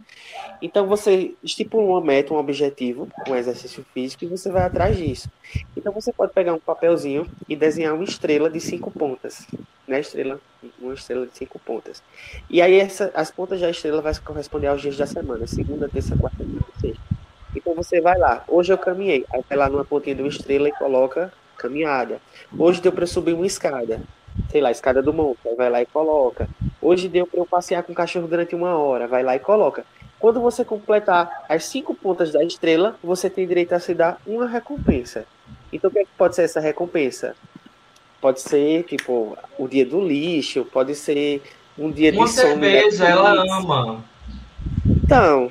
Então 0.60 0.86
você 0.86 1.34
estipula 1.42 1.84
uma 1.84 2.00
meta, 2.00 2.32
um 2.32 2.38
objetivo, 2.38 3.08
um 3.28 3.34
exercício 3.34 3.84
físico 3.92 4.24
e 4.24 4.28
você 4.28 4.50
vai 4.50 4.62
atrás 4.62 4.96
disso. 4.96 5.28
Então 5.76 5.92
você 5.92 6.12
pode 6.12 6.32
pegar 6.32 6.54
um 6.54 6.58
papelzinho 6.58 7.26
e 7.48 7.56
desenhar 7.56 7.94
uma 7.94 8.04
estrela 8.04 8.48
de 8.48 8.60
cinco 8.60 8.90
pontas, 8.90 9.46
né? 9.86 10.00
Estrela, 10.00 10.40
uma 10.80 10.94
estrela 10.94 11.26
de 11.26 11.36
cinco 11.36 11.58
pontas. 11.58 12.02
E 12.48 12.62
aí 12.62 12.78
essa, 12.78 13.10
as 13.14 13.30
pontas 13.30 13.60
da 13.60 13.70
estrela 13.70 14.00
vai 14.00 14.14
corresponder 14.18 14.68
aos 14.68 14.80
dias 14.80 14.96
da 14.96 15.06
semana, 15.06 15.46
segunda, 15.46 15.88
terça, 15.88 16.16
quarta, 16.16 16.42
quinta, 16.42 16.64
sexta. 16.80 17.02
Então 17.54 17.74
você 17.74 18.00
vai 18.00 18.18
lá, 18.18 18.44
hoje 18.48 18.72
eu 18.72 18.78
caminhei, 18.78 19.26
aí 19.30 19.42
vai 19.46 19.58
lá 19.58 19.68
numa 19.68 19.84
pontinha 19.84 20.14
de 20.14 20.22
uma 20.22 20.28
estrela 20.28 20.68
e 20.68 20.72
coloca 20.72 21.32
caminhada. 21.58 22.20
Hoje 22.58 22.80
deu 22.80 22.90
para 22.90 23.06
subir 23.06 23.34
uma 23.34 23.46
escada, 23.46 24.00
sei 24.51 24.61
lá, 24.61 24.70
escada 24.70 25.03
do 25.03 25.12
monte, 25.12 25.39
aí 25.47 25.55
vai 25.55 25.70
lá 25.70 25.83
e 25.83 25.87
coloca. 25.87 26.49
Hoje 26.80 27.09
deu 27.09 27.26
para 27.26 27.41
eu 27.41 27.47
passear 27.47 27.83
com 27.83 27.93
o 27.93 27.95
cachorro 27.95 28.26
durante 28.28 28.55
uma 28.55 28.76
hora, 28.76 29.07
vai 29.07 29.22
lá 29.22 29.35
e 29.37 29.39
coloca. 29.39 29.85
Quando 30.18 30.41
você 30.41 30.64
completar 30.64 31.45
as 31.49 31.64
cinco 31.64 31.95
pontas 31.95 32.30
da 32.33 32.45
estrela, 32.45 32.97
você 33.03 33.28
tem 33.28 33.47
direito 33.47 33.72
a 33.72 33.80
se 33.80 33.93
dar 33.95 34.20
uma 34.26 34.47
recompensa. 34.47 35.24
Então, 35.72 35.91
o 35.91 35.93
que, 35.93 35.99
é 36.01 36.05
que 36.05 36.11
pode 36.16 36.37
ser 36.37 36.43
essa 36.43 36.61
recompensa? 36.61 37.35
Pode 38.20 38.41
ser, 38.41 38.85
tipo, 38.85 39.37
o 39.59 39.66
dia 39.66 39.85
do 39.85 40.01
lixo, 40.01 40.64
pode 40.64 40.95
ser 40.95 41.43
um 41.76 41.91
dia 41.91 42.12
Uma 42.12 42.26
de 42.26 42.33
sono. 42.33 42.49
cerveja, 42.51 43.09
ela 43.09 43.33
ama. 43.59 44.05
Então, 44.87 45.51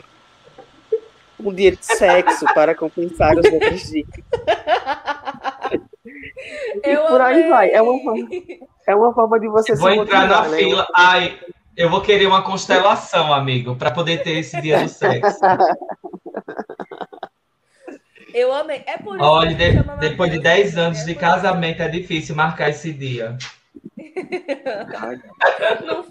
um 1.37 1.53
dia 1.53 1.71
de 1.75 1.85
sexo 1.85 2.45
para 2.55 2.73
compensar 2.73 3.37
os 3.37 3.51
outros 3.51 3.81
dias. 3.89 4.07
E 6.85 6.89
Eu 6.89 7.07
por 7.07 7.19
aí 7.21 7.35
amei. 7.39 7.49
vai. 7.49 7.71
É 7.71 7.81
uma 7.81 8.01
forma, 8.01 8.27
é 8.91 8.95
uma 8.95 9.13
forma 9.13 9.39
de 9.39 9.47
você 9.47 9.75
Vou 9.75 9.89
se 9.91 9.97
entrar 9.97 10.27
na 10.27 10.43
motivar, 10.43 10.49
né? 10.49 10.57
fila. 10.57 10.87
Ai, 10.95 11.39
eu 11.75 11.89
vou 11.89 12.01
querer 12.01 12.27
uma 12.27 12.41
constelação, 12.43 13.33
amigo, 13.33 13.75
para 13.75 13.91
poder 13.91 14.23
ter 14.23 14.37
esse 14.39 14.59
dia 14.61 14.81
do 14.83 14.89
sexo. 14.89 15.39
Eu 18.33 18.53
amei. 18.53 18.81
É 18.87 18.97
por 18.97 19.15
isso 19.17 19.25
Olha, 19.25 19.49
que 19.49 19.55
de- 19.55 19.83
depois 19.99 20.31
de 20.31 20.37
Mateus, 20.37 20.43
10 20.43 20.75
né? 20.75 20.81
anos 20.83 20.99
É 20.99 21.05
de 21.05 21.15
casamento, 21.15 21.81
é 21.81 21.89
difícil 21.89 22.33
marcar 22.35 22.69
esse 22.69 22.93
dia. 22.93 23.37
Não, 25.85 26.05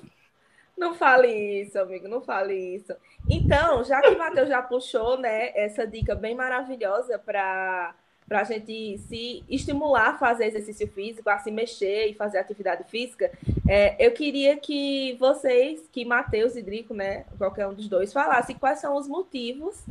não 0.76 0.94
fale 0.94 1.28
isso, 1.62 1.78
amigo, 1.78 2.08
não 2.08 2.22
fale 2.22 2.54
isso. 2.76 2.94
Então, 3.28 3.84
já 3.84 4.00
que 4.00 4.08
o 4.08 4.18
Matheus 4.18 4.48
já 4.48 4.62
puxou, 4.62 5.18
né, 5.18 5.50
essa 5.54 5.86
dica 5.86 6.14
bem 6.14 6.34
maravilhosa 6.34 7.18
para 7.18 7.94
para 8.30 8.42
a 8.42 8.44
gente 8.44 8.96
se 9.08 9.42
estimular 9.48 10.10
a 10.10 10.16
fazer 10.16 10.44
exercício 10.44 10.86
físico, 10.86 11.28
a 11.28 11.38
se 11.38 11.50
mexer 11.50 12.06
e 12.06 12.14
fazer 12.14 12.38
atividade 12.38 12.84
física, 12.88 13.28
é, 13.68 13.96
eu 13.98 14.12
queria 14.12 14.56
que 14.56 15.16
vocês, 15.18 15.88
que 15.90 16.04
Matheus 16.04 16.54
e 16.54 16.62
Drico, 16.62 16.94
né, 16.94 17.24
qualquer 17.36 17.66
um 17.66 17.74
dos 17.74 17.88
dois, 17.88 18.12
falassem 18.12 18.54
quais 18.54 18.78
são 18.78 18.96
os 18.96 19.08
motivos 19.08 19.84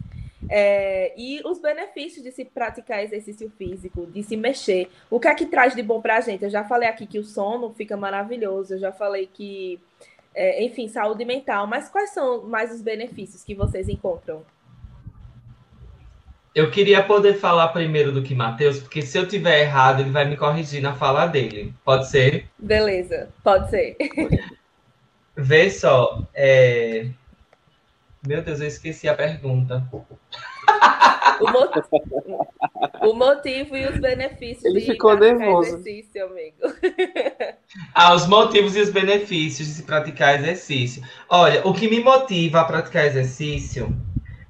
é, 0.50 1.14
e 1.18 1.42
os 1.46 1.60
benefícios 1.60 2.24
de 2.24 2.32
se 2.32 2.46
praticar 2.46 3.04
exercício 3.04 3.52
físico, 3.58 4.08
de 4.08 4.24
se 4.24 4.38
mexer. 4.38 4.90
O 5.10 5.20
que 5.20 5.28
é 5.28 5.36
que 5.36 5.46
traz 5.46 5.76
de 5.76 5.84
bom 5.84 6.02
para 6.02 6.16
a 6.16 6.22
gente? 6.22 6.46
Eu 6.46 6.50
já 6.50 6.64
falei 6.64 6.88
aqui 6.88 7.06
que 7.06 7.20
o 7.20 7.26
sono 7.26 7.74
fica 7.74 7.98
maravilhoso, 7.98 8.76
eu 8.76 8.80
já 8.80 8.94
falei 8.94 9.28
que, 9.28 9.82
é, 10.34 10.64
enfim, 10.64 10.88
saúde 10.88 11.26
mental, 11.26 11.68
mas 11.68 11.90
quais 11.90 12.12
são 12.12 12.44
mais 12.44 12.74
os 12.74 12.82
benefícios 12.82 13.44
que 13.44 13.54
vocês 13.54 13.90
encontram? 13.90 14.46
Eu 16.60 16.70
queria 16.70 17.02
poder 17.02 17.36
falar 17.36 17.70
primeiro 17.70 18.12
do 18.12 18.22
que 18.22 18.36
Matheus, 18.36 18.80
porque 18.80 19.02
se 19.02 19.18
eu 19.18 19.26
tiver 19.26 19.62
errado, 19.62 20.02
ele 20.02 20.10
vai 20.10 20.26
me 20.26 20.36
corrigir 20.36 20.82
na 20.82 20.94
fala 20.94 21.26
dele. 21.26 21.74
Pode 21.86 22.10
ser? 22.10 22.50
Beleza, 22.60 23.30
pode 23.42 23.70
ser. 23.70 23.96
Vê 25.38 25.72
só. 25.72 26.28
é, 26.34 27.06
Meu 28.28 28.42
Deus, 28.42 28.60
eu 28.60 28.68
esqueci 28.68 29.08
a 29.08 29.16
pergunta. 29.16 29.88
O, 31.40 31.50
mo- 31.50 33.10
o 33.10 33.14
motivo 33.14 33.78
e 33.78 33.88
os 33.88 33.98
benefícios 34.02 34.66
Ele 34.66 34.82
de 34.82 34.86
ficou 34.88 35.16
praticar 35.18 35.40
nervoso. 35.40 35.76
exercício, 35.78 36.26
amigo. 36.26 36.58
Ah, 37.96 38.14
os 38.14 38.28
motivos 38.28 38.76
e 38.76 38.82
os 38.82 38.90
benefícios 38.90 39.68
de 39.68 39.74
se 39.76 39.84
praticar 39.84 40.36
exercício. 40.40 41.02
Olha, 41.30 41.66
o 41.66 41.74
que 41.74 41.88
me 41.88 42.02
motiva 42.02 42.60
a 42.60 42.66
praticar 42.66 43.06
exercício 43.06 43.96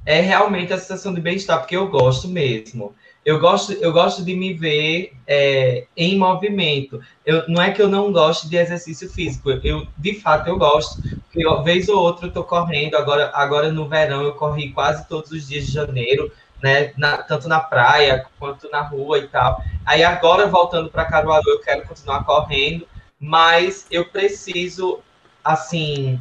é 0.09 0.21
realmente 0.21 0.73
a 0.73 0.77
sensação 0.79 1.13
de 1.13 1.21
bem-estar, 1.21 1.59
porque 1.59 1.77
eu 1.77 1.87
gosto 1.87 2.27
mesmo. 2.27 2.95
Eu 3.23 3.39
gosto, 3.39 3.73
eu 3.73 3.91
gosto 3.93 4.25
de 4.25 4.33
me 4.35 4.53
ver 4.53 5.13
é, 5.27 5.85
em 5.95 6.17
movimento. 6.17 6.99
Eu, 7.23 7.47
não 7.47 7.61
é 7.61 7.69
que 7.71 7.79
eu 7.79 7.87
não 7.87 8.11
goste 8.11 8.49
de 8.49 8.57
exercício 8.57 9.07
físico, 9.07 9.51
eu, 9.63 9.85
de 9.95 10.19
fato 10.19 10.47
eu 10.47 10.57
gosto. 10.57 10.99
Porque 11.25 11.45
uma 11.45 11.61
vez 11.63 11.87
ou 11.89 11.99
outra 12.01 12.25
eu 12.25 12.33
tô 12.33 12.43
correndo, 12.43 12.95
agora, 12.95 13.29
agora 13.35 13.71
no 13.71 13.87
verão 13.87 14.23
eu 14.23 14.33
corri 14.33 14.71
quase 14.73 15.07
todos 15.07 15.29
os 15.29 15.47
dias 15.47 15.67
de 15.67 15.73
janeiro, 15.73 16.31
né? 16.59 16.91
na- 16.97 17.21
tanto 17.21 17.47
na 17.47 17.59
praia 17.59 18.25
quanto 18.39 18.67
na 18.71 18.81
rua 18.81 19.19
e 19.19 19.27
tal. 19.27 19.61
Aí 19.85 20.03
agora, 20.03 20.47
voltando 20.47 20.89
para 20.89 21.05
Caruaru, 21.05 21.47
eu 21.47 21.61
quero 21.61 21.83
continuar 21.87 22.23
correndo, 22.23 22.87
mas 23.19 23.85
eu 23.91 24.05
preciso, 24.09 25.03
assim, 25.43 26.19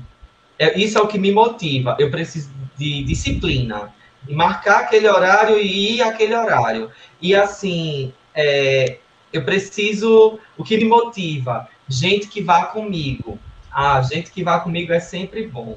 é- 0.58 0.78
isso 0.78 0.98
é 0.98 1.00
o 1.00 1.08
que 1.08 1.18
me 1.18 1.32
motiva. 1.32 1.96
Eu 1.98 2.10
preciso 2.10 2.50
de 2.78 3.02
disciplina, 3.02 3.92
marcar 4.28 4.80
aquele 4.80 5.08
horário 5.08 5.58
e 5.58 5.96
ir 5.96 6.02
aquele 6.02 6.34
horário. 6.34 6.90
E 7.20 7.34
assim, 7.34 8.12
é, 8.34 8.98
eu 9.32 9.44
preciso, 9.44 10.38
o 10.56 10.64
que 10.64 10.76
me 10.76 10.84
motiva? 10.84 11.68
Gente 11.88 12.28
que 12.28 12.42
vá 12.42 12.66
comigo. 12.66 13.38
Ah, 13.70 14.00
gente 14.02 14.30
que 14.30 14.42
vá 14.42 14.60
comigo 14.60 14.92
é 14.92 15.00
sempre 15.00 15.46
bom. 15.46 15.76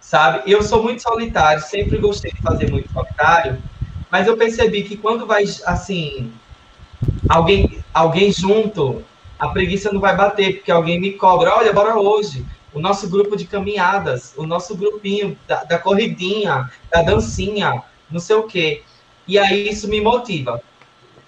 Sabe? 0.00 0.50
Eu 0.50 0.62
sou 0.62 0.82
muito 0.82 1.00
solitário, 1.00 1.62
sempre 1.62 1.98
gostei 1.98 2.32
de 2.32 2.40
fazer 2.42 2.70
muito 2.70 2.90
solitário, 2.92 3.62
mas 4.10 4.26
eu 4.26 4.36
percebi 4.36 4.82
que 4.82 4.96
quando 4.96 5.26
vai, 5.26 5.44
assim, 5.64 6.32
alguém, 7.28 7.82
alguém 7.94 8.32
junto, 8.32 9.04
a 9.38 9.48
preguiça 9.48 9.92
não 9.92 10.00
vai 10.00 10.16
bater, 10.16 10.56
porque 10.56 10.70
alguém 10.70 11.00
me 11.00 11.12
cobra, 11.12 11.56
olha, 11.56 11.72
bora 11.72 11.96
hoje. 11.96 12.44
O 12.74 12.80
nosso 12.80 13.08
grupo 13.08 13.36
de 13.36 13.46
caminhadas, 13.46 14.32
o 14.36 14.46
nosso 14.46 14.74
grupinho 14.76 15.38
da, 15.46 15.64
da 15.64 15.78
corridinha, 15.78 16.70
da 16.90 17.02
dancinha, 17.02 17.82
não 18.10 18.20
sei 18.20 18.36
o 18.36 18.44
quê. 18.44 18.82
E 19.26 19.38
aí 19.38 19.68
isso 19.68 19.88
me 19.88 20.00
motiva. 20.00 20.62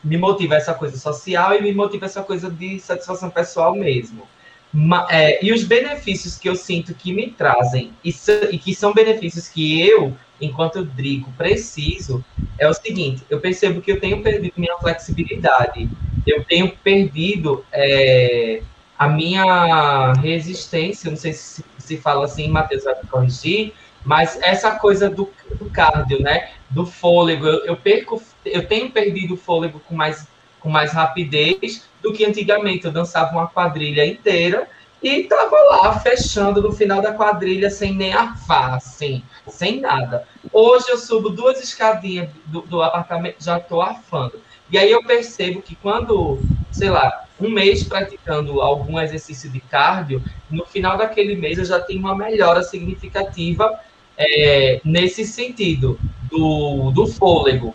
Me 0.03 0.17
motiva 0.17 0.55
essa 0.55 0.75
coisa 0.75 0.99
social 0.99 1.55
e 1.55 1.63
me 1.63 1.73
motiva 1.73 2.07
essa 2.07 2.23
coisa 2.23 2.51
de 2.51 2.79
satisfação 2.79 3.31
pessoal 3.31 3.75
mesmo. 3.75 4.27
Ma- 4.73 5.07
é, 5.09 5.45
e 5.45 5.53
os 5.53 5.63
benefícios 5.63 6.37
que 6.37 6.49
eu 6.49 6.57
sinto 6.57 6.95
que 6.95 7.13
me 7.13 7.31
trazem, 7.31 7.93
e, 8.05 8.13
e 8.51 8.59
que 8.59 8.75
são 8.75 8.93
benefícios 8.93 9.49
que 9.49 9.81
eu, 9.81 10.13
enquanto 10.41 10.85
Drico, 10.85 11.31
preciso, 11.39 12.25
é 12.59 12.69
o 12.69 12.75
seguinte: 12.75 13.23
eu 13.31 13.41
percebo 13.41 13.81
que 13.81 13.93
eu 13.93 14.01
tenho 14.01 14.21
perdido 14.21 14.55
minha 14.57 14.77
flexibilidade, 14.79 15.89
eu 16.27 16.43
tenho 16.43 16.77
perdido 16.77 17.65
é, 17.71 18.63
a 18.99 19.09
minha 19.09 20.13
resistência, 20.15 21.11
não 21.11 21.17
sei 21.17 21.33
se 21.33 21.65
se 21.85 21.99
fala 21.99 22.25
assim, 22.25 22.49
Matheus 22.49 22.85
vai 22.85 22.95
me 22.95 23.09
corrigir, 23.09 23.75
mas 24.05 24.39
essa 24.43 24.73
coisa 24.73 25.09
do, 25.09 25.31
do 25.59 25.71
cardio, 25.71 26.21
né? 26.21 26.51
Do 26.71 26.87
fôlego, 26.87 27.47
eu, 27.47 27.67
eu 27.67 27.77
perco, 27.77 28.23
eu 28.45 28.67
tenho 28.67 28.91
perdido 28.91 29.35
o 29.35 29.37
fôlego 29.37 29.81
com 29.81 29.95
mais, 29.95 30.27
com 30.61 30.69
mais 30.69 30.93
rapidez 30.93 31.89
do 32.03 32.13
que 32.13 32.25
antigamente. 32.25 32.87
Eu 32.87 32.93
dançava 32.93 33.33
uma 33.33 33.47
quadrilha 33.47 34.05
inteira 34.05 34.69
e 35.03 35.25
tava 35.25 35.57
lá 35.71 35.99
fechando 36.01 36.63
no 36.63 36.73
final 36.73 37.01
da 37.01 37.13
quadrilha 37.13 37.71
sem 37.71 37.95
nem 37.95 38.13
arfar, 38.13 38.75
assim, 38.75 39.23
sem 39.47 39.81
nada. 39.81 40.27
Hoje 40.53 40.87
eu 40.89 40.99
subo 40.99 41.31
duas 41.31 41.63
escadinhas 41.63 42.29
do, 42.47 42.63
do 42.63 42.83
apartamento, 42.83 43.37
já 43.41 43.61
tô 43.61 43.81
arfando. 43.81 44.41
E 44.71 44.79
aí 44.79 44.91
eu 44.91 45.05
percebo 45.05 45.63
que 45.63 45.77
quando, 45.77 46.41
sei 46.73 46.91
lá, 46.91 47.24
um 47.41 47.51
mês 47.51 47.83
praticando 47.83 48.61
algum 48.61 49.01
exercício 49.01 49.51
de 49.51 49.61
cardio, 49.61 50.23
no 50.51 50.65
final 50.65 50.97
daquele 50.97 51.35
mês 51.35 51.59
eu 51.59 51.65
já 51.65 51.81
tenho 51.81 52.01
uma 52.01 52.17
melhora 52.17 52.63
significativa 52.63 53.79
é, 54.17 54.81
nesse 54.85 55.25
sentido 55.25 55.99
do, 56.31 56.91
do 56.93 57.07
fôlego. 57.07 57.75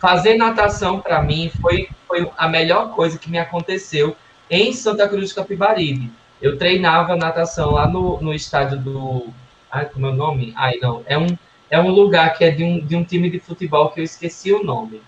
Fazer 0.00 0.36
natação 0.36 1.00
para 1.00 1.22
mim 1.22 1.50
foi, 1.60 1.88
foi 2.06 2.30
a 2.36 2.48
melhor 2.48 2.94
coisa 2.94 3.18
que 3.18 3.30
me 3.30 3.38
aconteceu 3.38 4.16
em 4.50 4.72
Santa 4.72 5.08
Cruz 5.08 5.30
de 5.30 5.34
Capibaribe. 5.34 6.10
Eu 6.40 6.58
treinava 6.58 7.16
natação 7.16 7.70
lá 7.70 7.86
no, 7.86 8.20
no 8.20 8.34
estádio 8.34 8.78
do. 8.78 9.28
Ai, 9.70 9.86
como 9.86 10.06
é 10.06 10.10
o 10.10 10.14
nome? 10.14 10.52
Ai, 10.56 10.76
não. 10.80 11.02
É 11.06 11.16
um, 11.16 11.26
é 11.70 11.80
um 11.80 11.90
lugar 11.90 12.34
que 12.34 12.44
é 12.44 12.50
de 12.50 12.62
um, 12.62 12.78
de 12.78 12.94
um 12.94 13.04
time 13.04 13.30
de 13.30 13.38
futebol 13.38 13.90
que 13.90 14.00
eu 14.00 14.04
esqueci 14.04 14.52
o 14.52 14.62
nome. 14.62 15.00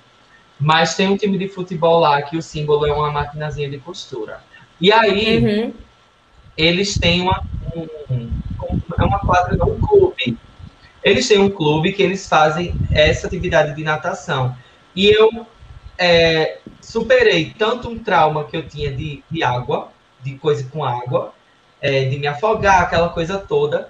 Mas 0.58 0.94
tem 0.94 1.08
um 1.08 1.16
time 1.16 1.36
de 1.38 1.48
futebol 1.48 2.00
lá 2.00 2.22
que 2.22 2.36
o 2.36 2.42
símbolo 2.42 2.86
é 2.86 2.92
uma 2.92 3.10
maquinazinha 3.10 3.68
de 3.68 3.78
costura. 3.78 4.40
E 4.80 4.92
aí, 4.92 5.38
Uhum. 5.38 5.74
eles 6.56 6.98
têm 6.98 7.20
uma, 7.20 7.42
um, 7.74 7.86
é 8.98 9.04
uma 9.04 9.18
quadra, 9.20 9.56
não, 9.56 9.68
um 9.68 9.80
clube. 9.80 10.38
Eles 11.02 11.28
têm 11.28 11.38
um 11.38 11.50
clube 11.50 11.92
que 11.92 12.02
eles 12.02 12.26
fazem 12.26 12.74
essa 12.90 13.26
atividade 13.26 13.74
de 13.74 13.84
natação. 13.84 14.56
E 14.94 15.06
eu 15.08 15.46
é, 15.98 16.58
superei 16.80 17.54
tanto 17.56 17.88
um 17.88 17.98
trauma 17.98 18.44
que 18.44 18.56
eu 18.56 18.66
tinha 18.66 18.90
de, 18.92 19.22
de 19.30 19.42
água, 19.42 19.92
de 20.22 20.36
coisa 20.38 20.68
com 20.70 20.84
água, 20.84 21.32
é, 21.80 22.04
de 22.04 22.18
me 22.18 22.26
afogar, 22.26 22.82
aquela 22.82 23.10
coisa 23.10 23.38
toda, 23.38 23.88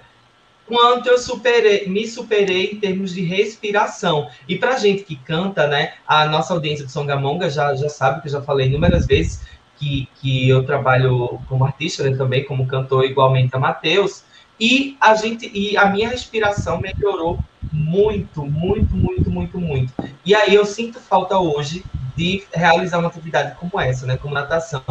quanto 0.67 1.07
eu 1.07 1.17
superei, 1.17 1.87
me 1.87 2.05
superei 2.05 2.71
em 2.71 2.79
termos 2.79 3.13
de 3.13 3.21
respiração. 3.21 4.29
E 4.47 4.57
pra 4.57 4.77
gente 4.77 5.03
que 5.03 5.15
canta, 5.15 5.65
né, 5.67 5.93
a 6.05 6.25
nossa 6.25 6.53
audiência 6.53 6.85
de 6.85 6.91
Songamonga 6.91 7.49
já, 7.49 7.73
já 7.73 7.89
sabe 7.89 8.21
que 8.21 8.27
eu 8.27 8.31
já 8.33 8.41
falei 8.41 8.67
inúmeras 8.67 9.07
vezes 9.07 9.41
que, 9.77 10.07
que 10.15 10.49
eu 10.49 10.65
trabalho 10.65 11.39
como 11.47 11.63
artista, 11.63 12.03
né, 12.03 12.15
também 12.15 12.43
como 12.43 12.67
cantor, 12.67 13.05
igualmente 13.05 13.55
a 13.55 13.59
Matheus, 13.59 14.23
e 14.59 14.97
a 14.99 15.15
gente 15.15 15.49
e 15.53 15.77
a 15.77 15.85
minha 15.87 16.09
respiração 16.09 16.81
melhorou 16.81 17.39
muito, 17.71 18.45
muito, 18.45 18.95
muito, 18.95 19.29
muito, 19.29 19.59
muito. 19.59 19.93
E 20.25 20.33
aí 20.35 20.53
eu 20.53 20.65
sinto 20.65 20.99
falta 20.99 21.37
hoje 21.37 21.83
de 22.15 22.43
realizar 22.51 22.97
uma 22.97 23.07
atividade 23.07 23.55
como 23.59 23.79
essa, 23.79 24.05
né, 24.05 24.17
como 24.17 24.33
natação. 24.33 24.83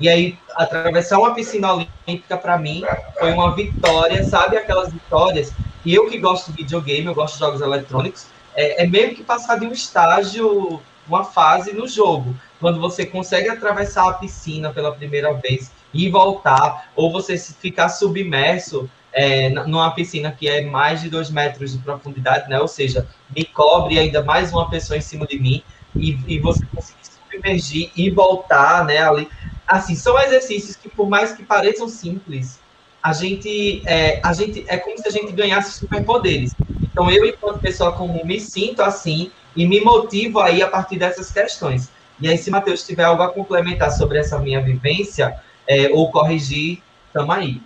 E 0.00 0.08
aí 0.08 0.38
atravessar 0.56 1.18
uma 1.18 1.34
piscina 1.34 1.72
olímpica 1.72 2.36
para 2.36 2.58
mim 2.58 2.82
foi 3.18 3.32
uma 3.32 3.54
vitória, 3.54 4.24
sabe 4.24 4.56
aquelas 4.56 4.92
vitórias? 4.92 5.52
E 5.84 5.94
eu 5.94 6.08
que 6.08 6.18
gosto 6.18 6.50
de 6.50 6.62
videogame, 6.62 7.06
eu 7.06 7.14
gosto 7.14 7.34
de 7.34 7.40
jogos 7.40 7.60
eletrônicos, 7.60 8.26
é, 8.54 8.82
é 8.82 8.86
meio 8.86 9.14
que 9.14 9.22
passar 9.22 9.58
de 9.58 9.66
um 9.66 9.72
estágio, 9.72 10.80
uma 11.06 11.24
fase 11.24 11.72
no 11.72 11.88
jogo, 11.88 12.34
quando 12.60 12.80
você 12.80 13.04
consegue 13.04 13.48
atravessar 13.48 14.08
a 14.08 14.14
piscina 14.14 14.72
pela 14.72 14.92
primeira 14.92 15.32
vez 15.34 15.72
e 15.92 16.08
voltar, 16.08 16.90
ou 16.94 17.10
você 17.10 17.36
ficar 17.36 17.88
submerso 17.88 18.88
é, 19.12 19.50
numa 19.50 19.90
piscina 19.90 20.32
que 20.32 20.48
é 20.48 20.62
mais 20.62 21.02
de 21.02 21.10
dois 21.10 21.30
metros 21.30 21.72
de 21.72 21.78
profundidade, 21.78 22.48
né? 22.48 22.58
Ou 22.60 22.68
seja, 22.68 23.06
me 23.34 23.44
cobre 23.44 23.98
ainda 23.98 24.22
mais 24.22 24.52
uma 24.52 24.70
pessoa 24.70 24.96
em 24.96 25.02
cima 25.02 25.26
de 25.26 25.38
mim 25.38 25.62
e, 25.94 26.18
e 26.26 26.38
você 26.38 26.64
conseguir 26.66 26.98
submergir 27.02 27.90
e 27.94 28.10
voltar, 28.10 28.84
né? 28.84 28.98
Ali, 28.98 29.28
assim, 29.66 29.94
são 29.94 30.18
exercícios 30.18 30.76
que 30.76 30.88
por 30.88 31.08
mais 31.08 31.32
que 31.32 31.44
pareçam 31.44 31.88
simples, 31.88 32.60
a 33.02 33.12
gente 33.12 33.82
é, 33.86 34.20
a 34.22 34.32
gente 34.32 34.64
é 34.68 34.76
como 34.76 34.96
se 34.98 35.08
a 35.08 35.10
gente 35.10 35.32
ganhasse 35.32 35.78
superpoderes. 35.78 36.54
Então 36.82 37.10
eu, 37.10 37.24
enquanto 37.24 37.60
pessoa 37.60 37.92
comum, 37.92 38.24
me 38.24 38.40
sinto 38.40 38.82
assim 38.82 39.30
e 39.56 39.66
me 39.66 39.80
motivo 39.80 40.40
aí 40.40 40.62
a 40.62 40.68
partir 40.68 40.98
dessas 40.98 41.30
questões. 41.32 41.90
E 42.20 42.28
aí, 42.28 42.38
se 42.38 42.50
Matheus 42.50 42.86
tiver 42.86 43.02
algo 43.02 43.22
a 43.22 43.32
complementar 43.32 43.90
sobre 43.90 44.18
essa 44.18 44.38
minha 44.38 44.60
vivência 44.60 45.40
é, 45.66 45.88
ou 45.90 46.10
corrigir, 46.10 46.80
tamo 47.12 47.32
aí. 47.32 47.60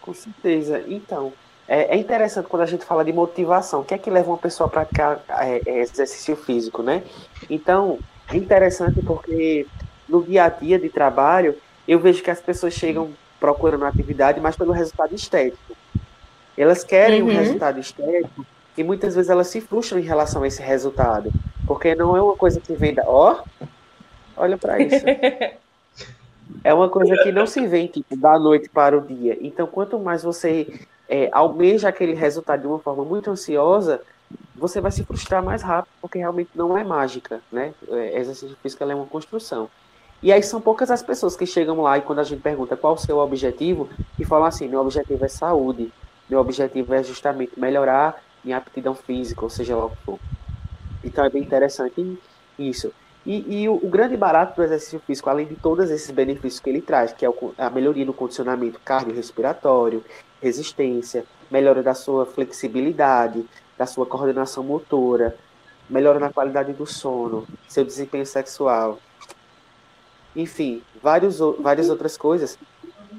Com 0.00 0.12
certeza. 0.12 0.82
Então, 0.88 1.32
é, 1.68 1.94
é 1.94 1.96
interessante 1.96 2.48
quando 2.48 2.62
a 2.62 2.66
gente 2.66 2.84
fala 2.84 3.04
de 3.04 3.12
motivação. 3.12 3.80
O 3.80 3.84
que 3.84 3.94
é 3.94 3.98
que 3.98 4.10
leva 4.10 4.28
uma 4.28 4.38
pessoa 4.38 4.66
a 4.66 4.70
praticar 4.70 5.20
é, 5.28 5.60
é, 5.66 5.80
exercício 5.80 6.34
físico, 6.36 6.82
né? 6.82 7.02
Então, 7.48 7.98
é 8.28 8.36
interessante 8.36 9.00
porque 9.02 9.66
no 10.08 10.22
dia 10.22 10.44
a 10.44 10.48
dia 10.48 10.78
de 10.78 10.88
trabalho, 10.88 11.56
eu 11.86 11.98
vejo 11.98 12.22
que 12.22 12.30
as 12.30 12.40
pessoas 12.40 12.74
chegam 12.74 13.10
procurando 13.38 13.84
atividade, 13.84 14.40
mas 14.40 14.56
pelo 14.56 14.72
resultado 14.72 15.14
estético. 15.14 15.76
Elas 16.56 16.82
querem 16.82 17.22
um 17.22 17.26
Uhum. 17.26 17.32
resultado 17.34 17.78
estético 17.78 18.46
e 18.76 18.82
muitas 18.82 19.14
vezes 19.14 19.30
elas 19.30 19.48
se 19.48 19.60
frustram 19.60 19.98
em 19.98 20.02
relação 20.02 20.42
a 20.42 20.46
esse 20.46 20.62
resultado, 20.62 21.30
porque 21.66 21.94
não 21.94 22.16
é 22.16 22.22
uma 22.22 22.36
coisa 22.36 22.60
que 22.60 22.72
vem 22.74 22.94
da. 22.94 23.04
Ó, 23.06 23.42
olha 24.36 24.56
para 24.56 24.78
isso. 24.80 25.04
É 26.62 26.72
uma 26.72 26.88
coisa 26.88 27.16
que 27.22 27.30
não 27.32 27.46
se 27.46 27.66
vem 27.66 27.86
tipo, 27.86 28.16
da 28.16 28.38
noite 28.38 28.68
para 28.68 28.96
o 28.96 29.00
dia. 29.00 29.36
Então, 29.40 29.66
quanto 29.66 29.98
mais 29.98 30.22
você 30.22 30.66
é, 31.08 31.28
almeja 31.32 31.88
aquele 31.88 32.14
resultado 32.14 32.60
de 32.60 32.66
uma 32.66 32.78
forma 32.78 33.04
muito 33.04 33.30
ansiosa, 33.30 34.00
você 34.54 34.80
vai 34.80 34.90
se 34.90 35.04
frustrar 35.04 35.42
mais 35.44 35.62
rápido, 35.62 35.92
porque 36.00 36.18
realmente 36.18 36.50
não 36.54 36.76
é 36.76 36.82
mágica, 36.82 37.40
né? 37.52 37.72
É, 37.88 38.18
exercício 38.18 38.56
físico 38.62 38.82
ela 38.82 38.92
é 38.92 38.94
uma 38.96 39.06
construção. 39.06 39.68
E 40.22 40.32
aí 40.32 40.42
são 40.42 40.60
poucas 40.60 40.90
as 40.90 41.02
pessoas 41.02 41.36
que 41.36 41.46
chegam 41.46 41.80
lá 41.80 41.98
e 41.98 42.02
quando 42.02 42.20
a 42.20 42.24
gente 42.24 42.40
pergunta 42.40 42.76
qual 42.76 42.94
o 42.94 42.98
seu 42.98 43.18
objetivo, 43.18 43.88
e 44.18 44.24
falam 44.24 44.46
assim, 44.46 44.66
meu 44.66 44.80
objetivo 44.80 45.24
é 45.24 45.28
saúde, 45.28 45.92
meu 46.28 46.40
objetivo 46.40 46.94
é 46.94 47.02
justamente 47.02 47.52
melhorar 47.58 48.22
minha 48.42 48.56
aptidão 48.56 48.94
física, 48.94 49.42
ou 49.42 49.50
seja 49.50 49.76
lá 49.76 49.86
o 49.86 49.90
que 49.90 49.96
for. 50.04 50.18
Então 51.04 51.24
é 51.24 51.30
bem 51.30 51.42
interessante 51.42 52.18
isso. 52.58 52.92
E, 53.24 53.62
e 53.62 53.68
o, 53.68 53.74
o 53.74 53.88
grande 53.88 54.16
barato 54.16 54.56
do 54.56 54.62
exercício 54.62 55.00
físico, 55.00 55.28
além 55.28 55.46
de 55.46 55.56
todos 55.56 55.90
esses 55.90 56.10
benefícios 56.10 56.60
que 56.60 56.70
ele 56.70 56.80
traz, 56.80 57.12
que 57.12 57.24
é 57.24 57.28
o 57.28 57.54
a 57.58 57.68
melhoria 57.68 58.04
no 58.04 58.14
condicionamento 58.14 58.80
cardiorrespiratório, 58.84 60.04
resistência, 60.40 61.24
melhora 61.50 61.82
da 61.82 61.92
sua 61.92 62.24
flexibilidade, 62.24 63.44
da 63.76 63.84
sua 63.84 64.06
coordenação 64.06 64.62
motora, 64.62 65.36
melhora 65.90 66.18
na 66.18 66.32
qualidade 66.32 66.72
do 66.72 66.86
sono, 66.86 67.46
seu 67.68 67.84
desempenho 67.84 68.26
sexual, 68.26 68.98
enfim, 70.36 70.82
vários, 71.02 71.38
várias 71.58 71.88
outras 71.88 72.16
coisas. 72.16 72.58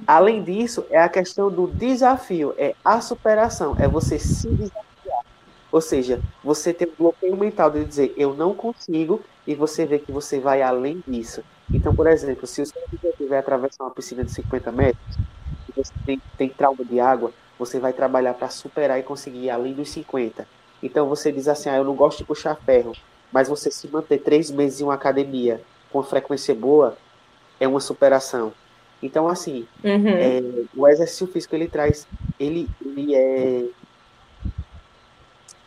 Além 0.05 0.43
disso, 0.43 0.85
é 0.89 0.99
a 0.99 1.09
questão 1.09 1.49
do 1.49 1.67
desafio, 1.67 2.53
é 2.57 2.75
a 2.85 3.01
superação, 3.01 3.75
é 3.79 3.87
você 3.87 4.19
se 4.19 4.47
desafiar. 4.47 5.25
Ou 5.71 5.81
seja, 5.81 6.21
você 6.43 6.73
tem 6.73 6.87
um 6.87 6.95
bloqueio 6.97 7.35
mental 7.35 7.69
de 7.69 7.83
dizer 7.83 8.13
eu 8.15 8.33
não 8.33 8.53
consigo 8.53 9.21
e 9.45 9.55
você 9.55 9.85
vê 9.85 9.99
que 9.99 10.11
você 10.11 10.39
vai 10.39 10.61
além 10.61 11.03
disso. 11.05 11.43
Então, 11.73 11.93
por 11.93 12.07
exemplo, 12.07 12.47
se 12.47 12.61
o 12.61 12.65
seu 12.65 12.81
objetivo 12.83 13.33
é 13.33 13.39
atravessar 13.39 13.83
uma 13.83 13.91
piscina 13.91 14.23
de 14.23 14.31
50 14.31 14.71
metros 14.71 15.17
e 15.67 15.73
você 15.75 15.91
tem, 16.05 16.21
tem 16.37 16.49
trauma 16.49 16.85
de 16.85 16.99
água, 16.99 17.33
você 17.59 17.79
vai 17.79 17.91
trabalhar 17.91 18.35
para 18.35 18.49
superar 18.49 18.99
e 18.99 19.03
conseguir 19.03 19.45
ir 19.45 19.49
além 19.49 19.73
dos 19.73 19.89
50. 19.89 20.47
Então 20.81 21.09
você 21.09 21.31
diz 21.31 21.47
assim, 21.47 21.69
ah, 21.69 21.77
eu 21.77 21.83
não 21.83 21.95
gosto 21.95 22.19
de 22.19 22.23
puxar 22.23 22.55
ferro, 22.55 22.93
mas 23.31 23.49
você 23.49 23.69
se 23.69 23.87
manter 23.89 24.19
três 24.19 24.49
meses 24.49 24.79
em 24.79 24.83
uma 24.83 24.93
academia 24.93 25.59
com 25.91 26.01
frequência 26.03 26.53
boa 26.53 26.97
é 27.59 27.67
uma 27.67 27.79
superação. 27.79 28.53
Então, 29.01 29.27
assim, 29.27 29.67
Uhum. 29.83 30.07
é, 30.07 30.41
o 30.75 30.87
exercício 30.87 31.27
físico 31.27 31.55
ele 31.55 31.67
traz, 31.67 32.07
ele, 32.39 32.67
ele 32.83 33.15
é 33.15 33.65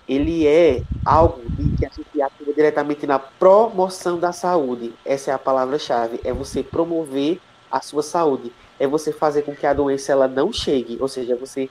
ele 0.08 0.44
é 0.46 0.82
algo 1.04 1.40
que 1.78 1.86
a 1.86 1.88
gente 1.88 2.20
atua 2.20 2.52
diretamente 2.52 3.06
na 3.06 3.18
promoção 3.18 4.18
da 4.18 4.32
saúde. 4.32 4.92
Essa 5.04 5.30
é 5.30 5.34
a 5.34 5.38
palavra-chave. 5.38 6.20
É 6.24 6.32
você 6.32 6.64
promover 6.64 7.40
a 7.70 7.80
sua 7.80 8.02
saúde. 8.02 8.52
É 8.80 8.88
você 8.88 9.12
fazer 9.12 9.42
com 9.42 9.54
que 9.54 9.64
a 9.66 9.72
doença 9.72 10.10
ela 10.10 10.26
não 10.26 10.52
chegue. 10.52 10.98
Ou 11.00 11.06
seja, 11.06 11.36
você 11.36 11.70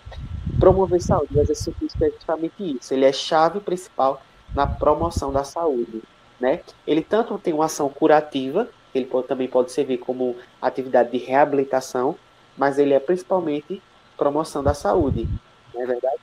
promover 0.58 1.02
saúde. 1.02 1.38
O 1.38 1.42
exercício 1.42 1.74
físico 1.78 2.06
é 2.06 2.12
justamente 2.12 2.78
isso. 2.78 2.94
Ele 2.94 3.04
é 3.04 3.12
chave 3.12 3.60
principal 3.60 4.22
na 4.56 4.66
promoção 4.66 5.34
da 5.34 5.44
saúde. 5.44 6.02
Né? 6.40 6.62
Ele 6.88 7.02
tanto 7.02 7.38
tem 7.38 7.54
uma 7.54 7.66
ação 7.66 7.90
curativa, 7.90 8.70
ele 8.94 9.06
pode, 9.06 9.28
também 9.28 9.48
pode 9.48 9.72
servir 9.72 9.98
como 9.98 10.36
atividade 10.62 11.12
de 11.12 11.18
reabilitação, 11.18 12.16
mas 12.58 12.78
ele 12.78 12.94
é 12.94 13.00
principalmente 13.00 13.82
promoção 14.18 14.64
da 14.64 14.74
saúde. 14.74 15.28
Não 15.74 15.84
é 15.84 15.86
verdade? 15.86 16.20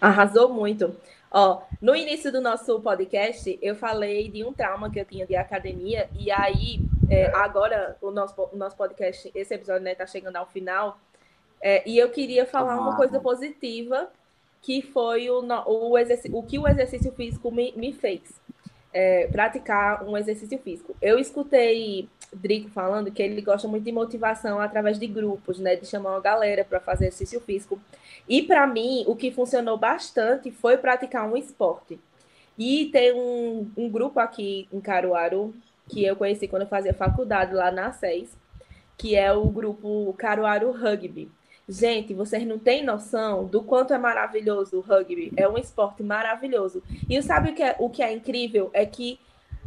Arrasou 0.00 0.48
muito. 0.48 0.94
Ó, 1.30 1.60
no 1.80 1.94
início 1.94 2.32
do 2.32 2.40
nosso 2.40 2.80
podcast, 2.80 3.58
eu 3.60 3.76
falei 3.76 4.28
de 4.30 4.42
um 4.44 4.52
trauma 4.52 4.90
que 4.90 4.98
eu 4.98 5.04
tinha 5.04 5.26
de 5.26 5.36
academia, 5.36 6.08
e 6.18 6.30
aí, 6.30 6.80
é, 7.10 7.26
agora, 7.34 7.96
o 8.00 8.10
nosso, 8.10 8.34
o 8.52 8.56
nosso 8.56 8.76
podcast, 8.76 9.30
esse 9.34 9.54
episódio, 9.54 9.82
né, 9.82 9.94
tá 9.94 10.06
chegando 10.06 10.36
ao 10.36 10.46
final, 10.46 10.98
é, 11.60 11.86
e 11.88 11.98
eu 11.98 12.08
queria 12.10 12.46
falar 12.46 12.80
uma 12.80 12.96
coisa 12.96 13.20
positiva, 13.20 14.08
que 14.62 14.80
foi 14.80 15.28
o, 15.28 15.40
o, 15.66 15.94
o 16.32 16.42
que 16.42 16.58
o 16.58 16.66
exercício 16.66 17.12
físico 17.12 17.50
me, 17.50 17.72
me 17.76 17.92
fez. 17.92 18.22
É, 18.92 19.26
praticar 19.26 20.02
um 20.04 20.16
exercício 20.16 20.58
físico. 20.58 20.96
Eu 21.00 21.18
escutei 21.18 22.08
Drico 22.32 22.68
falando 22.70 23.10
que 23.10 23.22
ele 23.22 23.40
gosta 23.40 23.66
muito 23.66 23.84
de 23.84 23.92
motivação 23.92 24.60
através 24.60 24.98
de 24.98 25.06
grupos, 25.06 25.58
né? 25.58 25.76
De 25.76 25.86
chamar 25.86 26.10
uma 26.10 26.20
galera 26.20 26.64
para 26.64 26.80
fazer 26.80 27.06
exercício 27.06 27.40
físico. 27.40 27.78
E 28.28 28.42
para 28.42 28.66
mim, 28.66 29.04
o 29.06 29.16
que 29.16 29.30
funcionou 29.30 29.78
bastante 29.78 30.50
foi 30.50 30.76
praticar 30.76 31.28
um 31.28 31.36
esporte. 31.36 31.98
E 32.58 32.86
tem 32.86 33.12
um, 33.12 33.70
um 33.76 33.88
grupo 33.88 34.20
aqui 34.20 34.68
em 34.72 34.80
Caruaru, 34.80 35.54
que 35.88 36.04
eu 36.04 36.16
conheci 36.16 36.46
quando 36.46 36.62
eu 36.62 36.68
fazia 36.68 36.92
faculdade 36.92 37.54
lá 37.54 37.70
na 37.70 37.92
SES, 37.92 38.36
que 38.96 39.16
é 39.16 39.32
o 39.32 39.46
grupo 39.46 40.12
Caruaru 40.18 40.72
Rugby. 40.72 41.30
Gente, 41.68 42.14
vocês 42.14 42.46
não 42.46 42.58
têm 42.58 42.82
noção 42.82 43.44
do 43.44 43.62
quanto 43.62 43.92
é 43.92 43.98
maravilhoso 43.98 44.78
o 44.78 44.80
rugby. 44.80 45.30
É 45.36 45.46
um 45.46 45.58
esporte 45.58 46.02
maravilhoso. 46.02 46.82
E 47.08 47.20
sabe 47.22 47.50
o 47.50 47.54
que 47.54 47.62
é, 47.62 47.76
o 47.78 47.90
que 47.90 48.02
é 48.02 48.10
incrível? 48.10 48.70
É 48.72 48.86
que, 48.86 49.20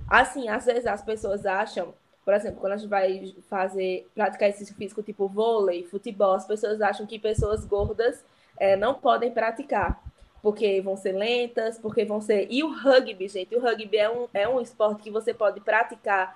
assim, 0.09 0.49
às 0.49 0.65
vezes 0.65 0.87
as 0.87 1.03
pessoas 1.03 1.45
acham, 1.45 1.93
por 2.25 2.33
exemplo, 2.33 2.59
quando 2.59 2.73
a 2.73 2.77
gente 2.77 2.89
vai 2.89 3.35
fazer, 3.47 4.07
praticar 4.15 4.49
exercício 4.49 4.75
físico 4.75 5.03
tipo 5.03 5.27
vôlei, 5.27 5.83
futebol, 5.83 6.33
as 6.33 6.47
pessoas 6.47 6.81
acham 6.81 7.05
que 7.05 7.19
pessoas 7.19 7.65
gordas 7.65 8.25
é, 8.57 8.75
não 8.75 8.95
podem 8.95 9.31
praticar. 9.31 10.01
porque 10.41 10.81
vão 10.81 10.97
ser 10.97 11.11
lentas, 11.11 11.77
porque 11.77 12.03
vão 12.03 12.19
ser. 12.19 12.47
E 12.49 12.63
o 12.63 12.73
rugby, 12.73 13.27
gente, 13.27 13.55
o 13.55 13.61
rugby 13.61 13.97
é 13.97 14.09
um, 14.09 14.27
é 14.33 14.49
um 14.49 14.59
esporte 14.59 15.03
que 15.03 15.11
você 15.11 15.33
pode 15.33 15.59
praticar 15.59 16.35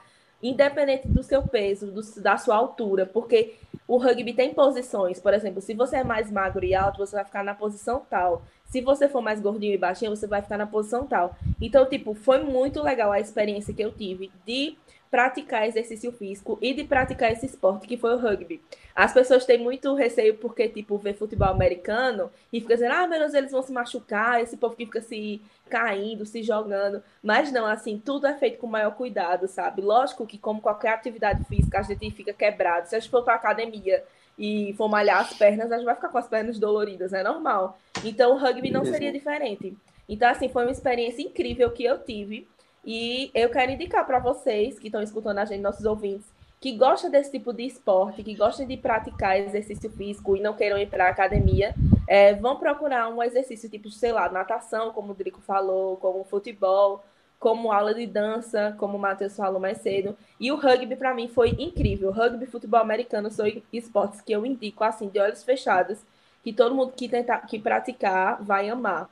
independente 0.49 1.07
do 1.07 1.23
seu 1.23 1.41
peso, 1.41 1.91
do, 1.91 2.01
da 2.21 2.37
sua 2.37 2.55
altura, 2.55 3.05
porque 3.05 3.55
o 3.87 3.97
rugby 3.97 4.33
tem 4.33 4.53
posições. 4.53 5.19
Por 5.19 5.33
exemplo, 5.33 5.61
se 5.61 5.73
você 5.73 5.97
é 5.97 6.03
mais 6.03 6.31
magro 6.31 6.65
e 6.65 6.73
alto, 6.73 6.97
você 6.97 7.15
vai 7.15 7.25
ficar 7.25 7.43
na 7.43 7.53
posição 7.53 8.05
tal. 8.09 8.43
Se 8.66 8.82
você 8.82 9.07
for 9.07 9.22
mais 9.22 9.39
gordinho 9.39 9.74
e 9.74 9.78
baixinho, 9.78 10.16
você 10.16 10.28
vai 10.28 10.41
ficar 10.41 10.57
na 10.57 10.68
posição 10.68 11.05
tal. 11.05 11.36
Então, 11.61 11.86
tipo, 11.86 12.13
foi 12.13 12.43
muito 12.43 12.82
legal 12.82 13.11
a 13.11 13.20
experiência 13.20 13.74
que 13.74 13.82
eu 13.82 13.91
tive 13.91 14.32
de 14.45 14.76
praticar 15.16 15.66
exercício 15.66 16.11
físico 16.11 16.57
e 16.61 16.74
de 16.74 16.84
praticar 16.84 17.32
esse 17.32 17.45
esporte 17.45 17.88
que 17.88 17.95
foi 17.95 18.13
o 18.13 18.18
rugby. 18.18 18.61
As 18.93 19.13
pessoas 19.13 19.45
têm 19.45 19.57
muito 19.57 19.93
receio 19.93 20.36
porque, 20.36 20.68
tipo, 20.68 20.97
vê 20.97 21.13
futebol 21.13 21.47
americano 21.47 22.30
e 22.51 22.59
fica 22.59 22.74
dizendo, 22.74 22.95
ah, 22.95 23.07
meu 23.07 23.20
Deus, 23.20 23.34
eles 23.34 23.51
vão 23.51 23.61
se 23.61 23.72
machucar, 23.72 24.41
esse 24.41 24.57
povo 24.57 24.76
que 24.76 24.86
fica 24.86 24.99
se 24.99 25.41
caindo, 25.70 26.26
se 26.26 26.43
jogando. 26.43 27.01
Mas 27.24 27.49
não, 27.49 27.66
assim, 27.66 27.97
tudo 27.97 28.28
é 28.28 28.34
feito 28.34 28.57
com 28.57 28.68
maior 28.68 28.91
cuidado, 28.91 29.47
sabe? 29.47 29.82
Lógico 29.82 30.28
que, 30.28 30.38
como 30.38 30.59
qualquer 30.61 30.93
atividade 30.93 31.45
física, 31.45 31.80
a 31.80 31.84
gente 31.84 32.11
fica 32.11 32.34
quebrado. 32.34 32.89
Se 32.89 32.95
a 32.97 32.99
gente 32.99 33.09
for 33.09 33.24
pra 33.24 33.36
academia 33.36 34.03
e 34.38 34.73
for 34.77 34.88
malhar 34.88 35.21
as 35.21 35.33
pernas, 35.33 35.71
a 35.71 35.77
gente 35.77 35.86
vai 35.86 35.95
ficar 35.95 36.09
com 36.09 36.17
as 36.17 36.27
pernas 36.27 36.59
doloridas, 36.59 37.13
é 37.13 37.23
normal. 37.23 37.77
Então, 38.03 38.33
o 38.33 38.38
rugby 38.38 38.69
não 38.69 38.86
seria 38.86 39.11
diferente. 39.11 39.75
Então, 40.07 40.29
assim, 40.29 40.49
foi 40.49 40.65
uma 40.65 40.71
experiência 40.71 41.21
incrível 41.21 41.71
que 41.71 41.83
eu 41.83 41.99
tive. 41.99 42.47
E 42.83 43.31
eu 43.33 43.49
quero 43.49 43.71
indicar 43.71 44.05
para 44.05 44.19
vocês 44.19 44.77
que 44.77 44.88
estão 44.88 45.01
escutando 45.01 45.39
a 45.39 45.45
gente, 45.45 45.61
nossos 45.61 45.86
ouvintes, 45.86 46.27
que 46.59 46.71
gostam 46.73 47.09
desse 47.09 47.31
tipo 47.31 47.51
de 47.51 47.63
esporte, 47.63 48.23
que 48.23 48.36
gostam 48.36 48.65
de 48.65 48.77
praticar 48.77 49.39
exercício 49.39 49.89
físico 49.89 50.36
e 50.36 50.41
não 50.41 50.53
queiram 50.53 50.77
ir 50.77 50.88
para 50.88 51.07
a 51.07 51.09
academia, 51.09 51.73
é, 52.07 52.33
vão 52.33 52.57
procurar 52.57 53.09
um 53.09 53.21
exercício 53.21 53.69
tipo, 53.69 53.89
sei 53.89 54.11
lá, 54.11 54.29
natação, 54.29 54.91
como 54.91 55.11
o 55.11 55.15
Drico 55.15 55.41
falou, 55.41 55.97
como 55.97 56.23
futebol, 56.23 57.03
como 57.45 57.71
aula 57.71 57.93
de 57.93 58.07
dança, 58.07 58.75
como 58.79 58.97
o 58.97 58.99
Matheus 58.99 59.35
falou 59.35 59.59
mais 59.59 59.77
cedo. 59.79 60.17
E 60.39 60.51
o 60.51 60.55
rugby, 60.55 60.95
para 60.95 61.13
mim, 61.13 61.27
foi 61.27 61.51
incrível. 61.59 62.09
O 62.09 62.11
rugby 62.11 62.45
e 62.45 62.47
futebol 62.47 62.79
americano 62.79 63.29
são 63.29 63.45
esportes 63.71 64.19
que 64.21 64.31
eu 64.33 64.43
indico, 64.45 64.83
assim, 64.83 65.09
de 65.09 65.19
olhos 65.19 65.43
fechados, 65.43 65.99
que 66.43 66.51
todo 66.53 66.73
mundo 66.75 66.93
que 66.93 67.07
tentar 67.07 67.39
que 67.45 67.59
praticar 67.59 68.43
vai 68.43 68.67
amar. 68.69 69.09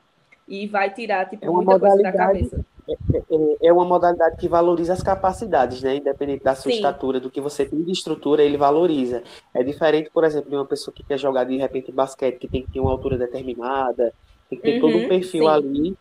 E 0.47 0.67
vai 0.67 0.91
tirar, 0.93 1.29
tipo, 1.29 1.45
É 1.45 1.49
uma 1.49 1.61
muita 1.61 1.77
coisa 1.77 2.01
da 2.01 2.11
cabeça. 2.13 2.59
É, 2.89 3.17
é- 3.19 3.67
é 3.69 3.73
uma 3.73 3.85
modalidade 3.85 4.35
que 4.37 4.47
valoriza 4.49 4.93
as 4.93 5.03
capacidades, 5.03 5.81
né? 5.83 5.95
Independente 5.97 6.43
da 6.43 6.55
sua 6.55 6.69
Sim. 6.69 6.71
estatura, 6.71 7.19
do 7.19 7.31
que 7.31 7.41
você 7.41 7.65
tem 7.65 7.83
de 7.83 7.91
estrutura, 7.91 8.43
ele 8.43 8.57
valoriza. 8.57 9.23
É 9.53 9.63
diferente, 9.63 10.09
por 10.11 10.23
exemplo, 10.23 10.49
de 10.49 10.55
uma 10.55 10.67
pessoa 10.67 10.93
que 10.93 11.03
quer 11.03 11.17
jogar 11.17 11.45
de 11.45 11.57
repente 11.57 11.91
basquete, 11.91 12.39
que 12.39 12.49
tem 12.49 12.63
que 12.63 12.69
ter 12.71 12.79
uma 12.79 12.91
altura 12.91 13.17
determinada, 13.17 14.13
tem 14.49 14.59
que 14.59 14.63
ter 14.65 14.75
todo 14.75 14.97
Uhum, 14.97 14.99
um 14.99 15.03
perfil 15.05 15.47
sim. 15.47 15.49
ali 15.49 15.97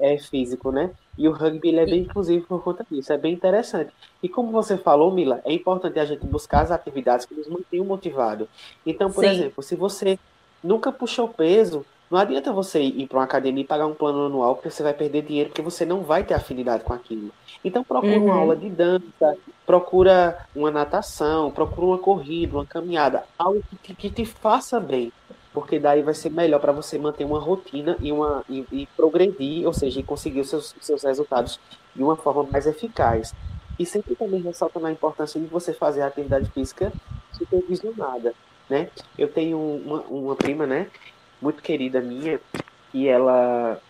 é, 0.00 0.18
físico, 0.18 0.70
né? 0.72 0.92
E 1.16 1.28
o 1.28 1.32
rugby 1.32 1.76
é 1.78 1.86
bem 1.86 2.02
inclusivo 2.02 2.46
por 2.46 2.62
conta 2.62 2.84
disso, 2.90 3.12
é 3.12 3.18
bem 3.18 3.34
interessante. 3.34 3.92
E 4.22 4.28
como 4.28 4.50
você 4.52 4.76
falou, 4.78 5.12
Mila, 5.14 5.40
é 5.44 5.52
importante 5.52 5.98
a 5.98 6.04
gente 6.04 6.26
buscar 6.26 6.60
as 6.62 6.70
atividades 6.70 7.26
que 7.26 7.34
nos 7.34 7.48
mantenham 7.48 7.86
motivados. 7.86 8.48
Então, 8.84 9.12
por 9.12 9.24
Sim. 9.24 9.26
exemplo, 9.26 9.62
se 9.62 9.76
você 9.76 10.18
nunca 10.62 10.92
puxou 10.92 11.32
peso, 11.34 11.86
não 12.10 12.18
adianta 12.18 12.52
você 12.52 12.80
ir 12.82 13.08
para 13.08 13.18
uma 13.18 13.24
academia 13.24 13.64
e 13.64 13.66
pagar 13.66 13.86
um 13.86 13.94
plano 13.94 14.26
anual, 14.26 14.54
porque 14.56 14.70
você 14.70 14.82
vai 14.82 14.94
perder 14.94 15.22
dinheiro, 15.22 15.50
porque 15.50 15.62
você 15.62 15.84
não 15.84 16.04
vai 16.04 16.24
ter 16.24 16.34
afinidade 16.34 16.84
com 16.84 16.92
aquilo. 16.92 17.34
Então 17.64 17.84
procura 17.84 18.22
uma 18.22 18.34
Uhum. 18.34 18.36
aula 18.36 18.56
de 18.56 18.70
dança, 18.70 19.36
procura 19.64 20.46
uma 20.54 20.70
natação, 20.70 21.52
procura 21.52 21.86
uma 21.86 21.98
corrida, 22.00 22.54
uma 22.56 22.66
caminhada, 22.66 23.26
algo 23.38 23.62
que 23.68 23.76
te, 23.78 23.96
que 23.96 24.10
te 24.10 24.24
faça 24.24 24.78
bem, 24.80 25.12
porque 25.56 25.78
daí 25.78 26.02
vai 26.02 26.12
ser 26.12 26.28
melhor 26.28 26.60
para 26.60 26.70
você 26.70 26.98
manter 26.98 27.24
uma 27.24 27.40
rotina 27.40 27.96
e, 27.98 28.12
uma, 28.12 28.44
e, 28.46 28.66
e 28.70 28.86
progredir, 28.94 29.66
ou 29.66 29.72
seja, 29.72 30.00
e 30.00 30.02
conseguir 30.02 30.40
os 30.40 30.50
seus, 30.50 30.76
seus 30.82 31.02
resultados 31.02 31.58
de 31.94 32.02
uma 32.02 32.14
forma 32.14 32.42
mais 32.42 32.66
eficaz. 32.66 33.34
E 33.78 33.86
sempre 33.86 34.14
também 34.14 34.42
ressaltando 34.42 34.86
a 34.86 34.92
importância 34.92 35.40
de 35.40 35.46
você 35.46 35.72
fazer 35.72 36.02
a 36.02 36.08
atividade 36.08 36.50
física 36.50 36.92
supervisionada, 37.32 38.34
né? 38.68 38.90
Eu 39.16 39.28
tenho 39.28 39.58
uma, 39.58 40.00
uma 40.02 40.36
prima, 40.36 40.66
né, 40.66 40.88
muito 41.40 41.62
querida 41.62 42.02
minha, 42.02 42.38
que 42.92 43.08
ela, 43.08 43.80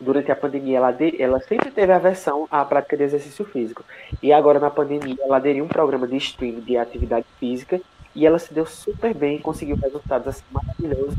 durante 0.00 0.32
a 0.32 0.36
pandemia, 0.36 0.78
ela, 0.78 0.90
de- 0.90 1.22
ela 1.22 1.38
sempre 1.38 1.70
teve 1.70 1.92
aversão 1.92 2.48
à 2.50 2.64
prática 2.64 2.96
de 2.96 3.04
exercício 3.04 3.44
físico. 3.44 3.84
E 4.20 4.32
agora, 4.32 4.58
na 4.58 4.70
pandemia, 4.70 5.18
ela 5.22 5.36
aderiu 5.36 5.62
a 5.62 5.66
um 5.66 5.70
programa 5.70 6.08
de 6.08 6.16
streaming 6.16 6.62
de 6.62 6.76
atividade 6.76 7.26
física 7.38 7.80
e 8.18 8.26
ela 8.26 8.38
se 8.40 8.52
deu 8.52 8.66
super 8.66 9.14
bem, 9.14 9.38
conseguiu 9.38 9.76
resultados 9.76 10.26
assim, 10.26 10.42
maravilhosos. 10.50 11.14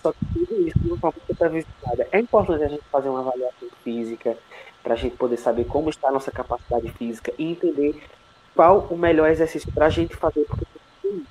Só 0.00 0.12
que 0.12 0.24
tudo 0.32 0.68
isso 0.68 0.78
de 0.78 0.92
uma 0.92 1.12
supervisionada. 1.26 2.06
É 2.12 2.20
importante 2.20 2.62
a 2.62 2.68
gente 2.68 2.84
fazer 2.92 3.08
uma 3.08 3.18
avaliação 3.18 3.68
física 3.82 4.36
para 4.84 4.94
a 4.94 4.96
gente 4.96 5.16
poder 5.16 5.36
saber 5.36 5.64
como 5.64 5.90
está 5.90 6.10
a 6.10 6.12
nossa 6.12 6.30
capacidade 6.30 6.88
física 6.92 7.32
e 7.36 7.50
entender 7.50 8.00
qual 8.54 8.86
o 8.88 8.96
melhor 8.96 9.28
exercício 9.28 9.72
para 9.72 9.86
a 9.86 9.90
gente 9.90 10.14
fazer 10.14 10.46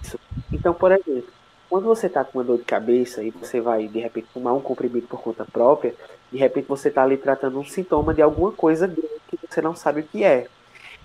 isso. 0.01 0.19
Então, 0.51 0.73
por 0.73 0.91
exemplo, 0.91 1.31
quando 1.69 1.85
você 1.85 2.07
está 2.07 2.25
com 2.25 2.39
uma 2.39 2.43
dor 2.43 2.57
de 2.57 2.65
cabeça 2.65 3.23
e 3.23 3.29
você 3.29 3.61
vai, 3.61 3.87
de 3.87 3.99
repente, 3.99 4.27
tomar 4.33 4.51
um 4.51 4.59
comprimido 4.59 5.07
por 5.07 5.21
conta 5.21 5.45
própria, 5.45 5.95
de 6.29 6.37
repente 6.37 6.67
você 6.67 6.89
está 6.89 7.03
ali 7.03 7.15
tratando 7.15 7.57
um 7.57 7.63
sintoma 7.63 8.13
de 8.13 8.21
alguma 8.21 8.51
coisa 8.51 8.87
grave 8.87 9.21
que 9.29 9.39
você 9.49 9.61
não 9.61 9.73
sabe 9.73 10.01
o 10.01 10.03
que 10.03 10.21
é. 10.21 10.49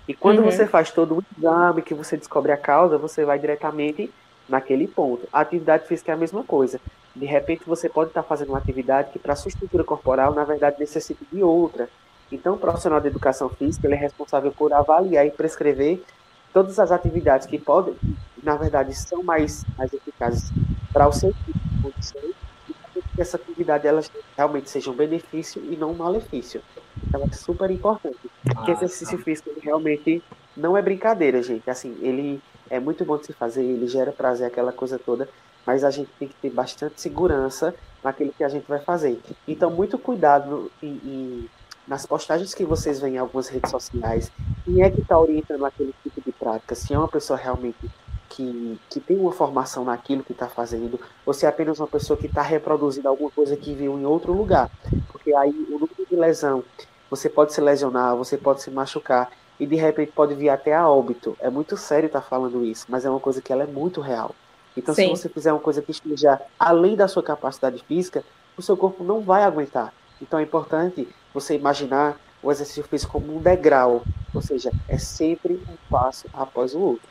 E 0.09 0.13
quando 0.15 0.39
Uhum. 0.39 0.45
você 0.45 0.65
faz 0.65 0.89
todo 0.89 1.13
um 1.13 1.21
exame 1.37 1.83
que 1.83 1.93
você 1.93 2.17
descobre 2.17 2.51
a 2.51 2.57
causa, 2.57 2.97
você 2.97 3.23
vai 3.23 3.37
diretamente 3.37 4.11
naquele 4.49 4.87
ponto. 4.87 5.27
A 5.31 5.41
atividade 5.41 5.85
física 5.85 6.11
é 6.11 6.15
a 6.15 6.17
mesma 6.17 6.43
coisa. 6.43 6.81
De 7.15 7.27
repente 7.27 7.61
você 7.63 7.87
pode 7.87 8.09
estar 8.09 8.23
fazendo 8.23 8.49
uma 8.49 8.57
atividade 8.57 9.11
que 9.11 9.19
para 9.19 9.35
sua 9.35 9.49
estrutura 9.49 9.83
corporal, 9.83 10.33
na 10.33 10.43
verdade, 10.43 10.79
necessita 10.79 11.23
de 11.31 11.43
outra. 11.43 11.87
Então, 12.31 12.55
o 12.55 12.57
profissional 12.57 12.99
de 12.99 13.05
educação 13.07 13.49
física 13.49 13.85
ele 13.85 13.93
é 13.93 13.99
responsável 13.99 14.51
por 14.51 14.73
avaliar 14.73 15.27
e 15.27 15.29
prescrever 15.29 16.01
todas 16.51 16.79
as 16.79 16.91
atividades 16.91 17.45
que 17.45 17.59
podem, 17.59 17.95
na 18.41 18.55
verdade, 18.55 18.95
são 18.95 19.21
mais, 19.21 19.63
mais 19.77 19.93
eficazes 19.93 20.51
para 20.91 21.07
o 21.07 21.11
seu 21.11 21.31
tipo 21.33 21.51
de 21.53 21.83
condição 21.83 22.21
que 23.15 23.21
essa 23.21 23.37
atividade 23.37 23.87
elas 23.87 24.11
realmente 24.35 24.69
seja 24.69 24.89
um 24.91 24.95
benefício 24.95 25.61
e 25.71 25.75
não 25.75 25.91
um 25.91 25.95
malefício. 25.95 26.61
Então, 27.07 27.21
é 27.23 27.33
super 27.33 27.69
importante. 27.71 28.17
Porque 28.43 28.71
Massa. 28.71 28.85
exercício 28.85 29.17
físico 29.19 29.49
ele 29.49 29.59
realmente 29.61 30.23
não 30.55 30.75
é 30.77 30.81
brincadeira, 30.81 31.41
gente. 31.41 31.69
Assim, 31.69 31.97
ele 32.01 32.41
é 32.69 32.79
muito 32.79 33.03
bom 33.05 33.17
de 33.17 33.27
se 33.27 33.33
fazer, 33.33 33.63
ele 33.63 33.87
gera 33.87 34.11
prazer, 34.11 34.47
aquela 34.47 34.71
coisa 34.71 34.99
toda, 34.99 35.27
mas 35.65 35.83
a 35.83 35.89
gente 35.91 36.09
tem 36.19 36.27
que 36.27 36.35
ter 36.35 36.49
bastante 36.49 36.99
segurança 37.01 37.73
naquilo 38.03 38.33
que 38.35 38.43
a 38.43 38.49
gente 38.49 38.65
vai 38.67 38.79
fazer. 38.79 39.19
Então, 39.47 39.69
muito 39.71 39.97
cuidado 39.97 40.49
no- 40.49 40.71
em- 40.81 41.01
em- 41.03 41.49
nas 41.87 42.05
postagens 42.05 42.53
que 42.53 42.63
vocês 42.65 42.99
veem 42.99 43.15
em 43.15 43.17
algumas 43.17 43.47
redes 43.49 43.71
sociais. 43.71 44.31
Quem 44.63 44.83
é 44.83 44.89
que 44.91 45.01
está 45.01 45.17
orientando 45.19 45.65
aquele 45.65 45.93
tipo 46.03 46.21
de 46.21 46.31
prática? 46.31 46.75
Se 46.75 46.93
é 46.93 46.97
uma 46.97 47.07
pessoa 47.07 47.37
realmente 47.37 47.77
que, 48.29 48.79
que 48.89 48.99
tem 48.99 49.17
uma 49.17 49.31
formação 49.31 49.83
naquilo 49.83 50.23
que 50.23 50.31
está 50.31 50.47
fazendo, 50.47 50.99
ou 51.25 51.33
se 51.33 51.45
é 51.45 51.49
apenas 51.49 51.79
uma 51.79 51.87
pessoa 51.87 52.17
que 52.17 52.27
está 52.27 52.41
reproduzindo 52.41 53.09
alguma 53.09 53.31
coisa 53.31 53.57
que 53.57 53.73
viu 53.73 53.97
em 53.97 54.05
outro 54.05 54.31
lugar. 54.31 54.69
Porque 55.11 55.33
aí 55.33 55.49
o 55.69 55.73
número 55.73 56.05
de 56.09 56.15
lesão, 56.15 56.63
você 57.09 57.27
pode 57.27 57.53
se 57.53 57.59
lesionar, 57.59 58.15
você 58.15 58.37
pode 58.37 58.61
se 58.61 58.69
machucar, 58.69 59.31
e 59.59 59.65
de 59.65 59.75
repente 59.75 60.11
pode 60.13 60.33
vir 60.35 60.49
até 60.49 60.73
a 60.73 60.87
óbito. 60.87 61.35
É 61.39 61.49
muito 61.49 61.75
sério 61.75 62.07
estar 62.07 62.21
falando 62.21 62.63
isso, 62.63 62.85
mas 62.87 63.03
é 63.03 63.09
uma 63.09 63.19
coisa 63.19 63.41
que 63.41 63.51
ela 63.51 63.63
é 63.63 63.67
muito 63.67 63.99
real. 63.99 64.33
Então, 64.77 64.95
Sim. 64.95 65.13
se 65.15 65.23
você 65.23 65.29
fizer 65.29 65.51
uma 65.51 65.59
coisa 65.59 65.81
que 65.81 65.91
esteja 65.91 66.39
além 66.57 66.95
da 66.95 67.07
sua 67.07 67.21
capacidade 67.21 67.83
física, 67.85 68.23
o 68.55 68.61
seu 68.61 68.77
corpo 68.77 69.03
não 69.03 69.19
vai 69.19 69.43
aguentar. 69.43 69.93
Então, 70.21 70.39
é 70.39 70.43
importante 70.43 71.07
você 71.33 71.55
imaginar 71.55 72.17
o 72.41 72.49
exercício 72.51 72.83
físico 72.83 73.11
como 73.11 73.35
um 73.35 73.41
degrau, 73.41 74.03
ou 74.33 74.41
seja, 74.41 74.71
é 74.87 74.97
sempre 74.97 75.55
um 75.55 75.75
passo 75.89 76.27
após 76.33 76.73
o 76.73 76.79
outro. 76.79 77.09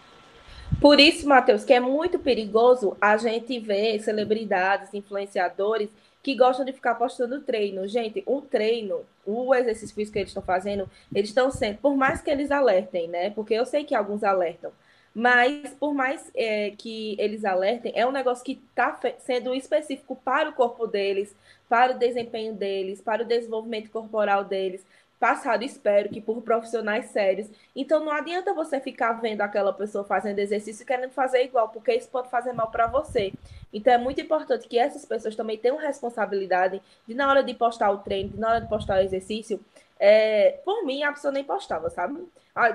Por 0.81 1.01
isso, 1.01 1.27
Matheus, 1.29 1.65
que 1.65 1.73
é 1.73 1.81
muito 1.81 2.19
perigoso 2.19 2.97
a 3.01 3.17
gente 3.17 3.59
ver 3.59 4.01
celebridades, 4.01 4.95
influenciadores 4.95 5.91
que 6.23 6.35
gostam 6.35 6.65
de 6.65 6.73
ficar 6.73 6.95
postando 6.95 7.41
treino. 7.41 7.87
Gente, 7.89 8.23
um 8.27 8.41
treino, 8.41 9.01
o 9.27 9.55
exercício 9.55 9.95
físico 9.95 10.13
que 10.13 10.19
eles 10.21 10.31
estão 10.31 10.43
fazendo, 10.43 10.89
eles 11.13 11.31
estão 11.31 11.51
sendo, 11.51 11.79
por 11.79 11.97
mais 11.97 12.21
que 12.21 12.31
eles 12.31 12.51
alertem, 12.51 13.09
né? 13.09 13.31
Porque 13.31 13.55
eu 13.55 13.67
sei 13.67 13.83
que 13.85 13.95
alguns 13.95 14.23
alertam, 14.23 14.71
mas 15.15 15.75
por 15.81 15.95
mais 15.95 16.31
é, 16.35 16.73
que 16.77 17.17
eles 17.19 17.45
alertem, 17.45 17.93
é 17.95 18.07
um 18.07 18.13
negócio 18.13 18.45
que 18.45 18.61
está 18.69 18.99
sendo 19.19 19.55
específico 19.55 20.17
para 20.25 20.51
o 20.51 20.53
corpo 20.53 20.87
deles, 20.87 21.35
para 21.69 21.95
o 21.95 21.99
desempenho 21.99 22.55
deles, 22.55 23.01
para 23.01 23.23
o 23.23 23.27
desenvolvimento 23.27 23.91
corporal 23.91 24.45
deles. 24.45 24.85
Passado, 25.19 25.65
espero 25.65 26.09
que 26.09 26.21
por 26.21 26.41
profissionais 26.43 27.07
sérios. 27.07 27.49
Então 27.75 28.05
não 28.05 28.13
adianta 28.13 28.55
você 28.55 28.79
ficar 28.81 29.13
vendo 29.15 29.41
aquela 29.41 29.73
pessoa 29.73 30.05
fazendo 30.05 30.39
exercício 30.39 30.83
e 30.83 30.87
querendo 30.87 31.11
fazer 31.11 31.43
igual, 31.45 31.69
porque 31.71 31.93
isso 31.93 32.09
pode 32.09 32.31
fazer 32.31 32.53
mal 32.53 32.71
para 32.71 32.87
você. 32.87 33.33
Então 33.73 33.93
é 33.93 33.99
muito 33.99 34.21
importante 34.21 34.69
que 34.69 34.79
essas 34.79 35.05
pessoas 35.05 35.35
também 35.35 35.59
tenham 35.59 35.77
responsabilidade 35.77 36.81
de 37.07 37.15
na 37.15 37.29
hora 37.29 37.43
de 37.43 37.53
postar 37.55 37.91
o 37.91 37.99
treino, 37.99 38.31
de 38.31 38.39
na 38.41 38.49
hora 38.49 38.61
de 38.61 38.69
postar 38.69 38.99
o 38.99 39.03
exercício. 39.03 39.61
É, 39.99 40.61
por 40.65 40.85
mim, 40.85 41.03
a 41.03 41.13
pessoa 41.13 41.33
nem 41.33 41.43
postava, 41.43 41.91
sabe? 41.91 42.25
Ah, 42.55 42.73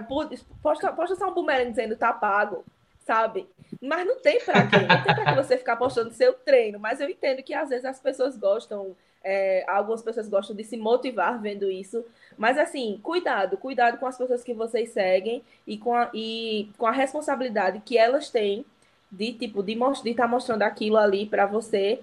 posta, 0.62 0.92
posta 0.92 1.16
só 1.16 1.30
um 1.30 1.34
boomerang 1.34 1.70
dizendo 1.70 1.96
tá 1.96 2.12
pago. 2.12 2.66
sabe? 3.06 3.48
Mas 3.82 4.06
não 4.06 4.20
tem 4.22 4.40
pra 4.44 4.68
quê, 4.68 4.78
não 4.80 5.04
tem 5.04 5.16
pra 5.16 5.26
que 5.26 5.36
você 5.36 5.58
ficar 5.58 5.76
postando 5.78 6.12
seu 6.14 6.34
treino. 6.34 6.80
Mas 6.80 7.00
eu 7.00 7.10
entendo 7.10 7.44
que 7.44 7.54
às 7.54 7.70
vezes 7.70 7.86
as 7.86 8.00
pessoas 8.00 8.38
gostam, 8.38 8.96
é, 9.24 9.64
algumas 9.68 10.02
pessoas 10.02 10.28
gostam 10.28 10.56
de 10.56 10.64
se 10.64 10.78
motivar 10.78 11.42
vendo 11.42 11.72
isso. 11.72 12.04
Mas 12.38 12.58
assim, 12.58 13.00
cuidado, 13.02 13.58
cuidado 13.58 13.98
com 13.98 14.06
as 14.06 14.18
pessoas 14.18 14.44
que 14.44 14.54
vocês 14.54 14.90
seguem 14.90 15.42
e 15.66 15.78
com 15.78 15.96
a, 15.96 16.10
e 16.14 16.70
com 16.78 16.86
a 16.86 16.92
responsabilidade 16.92 17.82
que 17.86 17.98
elas 17.98 18.30
têm 18.30 18.66
de 19.12 19.34
tipo 19.34 19.62
de 19.62 19.74
estar 19.74 20.24
tá 20.24 20.28
mostrando 20.28 20.64
aquilo 20.64 20.98
ali 20.98 21.26
para 21.26 21.46
você 21.46 22.02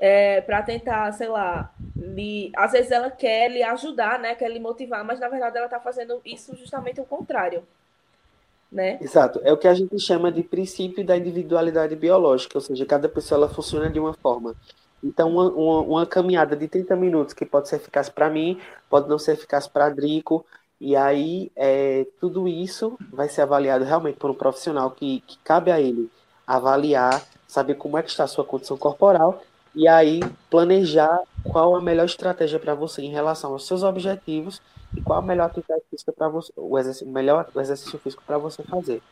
é, 0.00 0.40
para 0.40 0.62
tentar, 0.62 1.12
sei 1.12 1.28
lá, 1.28 1.70
lhe, 1.94 2.50
às 2.56 2.72
vezes 2.72 2.90
ela 2.90 3.10
quer 3.10 3.50
lhe 3.50 3.62
ajudar, 3.62 4.18
né? 4.18 4.34
Quer 4.34 4.50
lhe 4.50 4.58
motivar, 4.58 5.04
mas 5.04 5.20
na 5.20 5.28
verdade 5.28 5.58
ela 5.58 5.66
está 5.66 5.78
fazendo 5.78 6.20
isso 6.24 6.56
justamente 6.56 7.00
o 7.00 7.04
contrário. 7.04 7.62
Né? 8.72 8.98
Exato, 9.00 9.40
é 9.42 9.52
o 9.52 9.56
que 9.56 9.66
a 9.66 9.74
gente 9.74 9.98
chama 9.98 10.30
de 10.30 10.44
princípio 10.44 11.04
da 11.04 11.16
individualidade 11.16 11.96
biológica, 11.96 12.56
ou 12.56 12.62
seja, 12.62 12.86
cada 12.86 13.08
pessoa 13.08 13.36
ela 13.36 13.48
funciona 13.48 13.90
de 13.90 13.98
uma 13.98 14.14
forma. 14.14 14.54
Então, 15.02 15.30
uma, 15.30 15.50
uma, 15.50 15.80
uma 15.80 16.06
caminhada 16.06 16.54
de 16.54 16.68
30 16.68 16.94
minutos 16.96 17.34
que 17.34 17.46
pode 17.46 17.68
ser 17.68 17.76
eficaz 17.76 18.08
para 18.08 18.28
mim, 18.28 18.58
pode 18.88 19.08
não 19.08 19.18
ser 19.18 19.32
eficaz 19.32 19.66
para 19.66 19.88
Drico, 19.88 20.44
e 20.80 20.96
aí 20.96 21.50
é, 21.56 22.06
tudo 22.20 22.48
isso 22.48 22.98
vai 23.12 23.28
ser 23.28 23.42
avaliado 23.42 23.84
realmente 23.84 24.16
por 24.16 24.30
um 24.30 24.34
profissional 24.34 24.90
que, 24.90 25.20
que 25.26 25.38
cabe 25.44 25.70
a 25.70 25.80
ele 25.80 26.10
avaliar, 26.46 27.22
saber 27.46 27.74
como 27.74 27.98
é 27.98 28.02
que 28.02 28.10
está 28.10 28.24
a 28.24 28.28
sua 28.28 28.44
condição 28.44 28.76
corporal 28.76 29.42
e 29.74 29.86
aí 29.86 30.20
planejar 30.50 31.20
qual 31.44 31.76
a 31.76 31.80
melhor 31.80 32.04
estratégia 32.04 32.58
para 32.58 32.74
você 32.74 33.02
em 33.02 33.10
relação 33.10 33.52
aos 33.52 33.66
seus 33.66 33.82
objetivos 33.82 34.60
e 34.96 35.00
qual 35.00 35.20
a 35.20 35.22
melhor 35.22 35.46
atividade 35.46 35.82
física 35.90 36.12
para 36.12 36.28
você, 36.28 36.52
o 36.56 36.78
exercício, 36.78 37.06
melhor 37.08 37.48
exercício 37.56 37.98
físico 37.98 38.22
para 38.26 38.38
você 38.38 38.62
fazer. 38.64 39.02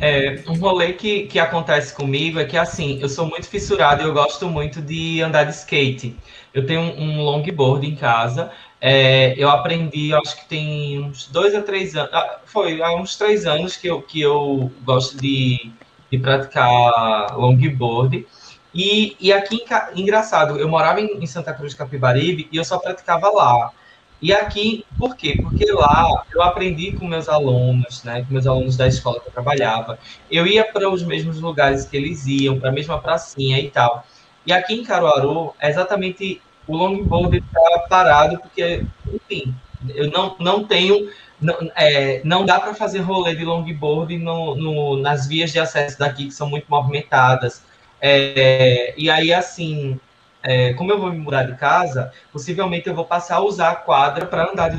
É, 0.00 0.42
um 0.48 0.54
rolê 0.54 0.92
que, 0.92 1.24
que 1.26 1.40
acontece 1.40 1.92
comigo 1.92 2.38
é 2.38 2.44
que, 2.44 2.56
assim, 2.56 3.00
eu 3.00 3.08
sou 3.08 3.26
muito 3.26 3.48
fissurado 3.48 4.02
e 4.02 4.04
eu 4.06 4.12
gosto 4.12 4.46
muito 4.46 4.80
de 4.80 5.20
andar 5.20 5.44
de 5.44 5.50
skate. 5.50 6.16
Eu 6.54 6.64
tenho 6.66 6.80
um, 6.80 7.18
um 7.18 7.22
longboard 7.22 7.84
em 7.86 7.96
casa. 7.96 8.52
É, 8.80 9.34
eu 9.36 9.50
aprendi, 9.50 10.14
acho 10.14 10.36
que 10.36 10.48
tem 10.48 11.00
uns 11.00 11.26
dois 11.26 11.52
a 11.54 11.62
três 11.62 11.96
anos. 11.96 12.10
Ah, 12.12 12.38
foi 12.44 12.80
há 12.80 12.94
uns 12.94 13.16
três 13.16 13.44
anos 13.44 13.76
que 13.76 13.88
eu, 13.88 14.00
que 14.00 14.20
eu 14.20 14.70
gosto 14.84 15.16
de, 15.20 15.72
de 16.10 16.18
praticar 16.18 17.36
longboard. 17.36 18.24
E, 18.72 19.16
e 19.18 19.32
aqui, 19.32 19.64
engraçado, 19.96 20.58
eu 20.58 20.68
morava 20.68 21.00
em, 21.00 21.18
em 21.18 21.26
Santa 21.26 21.52
Cruz 21.52 21.72
de 21.72 21.78
Capibaribe 21.78 22.48
e 22.52 22.56
eu 22.56 22.64
só 22.64 22.78
praticava 22.78 23.30
lá. 23.30 23.72
E 24.20 24.32
aqui, 24.32 24.84
por 24.98 25.16
quê? 25.16 25.38
Porque 25.40 25.70
lá 25.70 26.24
eu 26.34 26.42
aprendi 26.42 26.92
com 26.92 27.06
meus 27.06 27.28
alunos, 27.28 28.02
né, 28.02 28.24
com 28.24 28.32
meus 28.32 28.46
alunos 28.46 28.76
da 28.76 28.88
escola 28.88 29.20
que 29.20 29.28
eu 29.28 29.32
trabalhava. 29.32 29.98
Eu 30.30 30.46
ia 30.46 30.64
para 30.64 30.90
os 30.90 31.04
mesmos 31.04 31.40
lugares 31.40 31.84
que 31.84 31.96
eles 31.96 32.26
iam, 32.26 32.58
para 32.58 32.70
a 32.70 32.72
mesma 32.72 32.98
pracinha 33.00 33.60
e 33.60 33.70
tal. 33.70 34.04
E 34.44 34.52
aqui 34.52 34.74
em 34.74 34.82
Caruaru, 34.82 35.54
é 35.60 35.68
exatamente 35.68 36.40
o 36.66 36.76
longboard 36.76 37.38
está 37.38 37.86
parado, 37.88 38.38
porque, 38.40 38.84
enfim, 39.06 39.54
eu 39.94 40.10
não, 40.10 40.36
não 40.38 40.64
tenho. 40.64 41.10
Não, 41.40 41.56
é, 41.76 42.20
não 42.24 42.44
dá 42.44 42.58
para 42.58 42.74
fazer 42.74 42.98
rolê 42.98 43.34
de 43.34 43.44
longboard 43.44 44.18
no, 44.18 44.56
no, 44.56 44.96
nas 44.96 45.26
vias 45.28 45.52
de 45.52 45.60
acesso 45.60 45.98
daqui, 45.98 46.26
que 46.26 46.34
são 46.34 46.48
muito 46.48 46.66
movimentadas. 46.68 47.62
É, 48.00 48.92
e 48.96 49.08
aí, 49.08 49.32
assim, 49.32 49.98
é, 50.42 50.72
como 50.74 50.92
eu 50.92 51.00
vou 51.00 51.10
me 51.10 51.18
mudar 51.18 51.44
de 51.44 51.56
casa, 51.56 52.12
possivelmente 52.32 52.88
eu 52.88 52.94
vou 52.94 53.04
passar 53.04 53.36
a 53.36 53.40
usar 53.40 53.70
a 53.70 53.76
quadra 53.76 54.24
para 54.24 54.50
andar 54.50 54.68
de, 54.68 54.76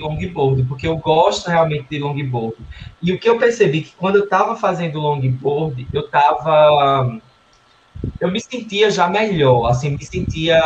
longboard, 0.00 0.62
porque 0.64 0.86
eu 0.86 0.96
gosto 0.96 1.48
realmente 1.48 1.86
de 1.90 1.98
longboard. 1.98 2.56
E 3.02 3.12
o 3.12 3.18
que 3.18 3.28
eu 3.28 3.38
percebi 3.38 3.82
que 3.82 3.92
quando 3.96 4.16
eu 4.16 4.24
estava 4.24 4.56
fazendo 4.56 5.00
longboard, 5.00 5.86
eu 5.92 6.02
estava. 6.02 7.20
Eu 8.20 8.30
me 8.30 8.40
sentia 8.40 8.90
já 8.90 9.08
melhor, 9.08 9.66
assim, 9.66 9.90
me 9.90 10.04
sentia. 10.04 10.60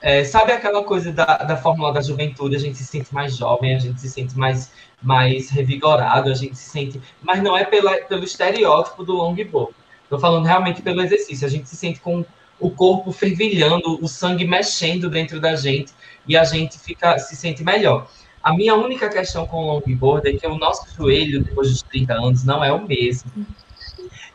É, 0.00 0.24
sabe 0.24 0.52
aquela 0.52 0.82
coisa 0.84 1.12
da, 1.12 1.38
da 1.38 1.56
fórmula 1.56 1.92
da 1.92 2.00
juventude? 2.00 2.56
A 2.56 2.58
gente 2.58 2.76
se 2.76 2.84
sente 2.84 3.14
mais 3.14 3.36
jovem, 3.36 3.74
a 3.74 3.78
gente 3.78 4.00
se 4.00 4.08
sente 4.08 4.36
mais, 4.36 4.72
mais 5.00 5.50
revigorado, 5.50 6.30
a 6.30 6.34
gente 6.34 6.56
se 6.56 6.70
sente. 6.70 7.00
Mas 7.22 7.42
não 7.42 7.56
é 7.56 7.64
pela, 7.64 7.96
pelo 7.98 8.24
estereótipo 8.24 9.04
do 9.04 9.14
longboard. 9.14 9.74
Estou 10.02 10.18
falando 10.18 10.46
realmente 10.46 10.82
pelo 10.82 11.02
exercício. 11.02 11.46
A 11.46 11.50
gente 11.50 11.68
se 11.68 11.76
sente 11.76 12.00
com 12.00 12.24
o 12.60 12.70
corpo 12.70 13.12
fervilhando, 13.12 14.02
o 14.02 14.08
sangue 14.08 14.46
mexendo 14.46 15.08
dentro 15.08 15.40
da 15.40 15.54
gente 15.54 15.92
e 16.26 16.36
a 16.36 16.44
gente 16.44 16.78
fica 16.78 17.18
se 17.18 17.36
sente 17.36 17.62
melhor. 17.62 18.08
A 18.42 18.54
minha 18.54 18.74
única 18.74 19.08
questão 19.08 19.46
com 19.46 19.56
o 19.64 19.74
longboard 19.74 20.28
é 20.28 20.32
que 20.32 20.46
o 20.46 20.56
nosso 20.56 20.86
joelho, 20.94 21.42
depois 21.42 21.70
dos 21.70 21.82
30 21.82 22.14
anos, 22.14 22.44
não 22.44 22.64
é 22.64 22.72
o 22.72 22.86
mesmo. 22.86 23.30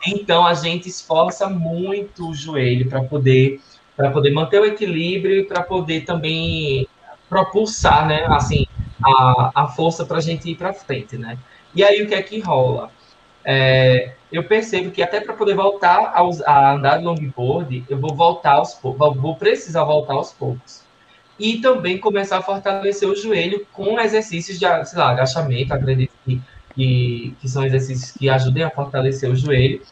Então 0.06 0.46
a 0.46 0.54
gente 0.54 0.88
esforça 0.88 1.48
muito 1.48 2.28
o 2.28 2.34
joelho 2.34 2.88
para 2.88 3.02
poder 3.02 3.60
para 3.96 4.10
poder 4.10 4.32
manter 4.32 4.60
o 4.60 4.64
equilíbrio 4.64 5.40
e 5.40 5.44
para 5.44 5.62
poder 5.62 6.04
também 6.04 6.88
propulsar, 7.28 8.06
né, 8.08 8.26
assim, 8.28 8.66
a, 9.04 9.52
a 9.54 9.68
força 9.68 10.04
para 10.04 10.18
a 10.18 10.20
gente 10.20 10.50
ir 10.50 10.56
para 10.56 10.72
frente, 10.72 11.16
né? 11.16 11.38
E 11.74 11.82
aí 11.84 12.02
o 12.02 12.08
que 12.08 12.14
é 12.14 12.22
que 12.22 12.40
rola? 12.40 12.90
É, 13.44 14.12
eu 14.32 14.42
percebo 14.44 14.90
que 14.90 15.02
até 15.02 15.20
para 15.20 15.34
poder 15.34 15.54
voltar 15.54 16.12
a, 16.14 16.50
a, 16.50 16.72
andar 16.72 16.98
de 16.98 17.04
longboard, 17.04 17.84
eu 17.88 17.98
vou 17.98 18.14
voltar 18.14 18.54
aos 18.54 18.74
poucos, 18.74 19.16
vou 19.16 19.36
precisar 19.36 19.84
voltar 19.84 20.14
aos 20.14 20.32
poucos. 20.32 20.82
E 21.38 21.58
também 21.60 21.98
começar 21.98 22.38
a 22.38 22.42
fortalecer 22.42 23.08
o 23.08 23.16
joelho 23.16 23.66
com 23.72 24.00
exercícios 24.00 24.58
de, 24.58 24.84
sei 24.84 24.98
lá, 24.98 25.10
agachamento, 25.10 25.74
acredito 25.74 26.12
que, 26.24 26.40
que, 26.74 27.36
que 27.40 27.48
são 27.48 27.64
exercícios 27.64 28.12
que 28.12 28.28
ajudem 28.28 28.62
a 28.62 28.70
fortalecer 28.70 29.30
o 29.30 29.36
joelho. 29.36 29.82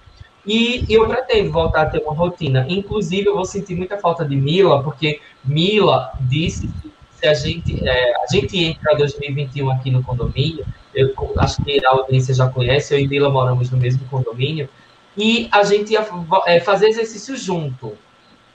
E, 0.47 0.85
e 0.89 0.95
eu 0.95 1.07
pretendo 1.07 1.53
voltar 1.53 1.83
a 1.83 1.87
ter 1.87 2.01
uma 2.01 2.15
rotina. 2.15 2.67
Inclusive, 2.69 3.27
eu 3.27 3.35
vou 3.35 3.45
sentir 3.45 3.75
muita 3.75 3.99
falta 3.99 4.25
de 4.25 4.37
Mila, 4.37 4.83
porque 4.83 5.21
Mila 5.45 6.13
disse 6.21 6.69
que 6.69 6.93
se 7.13 7.29
a 7.29 7.35
gente, 7.35 7.89
é, 7.89 8.13
a 8.17 8.27
gente 8.33 8.59
entra 8.59 8.97
2021 8.97 9.71
aqui 9.71 9.91
no 9.91 10.03
condomínio, 10.03 10.65
eu 10.95 11.12
acho 11.38 11.62
que 11.62 11.84
a 11.84 11.90
audiência 11.90 12.34
já 12.34 12.49
conhece, 12.49 12.95
eu 12.95 12.99
e 12.99 13.09
Mila 13.09 13.30
moramos 13.30 13.70
no 13.70 13.78
mesmo 13.78 14.07
condomínio, 14.09 14.68
e 15.16 15.49
a 15.51 15.62
gente 15.62 15.93
ia 15.93 16.07
é, 16.47 16.61
fazer 16.61 16.88
exercício 16.88 17.36
junto, 17.36 17.97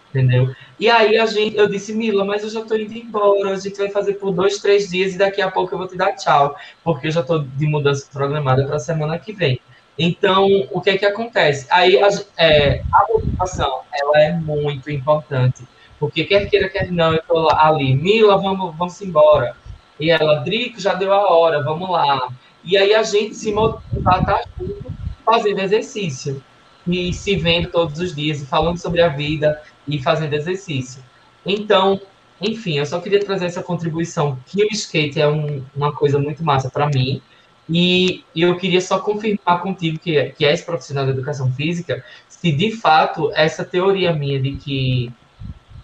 entendeu? 0.09 0.53
E 0.79 0.89
aí 0.89 1.17
a 1.17 1.25
gente, 1.25 1.55
eu 1.55 1.67
disse, 1.67 1.93
Mila, 1.93 2.25
mas 2.25 2.43
eu 2.43 2.49
já 2.49 2.61
estou 2.61 2.77
indo 2.77 2.93
embora, 2.93 3.51
a 3.51 3.59
gente 3.59 3.77
vai 3.77 3.89
fazer 3.89 4.13
por 4.13 4.31
dois, 4.31 4.59
três 4.59 4.89
dias 4.89 5.13
e 5.13 5.17
daqui 5.17 5.41
a 5.41 5.51
pouco 5.51 5.73
eu 5.73 5.77
vou 5.77 5.87
te 5.87 5.95
dar 5.97 6.13
tchau, 6.13 6.55
porque 6.83 7.07
eu 7.07 7.11
já 7.11 7.21
estou 7.21 7.39
de 7.43 7.65
mudança 7.65 8.07
programada 8.11 8.65
para 8.65 8.77
a 8.77 8.79
semana 8.79 9.19
que 9.19 9.33
vem. 9.33 9.59
Então, 9.97 10.47
o 10.71 10.79
que 10.79 10.91
é 10.91 10.97
que 10.97 11.05
acontece? 11.05 11.65
Aí 11.71 11.99
a, 12.01 12.07
é, 12.37 12.83
a 12.93 13.05
motivação, 13.11 13.81
ela 13.91 14.21
é 14.21 14.33
muito 14.33 14.91
importante, 14.91 15.63
porque 15.99 16.23
quer 16.23 16.47
queira, 16.47 16.69
quer 16.69 16.91
não, 16.91 17.13
eu 17.13 17.19
estou 17.19 17.51
ali, 17.51 17.95
Mila, 17.95 18.37
vamos, 18.37 18.75
vamos 18.75 19.01
embora 19.01 19.55
e 19.99 20.09
ela, 20.09 20.35
Drico, 20.39 20.79
já 20.79 20.93
deu 20.93 21.13
a 21.13 21.31
hora, 21.31 21.63
vamos 21.63 21.89
lá. 21.89 22.29
E 22.63 22.77
aí 22.77 22.93
a 22.93 23.03
gente 23.03 23.35
se 23.35 23.51
motiva 23.51 24.23
tá 24.23 24.43
junto, 24.59 24.91
fazendo 25.25 25.59
exercício. 25.59 26.43
E 26.85 27.11
se 27.13 27.35
vendo 27.35 27.69
todos 27.69 27.99
os 27.99 28.15
dias, 28.15 28.43
falando 28.43 28.77
sobre 28.77 29.01
a 29.01 29.09
vida 29.09 29.61
e 29.87 30.01
fazendo 30.01 30.33
exercício. 30.33 31.03
Então, 31.45 31.99
enfim, 32.39 32.77
eu 32.77 32.85
só 32.85 32.99
queria 32.99 33.19
trazer 33.19 33.45
essa 33.45 33.63
contribuição, 33.63 34.37
que 34.45 34.63
o 34.63 34.67
skate 34.71 35.19
é 35.19 35.27
um, 35.27 35.63
uma 35.75 35.91
coisa 35.91 36.19
muito 36.19 36.43
massa 36.43 36.69
para 36.69 36.87
mim. 36.87 37.21
E, 37.69 38.23
e 38.33 38.41
eu 38.41 38.55
queria 38.57 38.79
só 38.79 38.99
confirmar 38.99 39.61
contigo, 39.61 39.99
que, 39.99 40.29
que 40.31 40.45
és 40.45 40.61
profissional 40.61 41.05
da 41.05 41.11
educação 41.11 41.51
física, 41.51 42.03
se 42.29 42.51
de 42.51 42.71
fato 42.71 43.31
essa 43.33 43.65
teoria 43.65 44.13
minha 44.13 44.39
de 44.39 44.53
que 44.55 45.11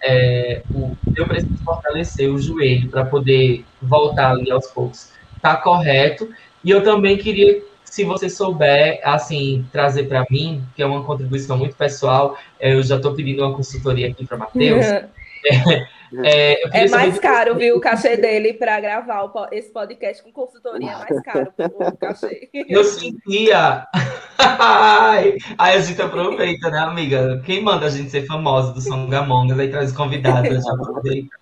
é, 0.04 0.62
o, 0.72 0.94
eu 1.16 1.26
preciso 1.26 1.56
fortalecer 1.64 2.30
o 2.30 2.38
joelho 2.38 2.90
para 2.90 3.04
poder 3.04 3.64
voltar 3.80 4.30
ali 4.30 4.50
aos 4.50 4.66
poucos. 4.68 5.10
Tá 5.40 5.56
correto. 5.56 6.28
E 6.62 6.70
eu 6.70 6.82
também 6.82 7.16
queria, 7.16 7.62
se 7.84 8.04
você 8.04 8.28
souber, 8.28 9.00
assim, 9.02 9.66
trazer 9.72 10.04
para 10.04 10.24
mim, 10.30 10.62
que 10.76 10.82
é 10.82 10.86
uma 10.86 11.04
contribuição 11.04 11.56
muito 11.56 11.74
pessoal, 11.76 12.36
é, 12.60 12.74
eu 12.74 12.82
já 12.82 12.96
estou 12.96 13.14
pedindo 13.14 13.42
uma 13.42 13.54
consultoria 13.54 14.08
aqui 14.08 14.26
para 14.26 14.36
Matheus. 14.36 14.86
é, 16.24 16.84
é 16.84 16.88
mais 16.88 17.18
caro, 17.18 17.56
viu, 17.56 17.76
o 17.76 17.80
cachê 17.80 18.16
dele 18.16 18.54
para 18.54 18.80
gravar 18.80 19.24
o, 19.24 19.48
esse 19.52 19.70
podcast 19.72 20.22
com 20.22 20.32
consultoria 20.32 20.90
é 20.90 20.98
mais 20.98 21.22
caro 21.22 21.52
o 21.58 21.96
cachê. 21.96 22.48
Eu 22.52 22.84
sentia. 22.84 23.86
Aí 24.38 25.38
a 25.58 25.80
gente 25.80 26.00
aproveita, 26.00 26.70
né, 26.70 26.78
amiga? 26.78 27.42
Quem 27.44 27.62
manda 27.62 27.86
a 27.86 27.90
gente 27.90 28.10
ser 28.10 28.26
famosa 28.26 28.72
do 28.72 28.80
Songamongas, 28.80 29.58
aí 29.58 29.70
traz 29.70 29.92
convidados, 29.92 30.66
aproveita. 30.66 31.36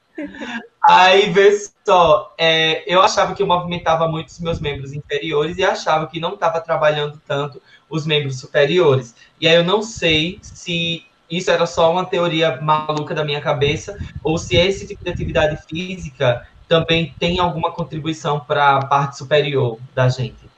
Aí, 0.84 1.30
vê 1.30 1.56
só, 1.86 2.34
é, 2.36 2.82
eu 2.92 3.00
achava 3.00 3.34
que 3.34 3.42
eu 3.42 3.46
movimentava 3.46 4.08
muito 4.08 4.28
os 4.28 4.40
meus 4.40 4.60
membros 4.60 4.92
inferiores 4.92 5.56
e 5.56 5.64
achava 5.64 6.08
que 6.08 6.18
não 6.18 6.34
estava 6.34 6.60
trabalhando 6.60 7.20
tanto 7.26 7.62
os 7.88 8.04
membros 8.04 8.40
superiores. 8.40 9.14
E 9.40 9.46
aí 9.46 9.54
eu 9.54 9.64
não 9.64 9.80
sei 9.80 10.38
se 10.42 11.04
isso 11.36 11.50
era 11.50 11.66
só 11.66 11.90
uma 11.90 12.04
teoria 12.04 12.60
maluca 12.60 13.14
da 13.14 13.24
minha 13.24 13.40
cabeça, 13.40 13.98
ou 14.22 14.36
se 14.36 14.54
esse 14.56 14.86
tipo 14.86 15.02
de 15.02 15.10
atividade 15.10 15.56
física 15.66 16.46
também 16.68 17.14
tem 17.18 17.40
alguma 17.40 17.72
contribuição 17.72 18.38
para 18.40 18.76
a 18.76 18.86
parte 18.86 19.16
superior 19.16 19.78
da 19.94 20.08
gente. 20.08 20.50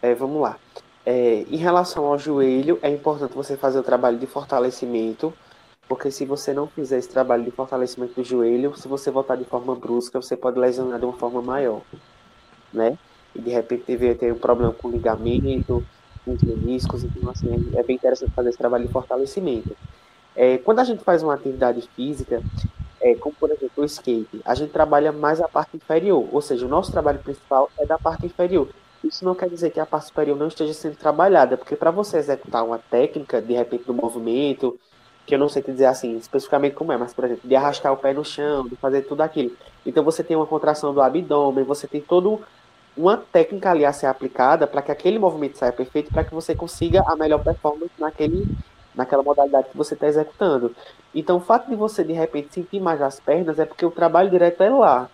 É, 0.00 0.14
vamos 0.14 0.40
lá. 0.40 0.56
É, 1.04 1.44
em 1.50 1.56
relação 1.56 2.06
ao 2.06 2.18
joelho, 2.18 2.78
é 2.82 2.90
importante 2.90 3.34
você 3.34 3.56
fazer 3.56 3.78
o 3.78 3.82
trabalho 3.82 4.18
de 4.18 4.26
fortalecimento, 4.26 5.32
porque 5.88 6.10
se 6.10 6.24
você 6.24 6.52
não 6.52 6.66
fizer 6.68 6.98
esse 6.98 7.08
trabalho 7.08 7.44
de 7.44 7.50
fortalecimento 7.50 8.14
do 8.14 8.24
joelho, 8.24 8.76
se 8.76 8.86
você 8.86 9.10
voltar 9.10 9.36
de 9.36 9.44
forma 9.44 9.74
brusca, 9.74 10.20
você 10.20 10.36
pode 10.36 10.58
lesionar 10.58 10.98
de 10.98 11.04
uma 11.04 11.12
forma 11.14 11.42
maior, 11.42 11.82
né? 12.72 12.96
E 13.34 13.40
de 13.40 13.50
repente 13.50 13.96
vir 13.96 14.16
ter 14.16 14.32
um 14.32 14.38
problema 14.38 14.72
com 14.72 14.90
ligamento, 14.90 15.84
com 15.84 15.84
os 16.26 16.42
meniscos, 16.42 17.04
então 17.04 17.30
assim, 17.30 17.70
é 17.74 17.82
bem 17.82 17.96
interessante 17.96 18.32
fazer 18.32 18.50
esse 18.50 18.58
trabalho 18.58 18.86
de 18.86 18.92
fortalecimento. 18.92 19.76
É, 20.34 20.58
quando 20.58 20.78
a 20.78 20.84
gente 20.84 21.02
faz 21.04 21.22
uma 21.22 21.34
atividade 21.34 21.82
física, 21.94 22.42
é, 23.00 23.14
como 23.16 23.34
por 23.34 23.50
exemplo 23.50 23.82
o 23.82 23.84
skate, 23.84 24.40
a 24.44 24.54
gente 24.54 24.70
trabalha 24.70 25.12
mais 25.12 25.40
a 25.40 25.48
parte 25.48 25.76
inferior, 25.76 26.26
ou 26.32 26.40
seja, 26.40 26.64
o 26.64 26.68
nosso 26.68 26.92
trabalho 26.92 27.18
principal 27.18 27.70
é 27.78 27.84
da 27.84 27.98
parte 27.98 28.26
inferior. 28.26 28.68
Isso 29.04 29.24
não 29.24 29.34
quer 29.34 29.48
dizer 29.48 29.70
que 29.70 29.80
a 29.80 29.86
parte 29.86 30.06
superior 30.06 30.38
não 30.38 30.46
esteja 30.46 30.72
sendo 30.72 30.96
trabalhada, 30.96 31.56
porque 31.56 31.74
para 31.74 31.90
você 31.90 32.18
executar 32.18 32.64
uma 32.64 32.78
técnica, 32.78 33.42
de 33.42 33.52
repente, 33.52 33.84
do 33.84 33.92
movimento, 33.92 34.78
que 35.26 35.34
eu 35.34 35.38
não 35.38 35.48
sei 35.48 35.62
te 35.62 35.72
dizer 35.72 35.86
assim, 35.86 36.16
especificamente 36.16 36.74
como 36.74 36.92
é, 36.92 36.96
mas, 36.96 37.12
por 37.12 37.24
exemplo, 37.24 37.48
de 37.48 37.54
arrastar 37.54 37.92
o 37.92 37.96
pé 37.96 38.12
no 38.12 38.24
chão, 38.24 38.68
de 38.68 38.76
fazer 38.76 39.02
tudo 39.02 39.22
aquilo. 39.22 39.56
Então 39.84 40.04
você 40.04 40.22
tem 40.22 40.36
uma 40.36 40.46
contração 40.46 40.94
do 40.94 41.00
abdômen, 41.00 41.64
você 41.64 41.86
tem 41.86 42.00
todo 42.00 42.40
uma 42.96 43.16
técnica 43.16 43.70
ali 43.70 43.84
a 43.84 43.92
ser 43.92 44.06
aplicada 44.06 44.66
para 44.66 44.82
que 44.82 44.92
aquele 44.92 45.18
movimento 45.18 45.58
saia 45.58 45.72
perfeito, 45.72 46.12
para 46.12 46.24
que 46.24 46.34
você 46.34 46.54
consiga 46.54 47.02
a 47.06 47.16
melhor 47.16 47.42
performance 47.42 47.92
naquele, 47.98 48.46
naquela 48.94 49.22
modalidade 49.22 49.68
que 49.70 49.76
você 49.76 49.94
está 49.94 50.06
executando. 50.06 50.74
Então, 51.14 51.38
o 51.38 51.40
fato 51.40 51.68
de 51.68 51.74
você 51.74 52.04
de 52.04 52.12
repente 52.12 52.52
sentir 52.52 52.80
mais 52.80 53.00
as 53.00 53.18
pernas 53.18 53.58
é 53.58 53.64
porque 53.64 53.86
o 53.86 53.90
trabalho 53.90 54.30
direto 54.30 54.62
é 54.62 54.70
lá, 54.70 55.08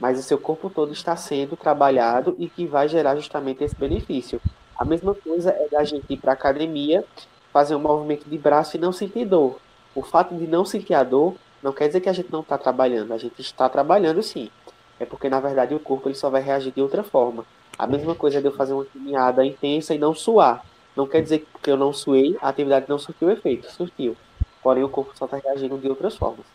mas 0.00 0.18
o 0.18 0.22
seu 0.22 0.38
corpo 0.38 0.70
todo 0.70 0.92
está 0.92 1.16
sendo 1.16 1.56
trabalhado 1.56 2.36
e 2.38 2.48
que 2.48 2.66
vai 2.66 2.88
gerar 2.88 3.16
justamente 3.16 3.64
esse 3.64 3.74
benefício. 3.74 4.40
A 4.76 4.84
mesma 4.84 5.14
coisa 5.14 5.50
é 5.50 5.68
da 5.68 5.84
gente 5.84 6.12
ir 6.12 6.16
para 6.16 6.32
a 6.32 6.34
academia, 6.34 7.04
fazer 7.52 7.74
um 7.74 7.80
movimento 7.80 8.28
de 8.28 8.38
braço 8.38 8.76
e 8.76 8.80
não 8.80 8.92
sentir 8.92 9.24
dor. 9.24 9.58
O 9.94 10.02
fato 10.02 10.34
de 10.34 10.46
não 10.46 10.64
sentir 10.64 10.94
a 10.94 11.04
dor 11.04 11.34
não 11.62 11.72
quer 11.72 11.86
dizer 11.86 12.00
que 12.00 12.08
a 12.08 12.12
gente 12.12 12.30
não 12.30 12.40
está 12.40 12.58
trabalhando, 12.58 13.12
a 13.12 13.18
gente 13.18 13.40
está 13.40 13.68
trabalhando 13.68 14.22
sim 14.22 14.50
é 14.98 15.04
porque 15.04 15.28
na 15.28 15.40
verdade 15.40 15.74
o 15.74 15.80
corpo 15.80 16.08
ele 16.08 16.14
só 16.14 16.30
vai 16.30 16.42
reagir 16.42 16.72
de 16.72 16.80
outra 16.80 17.02
forma. 17.02 17.44
A 17.78 17.86
mesma 17.86 18.14
coisa 18.14 18.40
de 18.40 18.46
eu 18.46 18.52
fazer 18.52 18.72
uma 18.72 18.84
caminhada 18.84 19.44
intensa 19.44 19.94
e 19.94 19.98
não 19.98 20.14
suar. 20.14 20.64
Não 20.96 21.06
quer 21.06 21.22
dizer 21.22 21.44
que 21.62 21.70
eu 21.70 21.76
não 21.76 21.92
suei, 21.92 22.36
a 22.40 22.48
atividade 22.48 22.86
não 22.88 22.98
surtiu 22.98 23.30
efeito, 23.30 23.70
surtiu. 23.70 24.16
Porém, 24.62 24.84
o 24.84 24.88
corpo 24.88 25.12
só 25.14 25.24
está 25.24 25.36
reagindo 25.36 25.76
de 25.76 25.88
outras 25.88 26.16
formas. 26.16 26.46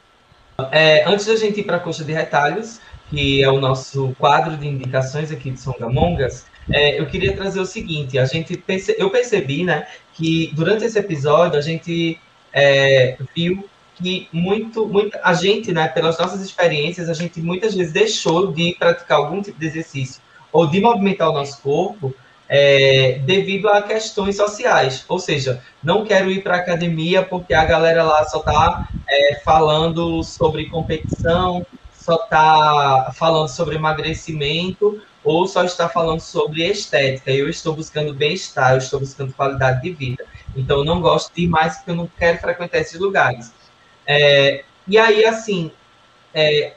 É, 0.71 1.05
antes 1.05 1.25
da 1.25 1.35
gente 1.35 1.59
ir 1.59 1.63
para 1.63 1.77
a 1.77 1.79
coxa 1.79 2.03
de 2.03 2.13
retalhos, 2.13 2.79
que 3.09 3.43
é 3.43 3.49
o 3.49 3.59
nosso 3.59 4.15
quadro 4.17 4.57
de 4.57 4.67
indicações 4.67 5.31
aqui 5.31 5.51
de 5.51 5.59
Songamongas, 5.59 6.45
é, 6.71 6.99
eu 6.99 7.05
queria 7.07 7.35
trazer 7.35 7.59
o 7.59 7.65
seguinte: 7.65 8.17
a 8.17 8.25
gente 8.25 8.57
perce... 8.57 8.95
eu 8.97 9.09
percebi, 9.09 9.63
né, 9.63 9.87
que 10.13 10.51
durante 10.53 10.85
esse 10.85 10.97
episódio 10.97 11.57
a 11.57 11.61
gente 11.61 12.19
é, 12.53 13.17
viu 13.35 13.67
que 14.01 14.27
muito, 14.31 14.89
a 15.23 15.33
gente, 15.33 15.71
né, 15.71 15.87
pelas 15.87 16.17
nossas 16.17 16.41
experiências, 16.41 17.09
a 17.09 17.13
gente 17.13 17.41
muitas 17.41 17.75
vezes 17.75 17.91
deixou 17.91 18.51
de 18.51 18.75
praticar 18.79 19.17
algum 19.17 19.41
tipo 19.41 19.59
de 19.59 19.67
exercício 19.67 20.21
ou 20.51 20.65
de 20.65 20.79
movimentar 20.79 21.29
o 21.29 21.33
nosso 21.33 21.61
corpo 21.61 22.13
é, 22.47 23.19
devido 23.25 23.69
a 23.69 23.81
questões 23.81 24.35
sociais. 24.35 25.05
Ou 25.07 25.19
seja, 25.19 25.61
não 25.83 26.05
quero 26.05 26.31
ir 26.31 26.41
para 26.41 26.55
a 26.55 26.59
academia 26.59 27.23
porque 27.23 27.53
a 27.53 27.65
galera 27.65 28.03
lá 28.03 28.25
só 28.25 28.39
está 28.39 28.89
é, 29.07 29.41
falando 29.43 30.23
sobre 30.23 30.69
competição, 30.69 31.65
só 31.93 32.15
está 32.15 33.11
falando 33.15 33.49
sobre 33.49 33.75
emagrecimento 33.75 34.99
ou 35.23 35.45
só 35.47 35.63
está 35.63 35.87
falando 35.87 36.21
sobre 36.21 36.65
estética. 36.65 37.31
Eu 37.31 37.49
estou 37.49 37.75
buscando 37.75 38.13
bem-estar, 38.13 38.71
eu 38.71 38.77
estou 38.79 38.99
buscando 38.99 39.33
qualidade 39.33 39.81
de 39.81 39.91
vida. 39.91 40.25
Então, 40.55 40.79
eu 40.79 40.85
não 40.85 41.01
gosto 41.01 41.33
de 41.33 41.43
ir 41.43 41.47
mais 41.47 41.77
porque 41.77 41.91
eu 41.91 41.95
não 41.95 42.07
quero 42.07 42.39
frequentar 42.39 42.79
esses 42.79 42.99
lugares. 42.99 43.53
É, 44.11 44.63
e 44.87 44.97
aí, 44.97 45.23
assim, 45.23 45.71
é, 46.33 46.73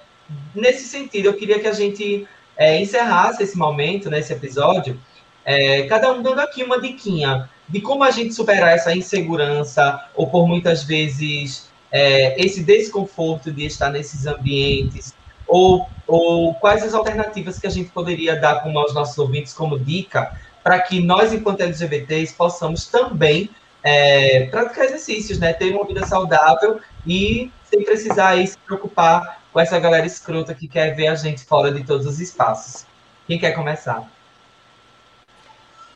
nesse 0.54 0.86
sentido, 0.86 1.26
eu 1.26 1.34
queria 1.34 1.58
que 1.58 1.66
a 1.66 1.72
gente 1.72 2.28
é, 2.58 2.78
encerrasse 2.78 3.42
esse 3.42 3.56
momento, 3.56 4.10
nesse 4.10 4.34
episódio, 4.34 5.00
é, 5.42 5.84
cada 5.84 6.12
um 6.12 6.20
dando 6.20 6.40
aqui 6.40 6.62
uma 6.62 6.78
diquinha 6.78 7.48
de 7.66 7.80
como 7.80 8.04
a 8.04 8.10
gente 8.10 8.34
superar 8.34 8.74
essa 8.74 8.94
insegurança, 8.94 9.98
ou 10.14 10.28
por 10.28 10.46
muitas 10.46 10.84
vezes 10.84 11.70
é, 11.90 12.38
esse 12.38 12.62
desconforto 12.62 13.50
de 13.50 13.64
estar 13.64 13.88
nesses 13.88 14.26
ambientes, 14.26 15.14
ou, 15.46 15.88
ou 16.06 16.54
quais 16.56 16.84
as 16.84 16.92
alternativas 16.92 17.58
que 17.58 17.66
a 17.66 17.70
gente 17.70 17.90
poderia 17.90 18.36
dar 18.36 18.62
como 18.62 18.78
aos 18.78 18.92
nossos 18.92 19.16
ouvintes 19.16 19.54
como 19.54 19.78
dica 19.78 20.38
para 20.62 20.78
que 20.80 21.00
nós, 21.00 21.32
enquanto 21.32 21.62
LGBTs, 21.62 22.34
possamos 22.34 22.86
também 22.86 23.50
é, 23.82 24.46
praticar 24.46 24.84
exercícios, 24.84 25.38
né? 25.38 25.52
Ter 25.52 25.74
uma 25.74 25.84
vida 25.86 26.06
saudável 26.06 26.80
e 27.06 27.50
sem 27.64 27.84
precisar 27.84 28.30
aí 28.30 28.46
se 28.46 28.58
preocupar 28.58 29.42
com 29.52 29.60
essa 29.60 29.78
galera 29.78 30.06
escrota 30.06 30.54
que 30.54 30.68
quer 30.68 30.94
ver 30.94 31.08
a 31.08 31.14
gente 31.14 31.44
fora 31.44 31.70
de 31.72 31.84
todos 31.84 32.06
os 32.06 32.20
espaços. 32.20 32.86
Quem 33.26 33.38
quer 33.38 33.52
começar? 33.52 34.10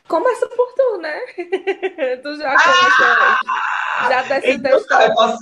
Começa 0.07 0.47
por 0.47 0.73
tu, 0.73 0.97
né? 0.99 1.19
tu 2.23 2.37
já 2.37 2.51
começou. 2.51 3.05
Ah! 3.05 4.07
Já 4.09 4.21
desce 4.23 4.51
então, 4.51 4.71
textão. 4.71 5.01
Eu 5.01 5.13
posso... 5.13 5.37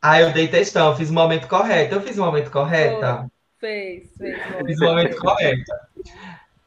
Ah, 0.00 0.20
eu 0.20 0.32
dei 0.32 0.48
textão, 0.48 0.90
eu 0.90 0.96
fiz 0.96 1.10
o 1.10 1.14
momento 1.14 1.46
correto. 1.46 1.94
Eu 1.94 2.00
fiz 2.00 2.18
o 2.18 2.24
momento 2.24 2.50
correto? 2.50 3.30
Fez, 3.58 4.10
fez. 4.16 4.38
Eu 4.58 4.66
fiz 4.66 4.80
o 4.80 4.84
momento 4.84 5.16
correto. 5.18 5.72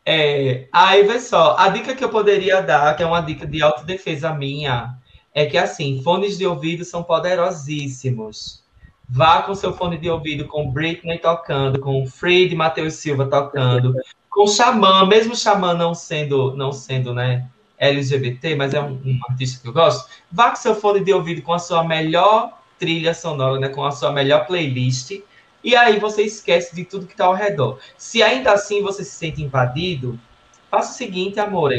É, 0.05 0.67
aí, 0.71 1.03
vê 1.03 1.19
só, 1.19 1.57
a 1.57 1.67
dica 1.69 1.95
que 1.95 2.03
eu 2.03 2.09
poderia 2.09 2.61
dar, 2.61 2.95
que 2.95 3.01
é 3.01 3.05
uma 3.05 3.21
dica 3.21 3.45
de 3.47 3.61
autodefesa 3.61 4.31
minha, 4.31 4.95
é 5.36 5.45
que, 5.45 5.57
assim, 5.57 6.01
fones 6.01 6.38
de 6.38 6.47
ouvido 6.47 6.86
são 6.86 7.03
poderosíssimos. 7.03 8.63
Vá 9.07 9.41
com 9.41 9.53
seu 9.53 9.73
fone 9.73 9.97
de 9.97 10.09
ouvido 10.09 10.45
com 10.45 10.71
Britney 10.71 11.19
tocando, 11.19 11.77
com 11.77 12.07
Fred 12.07 12.53
e 12.53 12.57
Matheus 12.57 12.93
Silva 12.93 13.27
tocando, 13.27 13.93
com 14.29 14.47
Xamã, 14.47 15.05
mesmo 15.05 15.36
Xamã 15.36 15.73
não 15.73 15.93
sendo, 15.93 16.55
não 16.55 16.71
sendo, 16.71 17.13
né, 17.13 17.47
LGBT, 17.77 18.55
mas 18.55 18.73
é 18.73 18.81
um, 18.81 18.93
um, 18.93 19.19
artista 19.29 19.61
que 19.61 19.67
eu 19.67 19.73
gosto, 19.73 20.09
vá 20.31 20.49
com 20.49 20.55
seu 20.55 20.73
fone 20.73 21.03
de 21.03 21.13
ouvido 21.13 21.41
com 21.41 21.53
a 21.53 21.59
sua 21.59 21.83
melhor 21.83 22.57
trilha 22.79 23.13
sonora, 23.13 23.59
né, 23.59 23.69
com 23.69 23.86
a 23.86 23.91
sua 23.91 24.11
melhor 24.11 24.47
playlist, 24.47 25.19
e 25.63 25.75
aí 25.75 25.99
você 25.99 26.23
esquece 26.23 26.73
de 26.75 26.86
tudo 26.86 27.05
que 27.05 27.13
está 27.13 27.25
ao 27.25 27.33
redor. 27.33 27.79
Se 27.97 28.23
ainda 28.23 28.53
assim 28.53 28.81
você 28.81 29.03
se 29.03 29.11
sente 29.11 29.43
invadido, 29.43 30.19
faça 30.71 30.93
o 30.93 30.95
seguinte, 30.95 31.39
amor, 31.39 31.71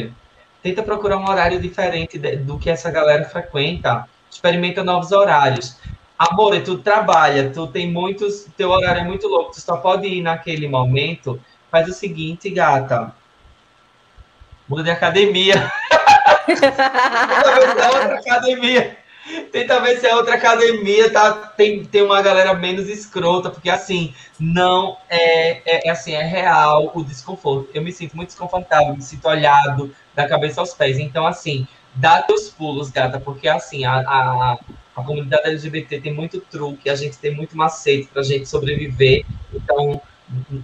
tenta 0.61 0.83
procurar 0.83 1.17
um 1.17 1.29
horário 1.29 1.59
diferente 1.59 2.17
do 2.17 2.57
que 2.57 2.69
essa 2.69 2.91
galera 2.91 3.25
frequenta, 3.25 4.07
experimenta 4.29 4.83
novos 4.83 5.11
horários. 5.11 5.77
Amor, 6.17 6.59
tu 6.61 6.79
trabalha, 6.79 7.51
tu 7.51 7.67
tem 7.67 7.91
muitos, 7.91 8.47
teu 8.57 8.71
horário 8.71 9.01
é 9.01 9.03
muito 9.03 9.27
louco, 9.27 9.51
tu 9.51 9.61
só 9.61 9.77
pode 9.77 10.07
ir 10.07 10.21
naquele 10.21 10.67
momento 10.67 11.39
Faz 11.69 11.87
o 11.89 11.93
seguinte, 11.93 12.49
gata. 12.49 13.13
Muda 14.67 14.83
de 14.83 14.91
academia. 14.91 15.71
Tenta 16.47 17.55
ver 17.55 17.71
se 17.71 17.79
é 17.81 17.89
outra 17.89 18.19
academia. 18.19 18.97
Tenta 19.51 19.79
ver 19.81 19.99
se 19.99 20.07
é 20.07 20.15
outra 20.15 20.35
academia, 20.35 21.11
tá? 21.11 21.33
Tem, 21.33 21.83
tem 21.83 22.01
uma 22.01 22.21
galera 22.21 22.53
menos 22.53 22.87
escrota, 22.87 23.49
porque 23.49 23.69
assim, 23.69 24.13
não 24.39 24.97
é, 25.09 25.61
é, 25.65 25.87
é 25.87 25.89
assim, 25.89 26.13
é 26.13 26.23
real 26.23 26.91
o 26.95 27.03
desconforto. 27.03 27.69
Eu 27.73 27.81
me 27.81 27.91
sinto 27.91 28.15
muito 28.15 28.29
desconfortável, 28.29 28.95
me 28.95 29.01
sinto 29.01 29.27
olhado 29.27 29.93
da 30.17 30.27
cabeça 30.27 30.59
aos 30.59 30.73
pés. 30.73 30.97
Então, 30.97 31.27
assim, 31.27 31.67
dá 31.93 32.23
teus 32.23 32.49
pulos, 32.49 32.89
gata, 32.89 33.19
porque 33.19 33.47
assim, 33.47 33.85
a, 33.85 33.99
a, 33.99 34.57
a 34.95 35.03
comunidade 35.03 35.47
LGBT 35.47 36.01
tem 36.01 36.11
muito 36.11 36.41
truque, 36.41 36.89
a 36.89 36.95
gente 36.95 37.19
tem 37.19 37.33
muito 37.33 37.55
macete 37.55 38.09
pra 38.11 38.23
gente 38.23 38.49
sobreviver. 38.49 39.23
Então, 39.53 40.01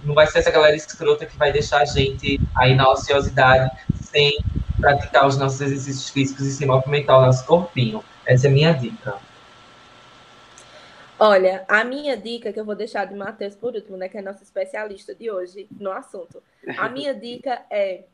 não 0.04 0.12
vai 0.12 0.26
ser 0.26 0.40
essa 0.40 0.50
galera 0.50 0.74
escrota 0.74 1.24
que 1.24 1.38
vai 1.38 1.52
deixar 1.52 1.82
a 1.82 1.84
gente 1.84 2.40
aí 2.54 2.74
na 2.74 2.90
ociosidade 2.90 3.70
sem 4.02 4.36
praticar 4.78 5.26
os 5.26 5.38
nossos 5.38 5.60
exercícios 5.60 6.10
físicos 6.10 6.46
e 6.46 6.52
sem 6.52 6.66
movimentar 6.66 7.16
o 7.18 7.22
nosso 7.24 7.46
corpinho. 7.46 8.04
Essa 8.26 8.48
é 8.48 8.50
a 8.50 8.52
minha 8.52 8.72
dica. 8.72 9.14
Olha, 11.16 11.64
a 11.68 11.84
minha 11.84 12.16
dica 12.16 12.52
que 12.52 12.58
eu 12.58 12.64
vou 12.64 12.74
deixar 12.74 13.04
de 13.04 13.14
Matheus 13.14 13.54
por 13.54 13.72
último, 13.72 13.96
né, 13.96 14.08
que 14.08 14.18
é 14.18 14.20
nosso 14.20 14.42
especialista 14.42 15.14
de 15.14 15.30
hoje 15.30 15.68
no 15.70 15.92
assunto. 15.92 16.42
A 16.76 16.88
minha 16.88 17.14
dica 17.14 17.62
é 17.70 18.04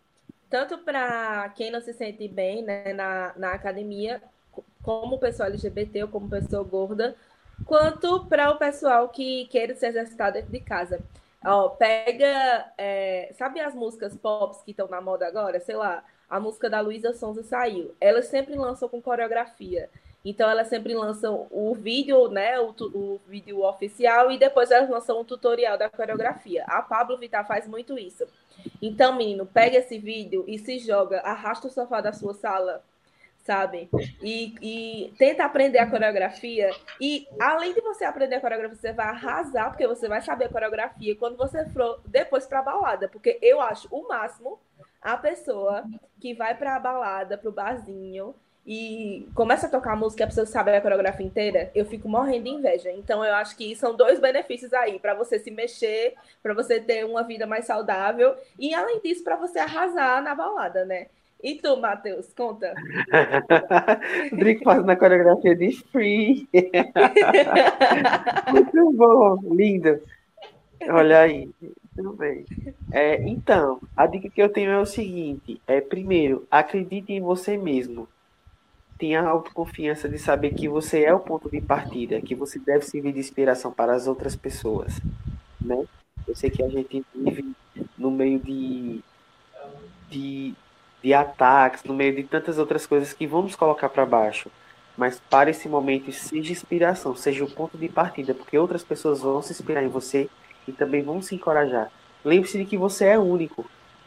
tanto 0.51 0.78
para 0.78 1.48
quem 1.51 1.70
não 1.70 1.80
se 1.80 1.92
sente 1.94 2.26
bem 2.28 2.62
né, 2.62 2.92
na, 2.92 3.32
na 3.36 3.53
academia, 3.53 4.20
como 4.82 5.18
pessoa 5.18 5.48
LGBT 5.48 6.03
ou 6.03 6.09
como 6.09 6.28
pessoa 6.28 6.64
gorda, 6.64 7.16
quanto 7.64 8.26
para 8.26 8.51
o 8.51 8.59
pessoal 8.59 9.09
que 9.09 9.46
queira 9.46 9.74
se 9.74 9.86
exercitar 9.86 10.32
dentro 10.32 10.51
de 10.51 10.61
casa. 10.61 11.01
Ó, 11.44 11.70
pega. 11.70 12.72
É, 12.76 13.32
sabe 13.38 13.61
as 13.61 13.74
músicas 13.74 14.16
pop 14.16 14.62
que 14.64 14.72
estão 14.72 14.88
na 14.88 15.01
moda 15.01 15.26
agora? 15.26 15.61
Sei 15.61 15.76
lá, 15.76 16.05
a 16.28 16.38
música 16.38 16.68
da 16.68 16.80
Luísa 16.80 17.12
Sonza 17.14 17.42
saiu. 17.42 17.94
Elas 18.01 18.26
sempre 18.26 18.55
lançam 18.57 18.88
com 18.88 19.01
coreografia. 19.01 19.88
Então 20.24 20.50
elas 20.50 20.68
sempre 20.68 20.94
lançam 20.94 21.46
o 21.50 21.74
vídeo, 21.74 22.28
né, 22.28 22.60
o, 22.60 22.74
o 22.94 23.20
vídeo 23.26 23.62
oficial 23.64 24.30
e 24.30 24.38
depois 24.38 24.70
elas 24.70 24.90
lançam 24.90 25.20
um 25.20 25.24
tutorial 25.24 25.78
da 25.78 25.88
coreografia. 25.88 26.64
A 26.66 26.82
Pablo 26.82 27.16
Vittar 27.16 27.46
faz 27.46 27.66
muito 27.66 27.98
isso. 27.98 28.26
Então, 28.82 29.16
menino, 29.16 29.46
pega 29.46 29.78
esse 29.78 29.98
vídeo 29.98 30.44
e 30.46 30.58
se 30.58 30.78
joga, 30.78 31.20
arrasta 31.20 31.68
o 31.68 31.70
sofá 31.70 32.02
da 32.02 32.12
sua 32.12 32.34
sala, 32.34 32.84
sabe? 33.38 33.88
E, 34.22 34.54
e 34.60 35.14
tenta 35.16 35.44
aprender 35.44 35.78
a 35.78 35.88
coreografia. 35.88 36.70
E 37.00 37.26
além 37.40 37.72
de 37.72 37.80
você 37.80 38.04
aprender 38.04 38.36
a 38.36 38.40
coreografia, 38.40 38.76
você 38.76 38.92
vai 38.92 39.06
arrasar, 39.06 39.70
porque 39.70 39.86
você 39.86 40.06
vai 40.06 40.20
saber 40.20 40.46
a 40.46 40.50
coreografia 40.50 41.16
quando 41.16 41.38
você 41.38 41.64
for 41.70 42.00
depois 42.06 42.46
pra 42.46 42.62
balada. 42.62 43.08
Porque 43.08 43.38
eu 43.40 43.60
acho 43.60 43.88
o 43.90 44.06
máximo 44.06 44.58
a 45.00 45.16
pessoa 45.16 45.84
que 46.20 46.34
vai 46.34 46.54
pra 46.54 46.78
balada, 46.78 47.38
pro 47.38 47.50
barzinho, 47.50 48.34
e 48.66 49.28
começa 49.34 49.66
a 49.66 49.70
tocar 49.70 49.96
música 49.96 50.22
e 50.22 50.24
a 50.24 50.28
pessoa 50.28 50.46
sabe 50.46 50.74
a 50.74 50.80
coreografia 50.80 51.26
inteira, 51.26 51.70
eu 51.74 51.84
fico 51.84 52.08
morrendo 52.08 52.44
de 52.44 52.50
inveja. 52.50 52.90
Então 52.92 53.24
eu 53.24 53.34
acho 53.34 53.56
que 53.56 53.74
são 53.74 53.96
dois 53.96 54.20
benefícios 54.20 54.72
aí, 54.72 54.98
para 54.98 55.14
você 55.14 55.38
se 55.38 55.50
mexer, 55.50 56.14
para 56.42 56.54
você 56.54 56.80
ter 56.80 57.04
uma 57.04 57.22
vida 57.22 57.46
mais 57.46 57.64
saudável 57.64 58.34
e 58.58 58.74
além 58.74 59.00
disso 59.00 59.24
para 59.24 59.36
você 59.36 59.58
arrasar 59.58 60.22
na 60.22 60.34
balada, 60.34 60.84
né? 60.84 61.06
E 61.42 61.54
tu, 61.54 61.74
Matheus, 61.78 62.30
conta. 62.34 62.74
Drico 64.32 64.62
fazendo 64.62 64.90
a 64.90 64.96
coreografia 64.96 65.56
de 65.56 65.72
Free. 65.90 66.46
Muito 68.52 68.92
bom, 68.92 69.38
lindo. 69.54 70.02
Olha 70.88 71.20
aí, 71.20 71.48
tudo 71.96 72.12
bem. 72.12 72.44
É, 72.92 73.22
então, 73.22 73.80
a 73.96 74.06
dica 74.06 74.28
que 74.28 74.42
eu 74.42 74.50
tenho 74.50 74.70
é 74.70 74.78
o 74.78 74.86
seguinte: 74.86 75.61
é 75.66 75.80
primeiro, 75.80 76.46
acredite 76.50 77.12
em 77.12 77.20
você 77.20 77.56
mesmo. 77.56 78.06
Tenha 79.01 79.22
a 79.22 79.30
autoconfiança 79.30 80.11
de 80.11 80.18
saber 80.18 80.51
que 80.51 80.68
você 80.68 81.05
é 81.05 81.14
o 81.14 81.18
ponto 81.18 81.51
de 81.51 81.59
partida, 81.59 82.20
que 82.20 82.34
você 82.34 82.59
deve 82.59 82.84
servir 82.84 83.14
de 83.14 83.18
inspiração 83.18 83.72
para 83.72 83.94
as 83.94 84.07
outras 84.07 84.36
pessoas, 84.36 85.01
né? 85.59 85.86
Eu 86.28 86.34
sei 86.36 86.51
que 86.51 86.62
a 86.62 86.68
gente 86.68 87.03
vive 87.14 87.51
no 87.96 88.11
meio 88.11 88.38
de, 88.38 89.01
de, 90.11 90.55
de 91.03 91.14
ataques, 91.14 91.82
no 91.82 91.94
meio 91.94 92.14
de 92.14 92.24
tantas 92.24 92.59
outras 92.59 92.84
coisas 92.86 93.14
que 93.14 93.26
vão 93.26 93.40
nos 93.40 93.57
colocar 93.57 93.88
para 93.88 94.05
baixo. 94.05 94.51
Mas 94.98 95.18
para 95.30 95.48
esse 95.48 95.66
momento 95.66 96.12
seja 96.12 96.53
inspiração, 96.53 97.16
seja 97.16 97.42
o 97.42 97.51
ponto 97.51 97.78
de 97.78 97.88
partida, 97.88 98.34
porque 98.34 98.59
outras 98.59 98.84
pessoas 98.84 99.22
vão 99.22 99.40
se 99.40 99.51
inspirar 99.51 99.82
em 99.82 99.88
você 99.88 100.28
e 100.68 100.72
também 100.72 101.03
vão 101.03 101.22
se 101.22 101.34
encorajar. 101.34 101.90
Lembre-se 102.22 102.59
de 102.59 102.66
que 102.66 102.76
você 102.76 103.07
é 103.07 103.18
único. 103.18 103.64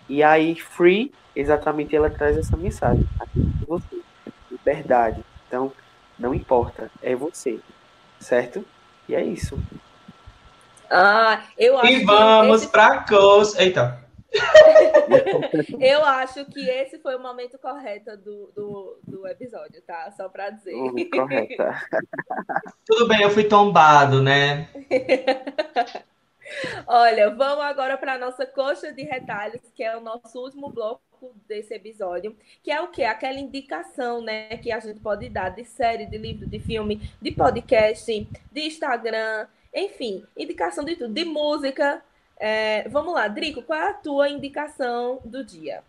E 0.07 0.21
aí, 0.21 0.53
Free, 0.53 1.11
exatamente 1.35 1.95
ela 1.95 2.11
traz 2.11 2.37
essa 2.37 2.55
mensagem. 2.55 3.07
Acredite 3.19 3.52
Liberdade. 4.75 5.23
Então, 5.47 5.71
não 6.17 6.33
importa, 6.33 6.89
é 7.01 7.15
você. 7.15 7.59
Certo? 8.19 8.65
E 9.07 9.15
é 9.15 9.23
isso. 9.23 9.59
Ah, 10.89 11.41
eu 11.57 11.77
acho 11.77 11.91
E 11.91 11.99
que 11.99 12.05
vamos 12.05 12.61
esse- 12.63 12.71
pra 12.71 13.03
coxa. 13.03 13.61
Eita. 13.61 14.01
eu 15.79 16.03
acho 16.05 16.43
que 16.45 16.59
esse 16.67 16.97
foi 16.99 17.15
o 17.15 17.19
momento 17.21 17.57
correto 17.59 18.17
do, 18.17 18.51
do, 18.55 18.97
do 19.07 19.27
episódio, 19.27 19.79
tá? 19.85 20.11
Só 20.17 20.27
para 20.27 20.49
dizer. 20.49 20.73
Hum, 20.73 20.93
correta. 21.11 21.81
Tudo 22.85 23.07
bem, 23.07 23.21
eu 23.21 23.29
fui 23.29 23.43
tombado, 23.43 24.21
né? 24.23 24.67
Olha, 26.87 27.29
vamos 27.29 27.63
agora 27.63 27.97
para 27.97 28.13
a 28.13 28.17
nossa 28.17 28.45
coxa 28.45 28.91
de 28.91 29.03
retalhos, 29.03 29.61
que 29.75 29.83
é 29.83 29.95
o 29.95 30.01
nosso 30.01 30.39
último 30.39 30.69
bloco 30.69 31.01
desse 31.47 31.73
episódio, 31.73 32.35
que 32.61 32.71
é 32.71 32.81
o 32.81 32.89
quê? 32.89 33.03
Aquela 33.03 33.39
indicação, 33.39 34.21
né, 34.21 34.57
que 34.57 34.71
a 34.71 34.79
gente 34.79 34.99
pode 34.99 35.29
dar 35.29 35.49
de 35.49 35.63
série, 35.63 36.05
de 36.05 36.17
livro, 36.17 36.45
de 36.45 36.59
filme, 36.59 37.01
de 37.21 37.31
podcast, 37.31 38.27
de 38.51 38.61
Instagram, 38.61 39.47
enfim, 39.73 40.23
indicação 40.37 40.83
de 40.83 40.95
tudo, 40.95 41.13
de 41.13 41.25
música. 41.25 42.03
É, 42.37 42.87
vamos 42.89 43.13
lá, 43.13 43.27
Drico, 43.27 43.61
qual 43.61 43.79
é 43.79 43.89
a 43.89 43.93
tua 43.93 44.29
indicação 44.29 45.19
do 45.23 45.43
dia, 45.43 45.81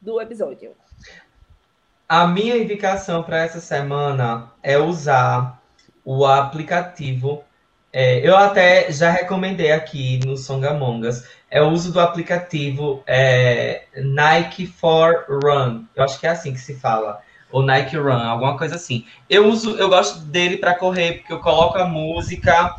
do 0.00 0.20
episódio? 0.20 0.76
A 2.08 2.26
minha 2.26 2.56
indicação 2.58 3.22
para 3.22 3.38
essa 3.38 3.60
semana 3.60 4.52
é 4.62 4.76
usar 4.76 5.62
o 6.04 6.26
aplicativo. 6.26 7.42
É, 7.92 8.26
eu 8.26 8.34
até 8.36 8.90
já 8.90 9.10
recomendei 9.10 9.70
aqui 9.70 10.18
no 10.24 10.36
Songamongas. 10.36 11.28
É 11.50 11.60
o 11.60 11.68
uso 11.68 11.92
do 11.92 12.00
aplicativo 12.00 13.02
é, 13.06 13.82
Nike 13.96 14.66
for 14.66 15.26
Run. 15.28 15.84
Eu 15.94 16.02
acho 16.02 16.18
que 16.18 16.26
é 16.26 16.30
assim 16.30 16.54
que 16.54 16.60
se 16.60 16.74
fala. 16.80 17.20
Ou 17.50 17.62
Nike 17.62 17.96
Run, 17.96 18.12
alguma 18.12 18.56
coisa 18.56 18.76
assim. 18.76 19.04
Eu 19.28 19.46
uso, 19.46 19.76
eu 19.76 19.90
gosto 19.90 20.20
dele 20.20 20.56
para 20.56 20.74
correr 20.74 21.18
porque 21.18 21.32
eu 21.34 21.40
coloco 21.40 21.76
a 21.78 21.84
música 21.84 22.74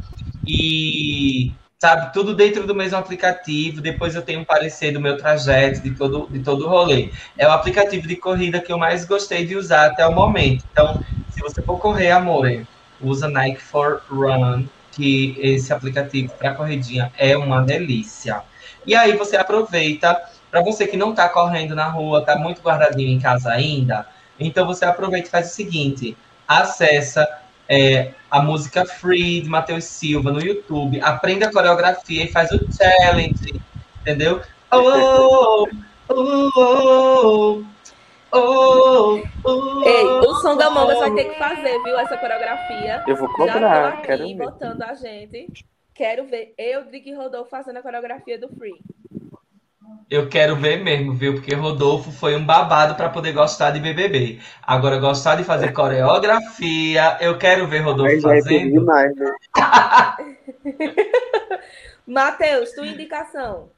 e 0.48 1.52
sabe 1.80 2.12
tudo 2.12 2.34
dentro 2.34 2.66
do 2.66 2.74
mesmo 2.74 2.98
aplicativo. 2.98 3.82
Depois 3.82 4.16
eu 4.16 4.24
tenho 4.24 4.40
um 4.40 4.46
parecer 4.46 4.92
do 4.92 5.00
meu 5.00 5.16
trajeto, 5.16 5.82
de 5.82 5.92
todo, 5.92 6.28
de 6.32 6.40
todo 6.40 6.66
o 6.66 6.70
rolê. 6.70 7.12
É 7.38 7.48
o 7.48 7.52
aplicativo 7.52 8.08
de 8.08 8.16
corrida 8.16 8.60
que 8.60 8.74
eu 8.74 8.80
mais 8.80 9.06
gostei 9.06 9.46
de 9.46 9.56
usar 9.56 9.92
até 9.92 10.08
o 10.08 10.12
momento. 10.12 10.66
Então, 10.72 11.00
se 11.30 11.40
você 11.40 11.62
for 11.62 11.78
correr, 11.78 12.10
amor, 12.10 12.66
usa 13.00 13.28
Nike 13.28 13.62
for 13.62 14.02
Run, 14.10 14.66
que 14.94 15.36
esse 15.40 15.74
aplicativo 15.74 16.34
para 16.38 16.54
corridinha 16.54 17.12
é 17.18 17.36
uma 17.38 17.62
delícia. 17.62 18.42
E 18.86 18.96
aí 18.96 19.16
você 19.16 19.36
aproveita, 19.36 20.22
para 20.52 20.62
você 20.62 20.88
que 20.88 20.98
não 20.98 21.12
está 21.12 21.28
correndo 21.30 21.76
na 21.76 21.88
rua, 21.88 22.20
está 22.20 22.36
muito 22.36 22.62
guardadinho 22.62 23.10
em 23.10 23.20
casa 23.20 23.52
ainda, 23.52 24.08
então 24.40 24.66
você 24.66 24.86
aproveita 24.86 25.28
e 25.28 25.32
faz 25.32 25.52
o 25.52 25.56
seguinte: 25.56 26.18
acessa 26.48 27.28
é, 27.68 28.12
a 28.30 28.42
música 28.42 28.86
Free 28.86 29.42
de 29.42 29.50
Matheus 29.50 29.86
Silva 29.86 30.32
no 30.32 30.42
YouTube, 30.42 31.02
aprende 31.02 31.44
a 31.44 31.52
coreografia 31.52 32.24
e 32.24 32.32
faz 32.32 32.52
o 32.52 32.60
challenge, 32.72 33.62
entendeu? 34.02 34.42
Oh, 34.72 34.78
oh, 34.78 35.68
oh, 36.10 36.52
oh, 36.56 37.60
oh, 37.60 37.73
Ei, 38.36 40.06
o 40.06 40.36
som 40.36 40.58
da 40.58 40.70
Mongas 40.70 41.00
vai 41.00 41.12
ter 41.14 41.26
que 41.26 41.38
fazer, 41.38 41.82
viu, 41.84 41.98
essa 42.00 42.18
coreografia. 42.18 43.04
Eu 43.08 43.16
vou 43.16 43.28
Já 43.30 43.34
cobrar, 43.36 43.92
tô 43.92 43.98
aqui 43.98 44.08
quero 44.08 44.28
ver. 44.28 44.36
botando 44.36 44.82
a 44.82 44.94
gente. 44.94 45.66
Quero 45.94 46.26
ver 46.26 46.54
eu, 46.58 46.84
Drick 46.86 47.10
e 47.10 47.14
Rodolfo 47.14 47.52
fazendo 47.52 47.78
a 47.78 47.82
coreografia 47.82 48.40
do 48.40 48.50
Free. 48.50 48.80
Eu 50.10 50.28
quero 50.28 50.56
ver 50.56 50.84
mesmo, 50.84 51.14
viu? 51.14 51.36
Porque 51.36 51.54
Rodolfo 51.54 52.12
foi 52.12 52.36
um 52.36 52.44
babado 52.46 52.96
para 52.96 53.10
poder 53.10 53.32
gostar 53.32 53.72
de 53.72 53.80
BBB. 53.80 54.40
Agora, 54.62 54.98
gostar 54.98 55.36
de 55.36 55.44
fazer 55.44 55.72
coreografia, 55.72 57.18
eu 57.22 57.38
quero 57.38 57.68
ver 57.68 57.80
Rodolfo 57.80 58.20
já 58.20 58.36
é 58.36 58.42
fazendo. 58.42 58.72
demais, 58.72 59.16
né? 59.16 59.32
Matheus, 62.06 62.72
tua 62.72 62.88
indicação. 62.88 63.70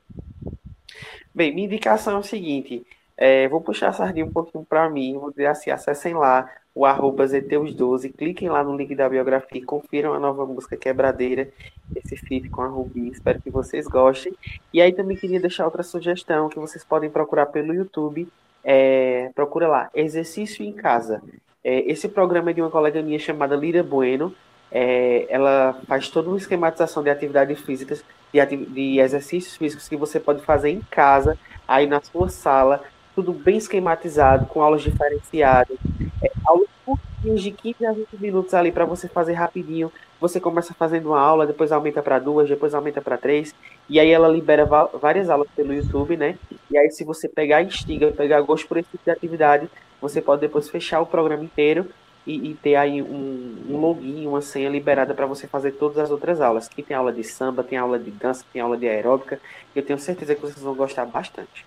Bem, 1.33 1.53
minha 1.53 1.67
indicação 1.67 2.15
é 2.15 2.19
o 2.19 2.23
seguinte: 2.23 2.85
é, 3.17 3.47
vou 3.47 3.61
puxar 3.61 3.89
a 3.89 3.93
sardinha 3.93 4.25
um 4.25 4.31
pouquinho 4.31 4.65
para 4.67 4.89
mim, 4.89 5.17
vou 5.17 5.29
dizer 5.29 5.47
assim, 5.47 5.69
acessem 5.71 6.13
lá 6.13 6.49
o 6.73 6.85
arroba 6.85 7.23
Zeteus12, 7.25 8.13
cliquem 8.13 8.49
lá 8.49 8.61
no 8.61 8.75
link 8.75 8.93
da 8.93 9.07
biografia 9.07 9.61
e 9.61 9.63
confiram 9.65 10.13
a 10.13 10.19
nova 10.19 10.45
música 10.45 10.75
Quebradeira, 10.75 11.47
esse 11.95 12.17
feat 12.17 12.49
com 12.49 12.61
a 12.61 12.67
Rubi, 12.67 13.07
espero 13.09 13.41
que 13.41 13.49
vocês 13.49 13.87
gostem. 13.87 14.33
E 14.73 14.81
aí 14.81 14.91
também 14.91 15.15
queria 15.15 15.39
deixar 15.39 15.63
outra 15.63 15.83
sugestão 15.83 16.49
que 16.49 16.59
vocês 16.59 16.83
podem 16.83 17.09
procurar 17.09 17.45
pelo 17.45 17.73
YouTube, 17.73 18.27
é, 18.61 19.31
procura 19.33 19.67
lá, 19.69 19.89
Exercício 19.95 20.65
em 20.65 20.73
Casa. 20.73 21.21
É, 21.63 21.89
esse 21.89 22.09
programa 22.09 22.49
é 22.49 22.53
de 22.53 22.61
uma 22.61 22.69
colega 22.69 23.01
minha 23.01 23.19
chamada 23.19 23.55
Lira 23.55 23.81
Bueno, 23.81 24.35
é, 24.69 25.25
ela 25.29 25.79
faz 25.87 26.09
toda 26.09 26.27
uma 26.27 26.37
esquematização 26.37 27.01
de 27.01 27.09
atividades 27.09 27.61
físicas, 27.61 28.03
de, 28.33 28.39
ati- 28.41 28.57
de 28.57 28.99
exercícios 28.99 29.55
físicos 29.55 29.87
que 29.87 29.95
você 29.95 30.19
pode 30.19 30.41
fazer 30.41 30.71
em 30.71 30.81
casa, 30.91 31.39
aí 31.65 31.87
na 31.87 32.01
sua 32.01 32.27
sala, 32.27 32.83
tudo 33.15 33.31
bem 33.31 33.57
esquematizado, 33.57 34.45
com 34.47 34.61
aulas 34.61 34.81
diferenciadas, 34.81 35.77
é, 36.21 36.29
aulas 36.45 36.67
curtinhas 36.85 37.41
de 37.41 37.51
15 37.51 37.85
a 37.85 37.93
20 37.93 38.07
minutos 38.19 38.53
ali 38.53 38.71
para 38.71 38.83
você 38.83 39.07
fazer 39.07 39.33
rapidinho. 39.33 39.91
Você 40.19 40.39
começa 40.39 40.73
fazendo 40.73 41.07
uma 41.07 41.19
aula, 41.19 41.47
depois 41.47 41.71
aumenta 41.71 42.03
para 42.03 42.19
duas, 42.19 42.49
depois 42.49 42.73
aumenta 42.73 43.01
para 43.01 43.17
três, 43.17 43.55
e 43.89 43.99
aí 43.99 44.11
ela 44.11 44.27
libera 44.27 44.65
várias 44.65 45.29
aulas 45.29 45.47
pelo 45.55 45.73
YouTube, 45.73 46.17
né? 46.17 46.37
E 46.69 46.77
aí, 46.77 46.91
se 46.91 47.03
você 47.03 47.29
pegar 47.29 47.63
instiga, 47.63 48.11
pegar 48.11 48.41
gosto 48.41 48.67
por 48.67 48.77
esse 48.77 48.89
tipo 48.89 49.03
de 49.03 49.11
atividade, 49.11 49.69
você 50.01 50.21
pode 50.21 50.41
depois 50.41 50.69
fechar 50.69 50.99
o 50.99 51.05
programa 51.05 51.43
inteiro 51.43 51.87
e, 52.27 52.51
e 52.51 52.53
ter 52.55 52.75
aí 52.75 53.01
um, 53.01 53.55
um 53.69 53.77
login, 53.77 54.27
uma 54.27 54.41
senha 54.41 54.69
liberada 54.69 55.13
para 55.13 55.25
você 55.25 55.47
fazer 55.47 55.71
todas 55.73 55.97
as 55.99 56.11
outras 56.11 56.41
aulas. 56.41 56.67
Que 56.67 56.83
tem 56.83 56.95
aula 56.97 57.13
de 57.13 57.23
samba, 57.23 57.63
tem 57.63 57.77
aula 57.77 57.99
de 57.99 58.11
dança, 58.11 58.43
tem 58.51 58.61
aula 58.61 58.77
de 58.77 58.87
aeróbica. 58.87 59.39
Eu 59.75 59.83
tenho 59.83 59.99
certeza 59.99 60.35
que 60.35 60.41
vocês 60.41 60.61
vão 60.61 60.75
gostar 60.75 61.05
bastante. 61.05 61.65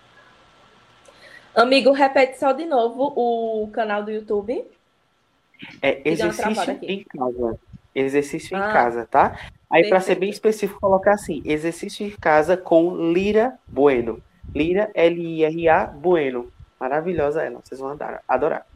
Amigo, 1.58 1.92
repete 1.92 2.38
só 2.38 2.52
de 2.52 2.64
novo 2.64 3.12
o 3.16 3.68
canal 3.72 4.02
do 4.02 4.10
YouTube. 4.10 4.64
É 5.82 6.00
exercício 6.08 6.78
em 6.82 7.04
casa. 7.04 7.58
Exercício 7.94 8.56
Ah, 8.56 8.60
em 8.60 8.72
casa, 8.72 9.08
tá? 9.10 9.36
Aí, 9.68 9.88
para 9.88 9.98
ser 10.00 10.14
bem 10.14 10.30
específico, 10.30 10.80
colocar 10.80 11.12
assim: 11.12 11.42
exercício 11.44 12.06
em 12.06 12.10
casa 12.10 12.56
com 12.56 13.12
Lira 13.12 13.58
Bueno. 13.66 14.22
Lira, 14.54 14.90
L-I-R-A, 14.94 15.86
Bueno. 15.86 16.50
Maravilhosa 16.78 17.42
ela, 17.42 17.60
vocês 17.62 17.80
vão 17.80 17.90
adorar. 17.90 18.22
adorar. 18.28 18.66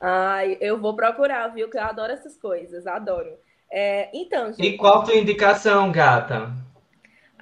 Ai, 0.00 0.56
eu 0.60 0.78
vou 0.78 0.94
procurar, 0.94 1.48
viu? 1.48 1.68
Que 1.68 1.78
eu 1.78 1.82
adoro 1.82 2.12
essas 2.12 2.36
coisas, 2.36 2.86
adoro. 2.86 3.32
É, 3.70 4.08
então, 4.16 4.52
gente. 4.52 4.62
E 4.62 4.76
qual 4.76 5.02
tua 5.02 5.16
indicação, 5.16 5.90
gata? 5.90 6.52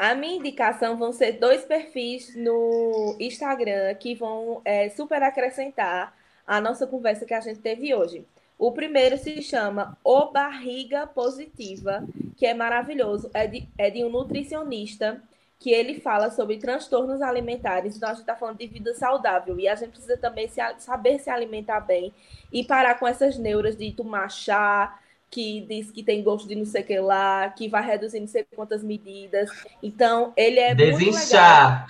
A 0.00 0.14
minha 0.14 0.36
indicação 0.36 0.96
vão 0.96 1.12
ser 1.12 1.32
dois 1.32 1.62
perfis 1.62 2.34
no 2.34 3.14
Instagram 3.20 3.94
que 3.96 4.14
vão 4.14 4.62
é, 4.64 4.88
super 4.88 5.22
acrescentar 5.22 6.16
a 6.46 6.58
nossa 6.58 6.86
conversa 6.86 7.26
que 7.26 7.34
a 7.34 7.40
gente 7.40 7.60
teve 7.60 7.94
hoje. 7.94 8.24
O 8.58 8.72
primeiro 8.72 9.18
se 9.18 9.42
chama 9.42 9.98
O 10.02 10.30
Barriga 10.30 11.06
Positiva, 11.06 12.02
que 12.34 12.46
é 12.46 12.54
maravilhoso. 12.54 13.30
É 13.34 13.46
de, 13.46 13.68
é 13.76 13.90
de 13.90 14.02
um 14.02 14.08
nutricionista 14.08 15.22
que 15.58 15.70
ele 15.70 16.00
fala 16.00 16.30
sobre 16.30 16.56
transtornos 16.56 17.20
alimentares. 17.20 17.94
Então, 17.94 18.08
a 18.08 18.12
gente 18.12 18.22
está 18.22 18.34
falando 18.34 18.56
de 18.56 18.68
vida 18.68 18.94
saudável. 18.94 19.60
E 19.60 19.68
a 19.68 19.74
gente 19.74 19.90
precisa 19.90 20.16
também 20.16 20.48
se, 20.48 20.62
saber 20.78 21.18
se 21.18 21.28
alimentar 21.28 21.80
bem 21.80 22.10
e 22.50 22.64
parar 22.64 22.94
com 22.94 23.06
essas 23.06 23.36
neuras 23.36 23.76
de 23.76 23.92
tomar 23.92 24.30
chá, 24.30 24.98
que 25.30 25.60
diz 25.60 25.90
que 25.90 26.02
tem 26.02 26.22
gosto 26.22 26.48
de 26.48 26.56
não 26.56 26.64
sei 26.64 26.82
o 26.82 26.86
que 26.86 26.98
lá, 26.98 27.48
que 27.50 27.68
vai 27.68 27.84
reduzir 27.84 28.20
não 28.20 28.26
sei 28.26 28.44
quantas 28.54 28.82
medidas. 28.82 29.48
Então, 29.82 30.32
ele 30.36 30.58
é 30.58 30.74
Desinchar. 30.74 31.86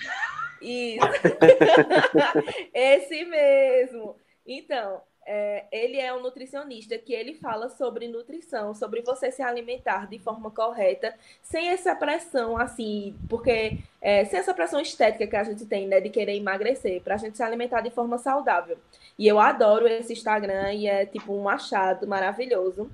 Isso. 0.61 1.05
Esse 2.73 3.25
mesmo. 3.25 4.15
Então, 4.45 5.01
é, 5.25 5.65
ele 5.71 5.99
é 5.99 6.13
um 6.13 6.21
nutricionista 6.21 6.97
que 6.97 7.13
ele 7.13 7.33
fala 7.35 7.69
sobre 7.69 8.07
nutrição, 8.07 8.73
sobre 8.73 9.01
você 9.01 9.31
se 9.31 9.41
alimentar 9.41 10.07
de 10.07 10.19
forma 10.19 10.51
correta, 10.51 11.15
sem 11.41 11.69
essa 11.69 11.95
pressão, 11.95 12.57
assim, 12.57 13.15
porque 13.29 13.77
é, 14.01 14.25
sem 14.25 14.39
essa 14.39 14.53
pressão 14.53 14.79
estética 14.79 15.27
que 15.27 15.35
a 15.35 15.43
gente 15.43 15.65
tem, 15.65 15.87
né, 15.87 15.99
de 15.99 16.09
querer 16.09 16.35
emagrecer, 16.35 17.01
para 17.01 17.15
a 17.15 17.17
gente 17.17 17.37
se 17.37 17.43
alimentar 17.43 17.81
de 17.81 17.91
forma 17.91 18.17
saudável. 18.17 18.77
E 19.17 19.27
eu 19.27 19.39
adoro 19.39 19.87
esse 19.87 20.13
Instagram 20.13 20.73
e 20.73 20.87
é 20.87 21.05
tipo 21.05 21.33
um 21.33 21.47
achado 21.47 22.07
maravilhoso. 22.07 22.89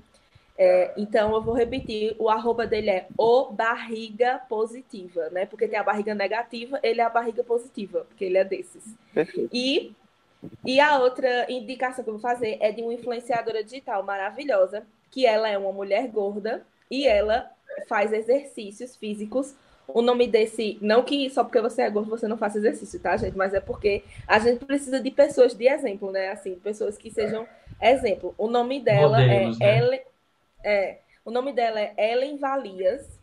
É, 0.60 0.92
então 0.96 1.32
eu 1.34 1.40
vou 1.40 1.54
repetir, 1.54 2.16
o 2.18 2.28
arroba 2.28 2.66
dele 2.66 2.90
é 2.90 3.06
o 3.16 3.44
barriga 3.52 4.40
positiva, 4.48 5.30
né? 5.30 5.46
Porque 5.46 5.68
tem 5.68 5.78
a 5.78 5.84
barriga 5.84 6.16
negativa, 6.16 6.80
ele 6.82 7.00
é 7.00 7.04
a 7.04 7.08
barriga 7.08 7.44
positiva, 7.44 8.04
porque 8.08 8.24
ele 8.24 8.38
é 8.38 8.44
desses. 8.44 8.82
Perfeito. 9.14 9.48
E, 9.52 9.94
e 10.66 10.80
a 10.80 10.98
outra 10.98 11.46
indicação 11.48 12.02
que 12.02 12.10
eu 12.10 12.14
vou 12.14 12.20
fazer 12.20 12.56
é 12.60 12.72
de 12.72 12.82
uma 12.82 12.92
influenciadora 12.92 13.62
digital 13.62 14.02
maravilhosa, 14.02 14.84
que 15.12 15.24
ela 15.24 15.48
é 15.48 15.56
uma 15.56 15.70
mulher 15.70 16.08
gorda 16.08 16.66
e 16.90 17.06
ela 17.06 17.48
faz 17.88 18.12
exercícios 18.12 18.96
físicos. 18.96 19.54
O 19.86 20.02
nome 20.02 20.26
desse, 20.26 20.76
não 20.82 21.04
que 21.04 21.30
só 21.30 21.44
porque 21.44 21.60
você 21.60 21.82
é 21.82 21.88
gordo 21.88 22.10
você 22.10 22.26
não 22.26 22.36
faça 22.36 22.58
exercício, 22.58 22.98
tá, 22.98 23.16
gente? 23.16 23.36
Mas 23.36 23.54
é 23.54 23.60
porque 23.60 24.02
a 24.26 24.40
gente 24.40 24.64
precisa 24.64 25.00
de 25.00 25.10
pessoas 25.12 25.54
de 25.54 25.68
exemplo, 25.68 26.10
né? 26.10 26.30
Assim, 26.30 26.56
pessoas 26.56 26.98
que 26.98 27.10
sejam 27.10 27.46
exemplo. 27.80 28.34
O 28.36 28.48
nome 28.48 28.80
dela 28.80 29.20
Modelos, 29.20 29.60
é 29.60 29.64
né? 29.64 29.78
Ellen, 29.78 30.00
é, 30.64 30.98
o 31.24 31.30
nome 31.30 31.52
dela 31.52 31.80
é 31.80 31.94
Ellen 31.96 32.36
Valias, 32.38 33.18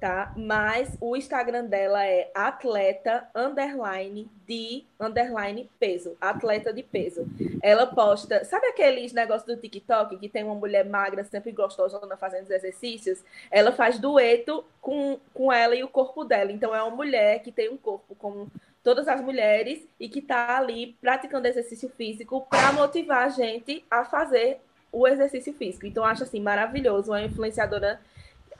tá? 0.00 0.32
Mas 0.36 0.96
o 1.00 1.14
Instagram 1.14 1.66
dela 1.66 2.04
é 2.04 2.30
atleta 2.34 3.28
underline 3.34 4.28
de 4.46 4.84
underline 4.98 5.70
peso, 5.78 6.16
atleta 6.20 6.72
de 6.72 6.82
peso. 6.82 7.26
Ela 7.62 7.86
posta, 7.86 8.44
sabe 8.44 8.66
aqueles 8.66 9.12
negócios 9.12 9.44
do 9.44 9.60
TikTok 9.60 10.16
que 10.16 10.28
tem 10.28 10.42
uma 10.42 10.54
mulher 10.54 10.86
magra, 10.86 11.22
sempre 11.24 11.52
gostosona 11.52 12.16
fazendo 12.16 12.44
os 12.44 12.50
exercícios? 12.50 13.22
Ela 13.50 13.72
faz 13.72 13.98
dueto 13.98 14.64
com, 14.80 15.20
com 15.34 15.52
ela 15.52 15.74
e 15.74 15.84
o 15.84 15.88
corpo 15.88 16.24
dela. 16.24 16.50
Então 16.50 16.74
é 16.74 16.82
uma 16.82 16.96
mulher 16.96 17.42
que 17.42 17.52
tem 17.52 17.68
um 17.68 17.76
corpo 17.76 18.14
como 18.14 18.50
todas 18.82 19.06
as 19.06 19.20
mulheres 19.20 19.86
e 19.98 20.08
que 20.08 20.22
tá 20.22 20.56
ali 20.56 20.96
praticando 21.00 21.46
exercício 21.46 21.90
físico 21.90 22.46
para 22.48 22.72
motivar 22.72 23.26
a 23.26 23.28
gente 23.28 23.84
a 23.90 24.06
fazer 24.06 24.60
o 24.92 25.06
exercício 25.06 25.52
físico. 25.54 25.86
Então, 25.86 26.04
acho 26.04 26.22
assim 26.22 26.40
maravilhoso. 26.40 27.10
Uma 27.10 27.22
influenciadora, 27.22 28.00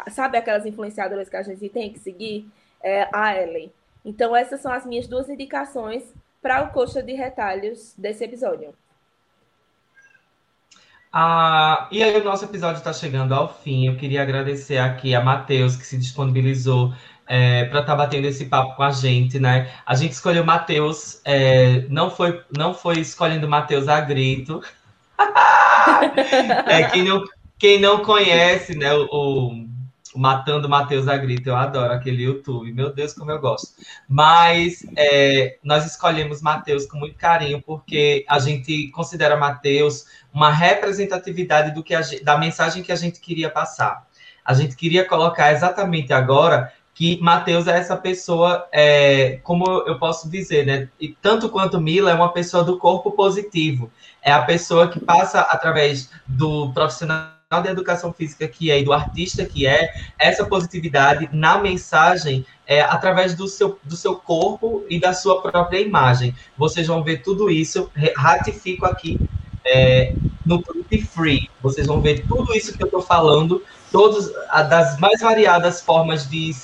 sabe 0.09 0.39
aquelas 0.39 0.67
influenciadoras 0.67 1.29
que 1.29 1.37
a 1.37 1.43
gente 1.43 1.69
tem 1.69 1.93
que 1.93 1.99
seguir? 1.99 2.49
É 2.83 3.09
a 3.13 3.37
Ellen. 3.37 3.73
Então, 4.05 4.35
essas 4.35 4.61
são 4.61 4.73
as 4.73 4.87
minhas 4.87 5.07
duas 5.07 5.29
indicações 5.29 6.03
para 6.41 6.63
o 6.63 6.71
coxa 6.71 7.03
de 7.03 7.13
retalhos 7.13 7.95
desse 7.97 8.25
episódio. 8.25 8.75
Ah, 11.13 11.89
e 11.91 12.03
aí, 12.03 12.19
o 12.19 12.25
nosso 12.25 12.45
episódio 12.45 12.79
está 12.79 12.93
chegando 12.93 13.35
ao 13.35 13.53
fim. 13.53 13.87
Eu 13.87 13.97
queria 13.97 14.23
agradecer 14.23 14.79
aqui 14.79 15.15
a 15.15 15.21
Matheus, 15.21 15.77
que 15.77 15.85
se 15.85 15.99
disponibilizou 15.99 16.93
para 17.71 17.81
estar 17.81 17.95
batendo 17.95 18.27
esse 18.27 18.47
papo 18.47 18.75
com 18.75 18.83
a 18.83 18.91
gente, 18.91 19.39
né? 19.39 19.71
A 19.87 19.95
gente 19.95 20.13
escolheu 20.13 20.45
Matheus, 20.45 21.21
é, 21.25 21.87
não, 21.89 22.11
foi, 22.11 22.43
não 22.57 22.75
foi 22.75 22.99
escolhendo 22.99 23.49
Matheus 23.49 23.87
a 23.87 24.01
grito. 24.01 24.61
é, 26.67 26.85
quem, 26.85 27.05
não, 27.05 27.25
quem 27.59 27.81
não 27.81 28.03
conhece, 28.03 28.77
né, 28.77 28.93
o, 28.95 29.69
o 30.15 30.19
Matando 30.19 30.69
Matheus 30.69 31.07
a 31.07 31.17
grito, 31.17 31.49
eu 31.49 31.57
adoro 31.57 31.93
aquele 31.93 32.25
YouTube, 32.25 32.73
meu 32.73 32.93
Deus, 32.93 33.13
como 33.13 33.31
eu 33.31 33.41
gosto. 33.41 33.69
Mas 34.09 34.85
é, 34.97 35.57
nós 35.63 35.87
escolhemos 35.87 36.43
Matheus 36.43 36.87
com 36.87 36.99
muito 36.99 37.17
carinho, 37.17 37.63
porque 37.63 38.25
a 38.29 38.39
gente 38.39 38.89
considera 38.89 39.37
Matheus 39.37 40.07
uma 40.33 40.51
representatividade 40.51 41.73
do 41.73 41.83
que 41.83 41.95
a, 41.95 42.01
da 42.23 42.37
mensagem 42.37 42.83
que 42.83 42.93
a 42.93 42.97
gente 42.97 43.21
queria 43.21 43.51
passar. 43.51 44.07
A 44.45 44.55
gente 44.55 44.75
queria 44.75 45.05
colocar 45.05 45.53
exatamente 45.53 46.13
agora 46.13 46.73
que 47.01 47.19
Matheus 47.19 47.67
é 47.67 47.79
essa 47.79 47.97
pessoa, 47.97 48.69
é, 48.71 49.39
como 49.43 49.65
eu 49.87 49.99
posso 49.99 50.29
dizer, 50.29 50.67
né? 50.67 50.87
E 51.01 51.09
tanto 51.09 51.49
quanto 51.49 51.81
Mila 51.81 52.11
é 52.11 52.15
uma 52.15 52.31
pessoa 52.31 52.63
do 52.63 52.77
corpo 52.77 53.13
positivo. 53.13 53.91
É 54.21 54.31
a 54.31 54.43
pessoa 54.43 54.87
que 54.87 55.01
passa 55.01 55.41
através 55.41 56.11
do 56.27 56.71
profissional 56.75 57.31
de 57.63 57.71
educação 57.71 58.13
física 58.13 58.47
que 58.47 58.71
é 58.71 58.81
e 58.81 58.85
do 58.85 58.93
artista 58.93 59.47
que 59.47 59.67
é, 59.67 59.91
essa 60.19 60.45
positividade 60.45 61.31
na 61.33 61.57
mensagem 61.57 62.45
é, 62.67 62.83
através 62.83 63.35
do 63.35 63.49
seu, 63.49 63.79
do 63.83 63.97
seu 63.97 64.17
corpo 64.17 64.85
e 64.91 65.01
da 65.01 65.15
sua 65.15 65.41
própria 65.41 65.81
imagem. 65.81 66.35
Vocês 66.55 66.87
vão 66.87 67.03
ver 67.03 67.23
tudo 67.23 67.49
isso, 67.49 67.91
ratifico 68.15 68.85
aqui 68.85 69.19
é, 69.65 70.13
no 70.45 70.61
Proof 70.63 70.85
Free. 71.15 71.49
Vocês 71.63 71.87
vão 71.87 72.03
ver 72.03 72.27
tudo 72.29 72.55
isso 72.55 72.77
que 72.77 72.83
eu 72.83 72.89
estou 72.89 73.01
falando 73.01 73.63
todas 73.91 74.33
das 74.69 74.99
mais 74.99 75.21
variadas 75.21 75.81
formas 75.81 76.29
de, 76.29 76.55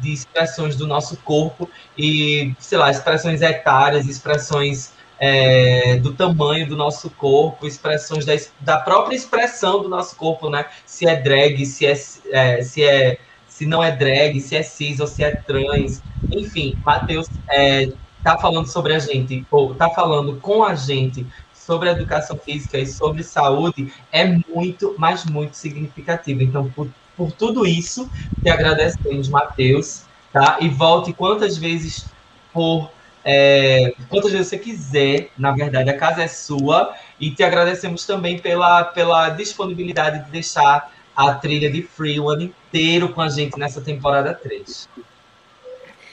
de 0.00 0.12
expressões 0.12 0.76
do 0.76 0.86
nosso 0.86 1.16
corpo 1.18 1.68
e, 1.96 2.54
sei 2.58 2.78
lá, 2.78 2.90
expressões 2.90 3.42
etárias, 3.42 4.06
expressões 4.06 4.92
é, 5.18 5.96
do 5.96 6.12
tamanho 6.12 6.68
do 6.68 6.76
nosso 6.76 7.10
corpo, 7.10 7.66
expressões 7.66 8.24
da, 8.24 8.34
da 8.60 8.76
própria 8.78 9.16
expressão 9.16 9.82
do 9.82 9.88
nosso 9.88 10.16
corpo, 10.16 10.50
né? 10.50 10.66
Se 10.84 11.06
é 11.06 11.16
drag, 11.16 11.64
se 11.64 11.86
é, 11.86 11.94
é, 12.32 12.62
se 12.62 12.84
é 12.84 13.18
se 13.48 13.64
não 13.64 13.82
é 13.82 13.90
drag, 13.90 14.38
se 14.38 14.54
é 14.54 14.62
cis 14.62 15.00
ou 15.00 15.06
se 15.06 15.24
é 15.24 15.34
trans, 15.34 16.02
enfim, 16.30 16.76
Matheus 16.84 17.26
é, 17.48 17.90
tá 18.22 18.36
falando 18.36 18.66
sobre 18.66 18.92
a 18.92 18.98
gente, 18.98 19.46
ou 19.50 19.74
tá 19.74 19.88
falando 19.88 20.38
com 20.42 20.62
a 20.62 20.74
gente 20.74 21.26
sobre 21.66 21.90
educação 21.90 22.38
física 22.38 22.78
e 22.78 22.86
sobre 22.86 23.22
saúde 23.22 23.92
é 24.12 24.24
muito, 24.24 24.94
mas 24.96 25.24
muito 25.24 25.56
significativo. 25.56 26.42
Então, 26.42 26.70
por, 26.70 26.88
por 27.16 27.32
tudo 27.32 27.66
isso, 27.66 28.08
te 28.42 28.48
agradecemos, 28.48 29.28
Matheus, 29.28 30.04
tá? 30.32 30.58
E 30.60 30.68
volte 30.68 31.12
quantas 31.12 31.58
vezes 31.58 32.06
por 32.52 32.90
é, 33.28 33.92
quantas 34.08 34.30
vezes 34.30 34.46
você 34.46 34.58
quiser, 34.58 35.30
na 35.36 35.50
verdade, 35.50 35.90
a 35.90 35.98
casa 35.98 36.22
é 36.22 36.28
sua, 36.28 36.94
e 37.18 37.28
te 37.32 37.42
agradecemos 37.42 38.06
também 38.06 38.38
pela, 38.38 38.84
pela 38.84 39.30
disponibilidade 39.30 40.24
de 40.26 40.30
deixar 40.30 40.92
a 41.16 41.34
trilha 41.34 41.68
de 41.68 41.82
Free 41.82 42.20
o 42.20 42.28
ano 42.28 42.42
inteiro 42.42 43.08
com 43.08 43.20
a 43.20 43.28
gente 43.28 43.58
nessa 43.58 43.80
temporada 43.80 44.32
3. 44.32 44.88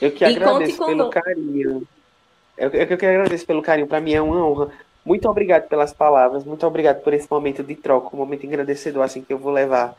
Eu 0.02 0.12
que 0.12 0.24
E 0.24 0.36
agradeço 0.36 0.84
pelo 0.84 1.10
carinho. 1.12 1.88
Eu, 2.58 2.70
eu 2.70 2.98
que 2.98 3.06
agradeço 3.06 3.46
pelo 3.46 3.62
carinho. 3.62 3.88
Para 3.88 4.02
mim 4.02 4.14
é 4.14 4.22
uma 4.22 4.44
honra. 4.48 4.70
Muito 5.06 5.28
obrigado 5.30 5.68
pelas 5.68 5.94
palavras. 5.94 6.44
Muito 6.44 6.66
obrigado 6.66 7.02
por 7.02 7.14
esse 7.14 7.28
momento 7.30 7.64
de 7.64 7.76
troca, 7.76 8.16
um 8.16 8.20
momento 8.20 8.46
engrandecedor, 8.46 9.04
assim 9.04 9.22
que 9.22 9.34
eu 9.34 9.38
vou 9.38 9.52
levar 9.52 9.96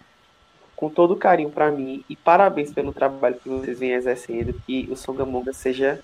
com 0.74 0.89
todo 0.89 1.16
carinho 1.16 1.51
para 1.51 1.70
mim. 1.70 2.05
E 2.09 2.16
parabéns 2.16 2.72
pelo 2.72 2.93
trabalho 2.93 3.36
que 3.36 3.48
vocês 3.48 3.78
vêm 3.78 3.93
exercendo. 3.93 4.55
Que 4.66 4.89
o 4.90 4.97
Songamonga 4.97 5.52
seja 5.52 6.01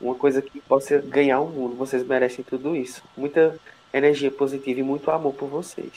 uma 0.00 0.14
coisa 0.14 0.40
que 0.40 0.60
possa 0.60 0.98
ganhar 0.98 1.40
o 1.40 1.48
mundo. 1.48 1.76
Vocês 1.76 2.06
merecem 2.06 2.44
tudo 2.44 2.76
isso. 2.76 3.02
Muita 3.16 3.58
energia 3.92 4.30
positiva 4.30 4.80
e 4.80 4.82
muito 4.82 5.10
amor 5.10 5.34
por 5.34 5.48
vocês. 5.48 5.92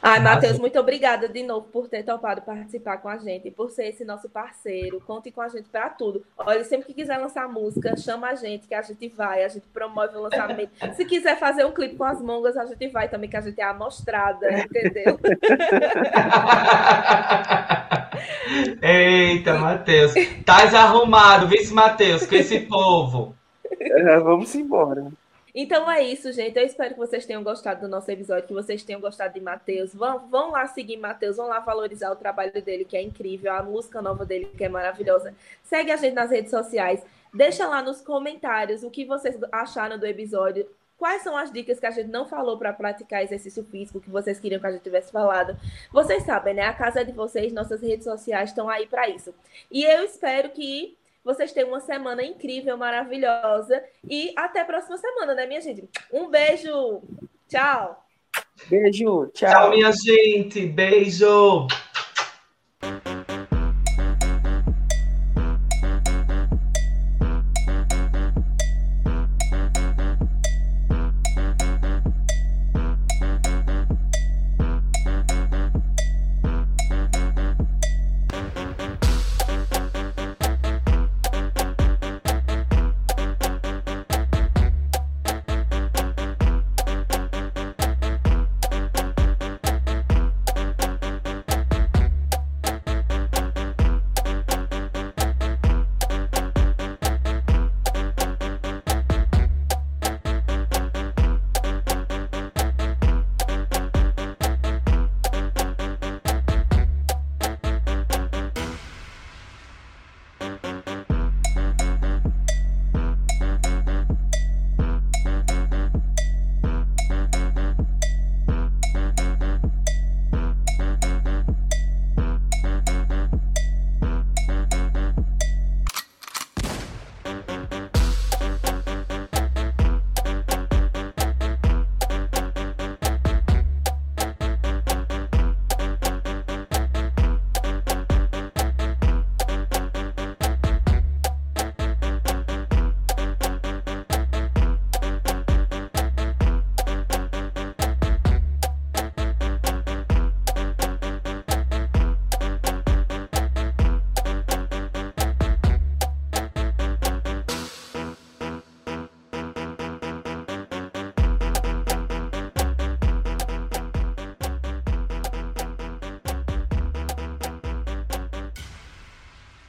Ai. 0.00 0.20
Matheus, 0.20 0.58
muito 0.58 0.78
obrigada 0.78 1.28
de 1.28 1.42
novo 1.42 1.66
por 1.68 1.88
ter 1.88 2.02
topado 2.02 2.42
participar 2.42 2.98
com 2.98 3.08
a 3.08 3.16
gente, 3.18 3.50
por 3.50 3.70
ser 3.70 3.88
esse 3.88 4.04
nosso 4.04 4.28
parceiro. 4.28 5.00
Conte 5.00 5.30
com 5.30 5.40
a 5.40 5.48
gente 5.48 5.68
para 5.68 5.88
tudo. 5.90 6.24
Olha, 6.36 6.62
sempre 6.64 6.86
que 6.86 6.94
quiser 6.94 7.18
lançar 7.18 7.48
música, 7.48 7.96
chama 7.96 8.28
a 8.28 8.34
gente, 8.34 8.68
que 8.68 8.74
a 8.74 8.82
gente 8.82 9.08
vai, 9.08 9.44
a 9.44 9.48
gente 9.48 9.66
promove 9.72 10.16
o 10.16 10.22
lançamento. 10.22 10.70
Se 10.96 11.04
quiser 11.04 11.38
fazer 11.38 11.64
um 11.64 11.72
clipe 11.72 11.96
com 11.96 12.04
as 12.04 12.22
mongas, 12.22 12.56
a 12.56 12.64
gente 12.64 12.88
vai 12.88 13.08
também, 13.08 13.28
que 13.28 13.36
a 13.36 13.40
gente 13.40 13.60
é 13.60 13.64
amostrada, 13.64 14.48
entendeu? 14.52 15.18
Eita, 18.80 19.54
Matheus. 19.58 20.12
Tais 20.44 20.74
arrumado, 20.74 21.48
vice 21.48 21.72
Matheus, 21.72 22.26
com 22.26 22.34
esse 22.34 22.60
povo. 22.60 23.34
É, 23.80 24.18
vamos 24.18 24.54
embora. 24.54 25.06
Então 25.60 25.90
é 25.90 26.00
isso, 26.04 26.30
gente. 26.30 26.56
Eu 26.56 26.64
espero 26.64 26.94
que 26.94 27.00
vocês 27.00 27.26
tenham 27.26 27.42
gostado 27.42 27.80
do 27.80 27.88
nosso 27.88 28.08
episódio, 28.08 28.46
que 28.46 28.54
vocês 28.54 28.84
tenham 28.84 29.00
gostado 29.00 29.34
de 29.34 29.40
Matheus. 29.40 29.92
Vão, 29.92 30.28
vão 30.28 30.52
lá 30.52 30.68
seguir 30.68 30.96
Matheus, 30.96 31.36
vão 31.36 31.48
lá 31.48 31.58
valorizar 31.58 32.12
o 32.12 32.14
trabalho 32.14 32.52
dele, 32.62 32.84
que 32.84 32.96
é 32.96 33.02
incrível, 33.02 33.52
a 33.52 33.60
música 33.60 34.00
nova 34.00 34.24
dele, 34.24 34.52
que 34.56 34.62
é 34.62 34.68
maravilhosa. 34.68 35.34
Segue 35.64 35.90
a 35.90 35.96
gente 35.96 36.14
nas 36.14 36.30
redes 36.30 36.52
sociais. 36.52 37.04
Deixa 37.34 37.66
lá 37.66 37.82
nos 37.82 38.00
comentários 38.00 38.84
o 38.84 38.90
que 38.90 39.04
vocês 39.04 39.36
acharam 39.50 39.98
do 39.98 40.06
episódio. 40.06 40.64
Quais 40.96 41.22
são 41.22 41.36
as 41.36 41.50
dicas 41.50 41.80
que 41.80 41.86
a 41.86 41.90
gente 41.90 42.08
não 42.08 42.24
falou 42.24 42.56
para 42.56 42.72
praticar 42.72 43.24
exercício 43.24 43.64
físico 43.64 44.00
que 44.00 44.10
vocês 44.10 44.38
queriam 44.38 44.60
que 44.60 44.66
a 44.68 44.70
gente 44.70 44.82
tivesse 44.84 45.10
falado? 45.10 45.58
Vocês 45.90 46.22
sabem, 46.22 46.54
né? 46.54 46.66
A 46.66 46.72
casa 46.72 47.04
de 47.04 47.10
vocês, 47.10 47.52
nossas 47.52 47.82
redes 47.82 48.04
sociais 48.04 48.50
estão 48.50 48.68
aí 48.68 48.86
para 48.86 49.08
isso. 49.08 49.34
E 49.72 49.82
eu 49.82 50.04
espero 50.04 50.50
que 50.50 50.96
vocês 51.28 51.52
tenham 51.52 51.68
uma 51.68 51.80
semana 51.80 52.24
incrível, 52.24 52.74
maravilhosa. 52.78 53.84
E 54.08 54.32
até 54.34 54.62
a 54.62 54.64
próxima 54.64 54.96
semana, 54.96 55.34
né, 55.34 55.46
minha 55.46 55.60
gente? 55.60 55.86
Um 56.10 56.30
beijo. 56.30 57.02
Tchau. 57.46 58.02
Beijo. 58.70 59.26
Tchau. 59.34 59.50
Tchau, 59.50 59.70
minha 59.70 59.92
gente. 59.92 60.64
Beijo. 60.64 61.66